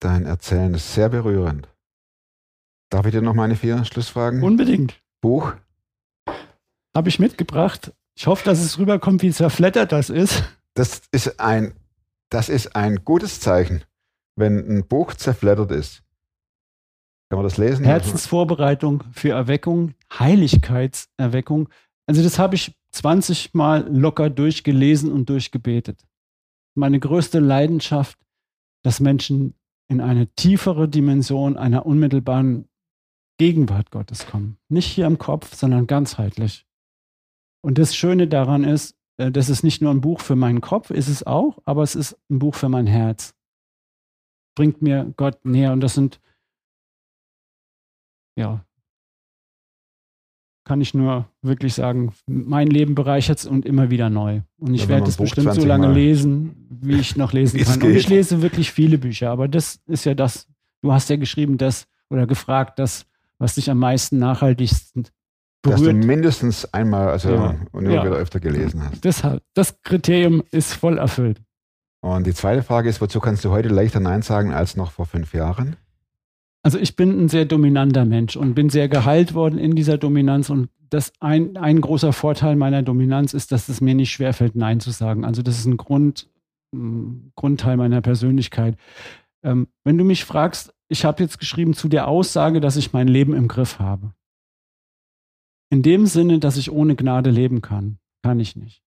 dein 0.02 0.26
Erzählen. 0.26 0.74
Das 0.74 0.84
ist 0.84 0.94
sehr 0.94 1.08
berührend. 1.08 1.70
Darf 2.90 3.06
ich 3.06 3.14
dir 3.14 3.22
noch 3.22 3.36
meine 3.36 3.56
vier 3.56 3.86
Schlussfragen? 3.86 4.44
Unbedingt. 4.44 5.02
Buch? 5.22 5.54
Habe 6.94 7.08
ich 7.08 7.20
mitgebracht. 7.20 7.94
Ich 8.16 8.28
hoffe, 8.28 8.44
dass 8.44 8.60
es 8.60 8.78
rüberkommt, 8.78 9.22
wie 9.22 9.32
zerflettert 9.32 9.94
das 9.94 10.10
ist. 10.10 10.44
Das 10.74 11.04
ist 11.14 11.40
ein, 11.40 11.74
das 12.30 12.50
ist 12.50 12.76
ein 12.76 13.04
gutes 13.04 13.40
Zeichen, 13.40 13.84
wenn 14.36 14.58
ein 14.58 14.88
Buch 14.88 15.14
zerflettert 15.14 15.72
ist. 15.72 16.04
Kann 17.30 17.38
man 17.38 17.44
das 17.44 17.58
lesen? 17.58 17.84
Herzensvorbereitung 17.84 19.04
für 19.12 19.32
Erweckung, 19.32 19.96
Heiligkeitserweckung. 20.18 21.70
Also 22.06 22.24
das 22.24 22.40
habe 22.40 22.56
ich 22.56 22.78
20 22.94 23.54
Mal 23.54 23.88
locker 23.94 24.30
durchgelesen 24.30 25.12
und 25.12 25.30
durchgebetet. 25.30 26.06
Meine 26.76 27.00
größte 27.00 27.40
Leidenschaft, 27.40 28.18
dass 28.84 29.00
Menschen 29.00 29.56
in 29.90 30.00
eine 30.00 30.28
tiefere 30.36 30.88
Dimension 30.88 31.58
einer 31.58 31.86
unmittelbaren 31.86 32.70
Gegenwart 33.38 33.92
Gottes 33.92 34.26
kommen. 34.26 34.58
Nicht 34.70 34.88
hier 34.88 35.06
im 35.06 35.18
Kopf, 35.18 35.54
sondern 35.54 35.88
ganzheitlich. 35.88 36.66
Und 37.62 37.78
das 37.78 37.96
Schöne 37.96 38.28
daran 38.28 38.64
ist, 38.64 38.97
das 39.18 39.50
ist 39.50 39.64
nicht 39.64 39.82
nur 39.82 39.92
ein 39.92 40.02
Buch 40.02 40.22
für 40.22 40.36
meinen 40.36 40.62
Kopf, 40.62 40.92
ist 40.92 41.08
es 41.08 41.26
auch, 41.26 41.58
aber 41.66 41.84
es 41.84 41.96
ist 41.96 42.18
ein 42.30 42.40
Buch 42.40 42.56
für 42.56 42.70
mein 42.70 42.86
Herz. 42.88 43.34
Bringt 44.56 44.82
mir 44.82 45.14
Gott 45.18 45.44
näher. 45.46 45.72
Und 45.74 45.82
das 45.82 45.96
sind, 45.96 46.20
ja, 48.38 48.64
kann 50.66 50.82
ich 50.82 50.94
nur 50.94 51.30
wirklich 51.42 51.74
sagen, 51.76 52.14
mein 52.28 52.68
Leben 52.68 52.94
bereichert 52.94 53.40
es 53.40 53.46
und 53.46 53.66
immer 53.66 53.90
wieder 53.90 54.10
neu. 54.10 54.42
Und 54.58 54.74
ich 54.74 54.82
Ja, 54.84 54.90
werde 54.90 55.08
es 55.08 55.16
bestimmt 55.18 55.46
so 55.46 55.52
20 55.54 55.66
lange 55.66 55.88
Mal- 55.88 55.96
lesen, 55.96 56.68
wie 56.70 57.00
ich 57.00 57.16
noch 57.16 57.32
lesen 57.34 57.60
kann. 57.64 57.82
Und 57.82 57.96
ich 57.96 58.10
lese 58.10 58.42
wirklich 58.42 58.72
viele 58.72 58.98
Bücher, 58.98 59.32
aber 59.32 59.48
das 59.48 59.80
ist 59.86 60.06
ja 60.06 60.14
das, 60.14 60.48
du 60.82 60.92
hast 60.92 61.10
ja 61.10 61.16
geschrieben, 61.16 61.58
das 61.58 61.88
oder 62.10 62.28
gefragt, 62.28 62.80
das, 62.80 63.06
was 63.38 63.56
dich 63.56 63.70
am 63.72 63.80
meisten 63.80 64.20
nachhaltigsten 64.20 65.08
Dass 65.64 65.82
du 65.82 65.88
berührt. 65.88 66.06
mindestens 66.06 66.72
einmal, 66.74 67.10
also 67.10 67.30
Ja. 67.34 67.56
und 67.72 67.86
immer 67.86 67.96
Ja. 67.96 68.06
wieder 68.06 68.16
öfter 68.16 68.40
gelesen 68.40 68.84
hast. 68.84 69.04
Deshalb, 69.04 69.42
das 69.54 69.82
Kriterium 69.84 70.44
ist 70.52 70.74
voll 70.74 70.98
erfüllt. 70.98 71.42
Und 72.02 72.28
die 72.28 72.34
zweite 72.34 72.64
Frage 72.64 72.90
ist, 72.90 73.02
wozu 73.02 73.20
kannst 73.20 73.44
du 73.44 73.50
heute 73.50 73.70
leichter 73.70 74.00
Nein 74.00 74.22
sagen 74.22 74.54
als 74.54 74.78
noch 74.78 74.92
vor 74.92 75.06
fünf 75.06 75.34
Jahren? 75.34 75.76
Also 76.64 76.78
ich 76.78 76.96
bin 76.96 77.10
ein 77.26 77.30
sehr 77.30 77.46
dominanter 77.46 78.06
Mensch 78.06 78.36
und 78.36 78.54
bin 78.54 78.70
sehr 78.70 78.88
geheilt 78.88 79.34
worden 79.34 79.58
in 79.58 79.76
dieser 79.76 79.98
Dominanz 79.98 80.50
und 80.50 80.70
das 80.90 81.12
ein, 81.20 81.58
ein 81.58 81.82
großer 81.82 82.14
Vorteil 82.14 82.56
meiner 82.56 82.82
Dominanz 82.84 83.34
ist, 83.34 83.52
dass 83.52 83.68
es 83.68 83.82
mir 83.82 83.96
nicht 83.96 84.12
schwerfällt, 84.12 84.56
Nein 84.56 84.80
zu 84.80 84.92
sagen. 84.92 85.26
Also 85.26 85.42
das 85.42 85.58
ist 85.60 85.66
ein 85.66 85.78
Grund, 85.78 86.30
ein 86.74 87.32
Grundteil 87.36 87.78
meiner 87.78 88.02
Persönlichkeit. 88.02 88.76
Ähm, 89.44 89.68
wenn 89.84 89.98
du 89.98 90.04
mich 90.04 90.24
fragst, 90.24 90.74
ich 90.90 91.04
habe 91.04 91.24
jetzt 91.24 91.40
geschrieben 91.40 91.74
zu 91.74 91.90
der 91.90 92.08
Aussage, 92.08 92.62
dass 92.62 92.78
ich 92.78 92.94
mein 92.94 93.08
Leben 93.08 93.34
im 93.34 93.48
Griff 93.48 93.80
habe. 93.80 94.12
In 95.70 95.82
dem 95.82 96.06
Sinne, 96.06 96.40
dass 96.40 96.58
ich 96.58 96.72
ohne 96.72 96.96
Gnade 96.96 97.30
leben 97.30 97.62
kann, 97.62 98.00
kann 98.24 98.40
ich 98.40 98.56
nicht. 98.56 98.82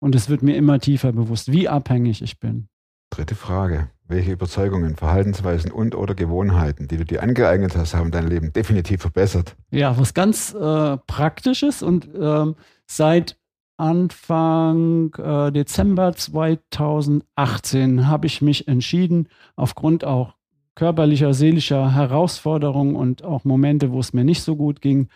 Und 0.00 0.14
es 0.14 0.28
wird 0.28 0.42
mir 0.42 0.56
immer 0.56 0.80
tiefer 0.80 1.12
bewusst, 1.12 1.50
wie 1.52 1.68
abhängig 1.68 2.22
ich 2.22 2.40
bin. 2.40 2.68
Dritte 3.10 3.34
Frage. 3.34 3.88
Welche 4.08 4.32
Überzeugungen, 4.32 4.96
Verhaltensweisen 4.96 5.70
und 5.70 5.94
oder 5.94 6.14
Gewohnheiten, 6.14 6.88
die 6.88 6.96
du 6.96 7.04
dir 7.04 7.22
angeeignet 7.22 7.76
hast, 7.76 7.94
haben 7.94 8.10
dein 8.10 8.26
Leben 8.26 8.52
definitiv 8.52 9.00
verbessert? 9.00 9.56
Ja, 9.70 9.96
was 9.98 10.12
ganz 10.12 10.52
äh, 10.52 10.96
Praktisches 11.06 11.82
und 11.82 12.08
ähm, 12.18 12.56
seit 12.86 13.38
Anfang 13.78 15.14
äh, 15.14 15.50
Dezember 15.50 16.12
2018 16.12 18.06
habe 18.06 18.26
ich 18.26 18.42
mich 18.42 18.68
entschieden, 18.68 19.28
aufgrund 19.56 20.04
auch 20.04 20.34
körperlicher, 20.74 21.32
seelischer 21.32 21.94
Herausforderungen 21.94 22.96
und 22.96 23.24
auch 23.24 23.44
Momente, 23.44 23.92
wo 23.92 24.00
es 24.00 24.12
mir 24.12 24.24
nicht 24.24 24.42
so 24.42 24.56
gut 24.56 24.80
ging, 24.80 25.08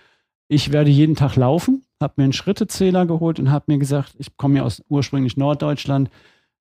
ich 0.48 0.72
werde 0.72 0.90
jeden 0.90 1.16
Tag 1.16 1.36
laufen, 1.36 1.82
habe 2.00 2.14
mir 2.16 2.24
einen 2.24 2.32
Schrittezähler 2.32 3.06
geholt 3.06 3.38
und 3.40 3.50
habe 3.50 3.64
mir 3.68 3.78
gesagt, 3.78 4.14
ich 4.18 4.36
komme 4.36 4.58
ja 4.58 4.62
aus 4.64 4.82
ursprünglich 4.88 5.36
Norddeutschland, 5.36 6.10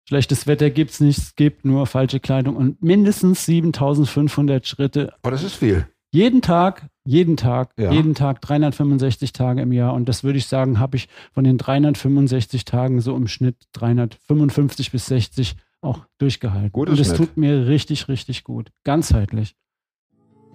schlechtes 0.08 0.48
Wetter 0.48 0.70
gibt 0.70 0.92
es 0.92 1.00
nicht, 1.00 1.18
es 1.18 1.36
gibt 1.36 1.66
nur 1.66 1.86
falsche 1.88 2.20
Kleidung 2.20 2.56
und 2.56 2.82
mindestens 2.84 3.46
7500 3.46 4.66
Schritte 4.68 5.14
Aber 5.22 5.32
das 5.32 5.44
ist 5.44 5.56
viel. 5.56 5.88
jeden 6.12 6.42
Tag, 6.42 6.88
jeden 7.06 7.38
Tag, 7.38 7.72
Ja. 7.78 7.92
jeden 7.92 8.16
Tag 8.16 8.42
365 8.42 9.34
Tage 9.34 9.62
im 9.62 9.72
Jahr. 9.72 9.94
Und 9.94 10.10
das 10.10 10.24
würde 10.24 10.38
ich 10.40 10.48
sagen, 10.48 10.80
habe 10.80 10.98
ich 10.98 11.08
von 11.34 11.44
den 11.44 11.58
365 11.60 12.66
Tagen 12.66 13.02
so 13.02 13.16
im 13.16 13.28
Schnitt 13.28 13.58
355 13.74 14.92
bis 14.92 15.06
60 15.08 15.56
auch 15.82 16.00
durchgehalten. 16.18 16.72
Guter 16.72 16.92
Und 16.94 17.00
es 17.00 17.08
Schnitt. 17.08 17.18
tut 17.18 17.38
mir 17.38 17.68
richtig, 17.68 18.08
richtig 18.08 18.44
gut. 18.44 18.72
Ganzheitlich. 18.84 19.56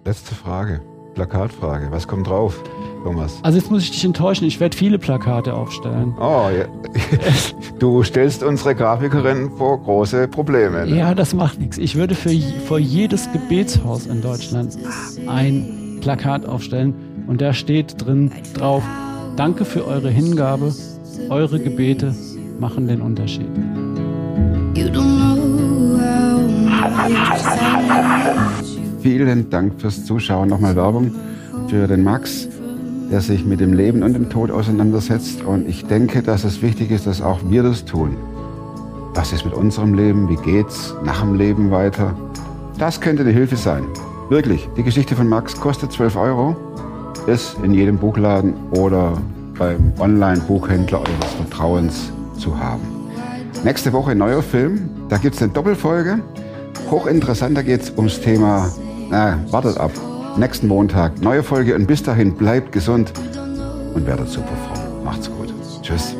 Letzte 0.03 0.35
Frage. 0.35 0.81
Plakatfrage. 1.13 1.87
Was 1.91 2.07
kommt 2.07 2.27
drauf, 2.27 2.61
Thomas? 3.03 3.39
Also 3.43 3.57
jetzt 3.57 3.69
muss 3.71 3.83
ich 3.83 3.91
dich 3.91 4.03
enttäuschen, 4.05 4.45
ich 4.45 4.59
werde 4.59 4.75
viele 4.75 4.97
Plakate 4.97 5.53
aufstellen. 5.53 6.15
Oh, 6.19 6.47
ja. 6.49 6.65
du 7.79 8.03
stellst 8.03 8.43
unsere 8.43 8.75
Grafikerin 8.75 9.51
vor 9.57 9.81
große 9.81 10.27
Probleme. 10.27 10.85
ne? 10.85 10.95
Ja, 10.95 11.13
das 11.13 11.33
macht 11.33 11.59
nichts. 11.59 11.77
Ich 11.77 11.95
würde 11.95 12.15
für 12.15 12.31
vor 12.65 12.79
jedes 12.79 13.31
Gebetshaus 13.31 14.05
in 14.05 14.21
Deutschland 14.21 14.77
ein 15.27 15.99
Plakat 16.01 16.45
aufstellen 16.45 16.93
und 17.27 17.41
da 17.41 17.53
steht 17.53 18.03
drin 18.03 18.31
drauf, 18.53 18.83
danke 19.35 19.65
für 19.65 19.85
eure 19.85 20.09
Hingabe, 20.09 20.73
eure 21.29 21.59
Gebete 21.59 22.15
machen 22.59 22.87
den 22.87 23.01
Unterschied. 23.01 23.49
Vielen 29.01 29.49
Dank 29.49 29.81
fürs 29.81 30.05
Zuschauen. 30.05 30.49
Nochmal 30.49 30.75
Werbung 30.75 31.11
für 31.67 31.87
den 31.87 32.03
Max, 32.03 32.47
der 33.11 33.21
sich 33.21 33.45
mit 33.45 33.59
dem 33.59 33.73
Leben 33.73 34.03
und 34.03 34.13
dem 34.13 34.29
Tod 34.29 34.51
auseinandersetzt. 34.51 35.43
Und 35.43 35.67
ich 35.67 35.85
denke, 35.85 36.21
dass 36.21 36.43
es 36.43 36.61
wichtig 36.61 36.91
ist, 36.91 37.07
dass 37.07 37.21
auch 37.21 37.39
wir 37.49 37.63
das 37.63 37.85
tun. 37.85 38.15
Was 39.15 39.33
ist 39.33 39.43
mit 39.43 39.55
unserem 39.55 39.95
Leben? 39.95 40.29
Wie 40.29 40.35
geht's 40.35 40.93
nach 41.03 41.21
dem 41.21 41.35
Leben 41.35 41.71
weiter? 41.71 42.15
Das 42.77 43.01
könnte 43.01 43.23
eine 43.23 43.31
Hilfe 43.31 43.55
sein. 43.55 43.83
Wirklich, 44.29 44.69
die 44.77 44.83
Geschichte 44.83 45.15
von 45.15 45.27
Max 45.27 45.59
kostet 45.59 45.91
12 45.91 46.15
Euro. 46.15 46.55
Ist 47.25 47.57
in 47.63 47.73
jedem 47.73 47.97
Buchladen 47.97 48.53
oder 48.71 49.17
beim 49.57 49.93
Online-Buchhändler 49.99 50.99
eures 50.99 51.33
Vertrauens 51.37 52.11
zu 52.37 52.57
haben. 52.57 52.81
Nächste 53.63 53.93
Woche 53.93 54.15
neuer 54.15 54.43
Film. 54.43 54.89
Da 55.09 55.17
gibt 55.17 55.35
es 55.35 55.41
eine 55.41 55.51
Doppelfolge. 55.51 56.19
Hochinteressant, 56.89 57.57
da 57.57 57.61
geht 57.61 57.81
es 57.81 57.91
ums 57.91 58.21
Thema, 58.21 58.69
na, 59.11 59.39
wartet 59.51 59.77
ab. 59.77 59.91
Nächsten 60.37 60.67
Montag, 60.67 61.21
neue 61.21 61.43
Folge 61.43 61.75
und 61.75 61.85
bis 61.85 62.01
dahin 62.01 62.33
bleibt 62.33 62.71
gesund 62.71 63.11
und 63.93 64.07
werdet 64.07 64.29
super 64.29 64.55
fromm. 64.65 65.03
Macht's 65.03 65.29
gut. 65.29 65.53
Tschüss. 65.81 66.15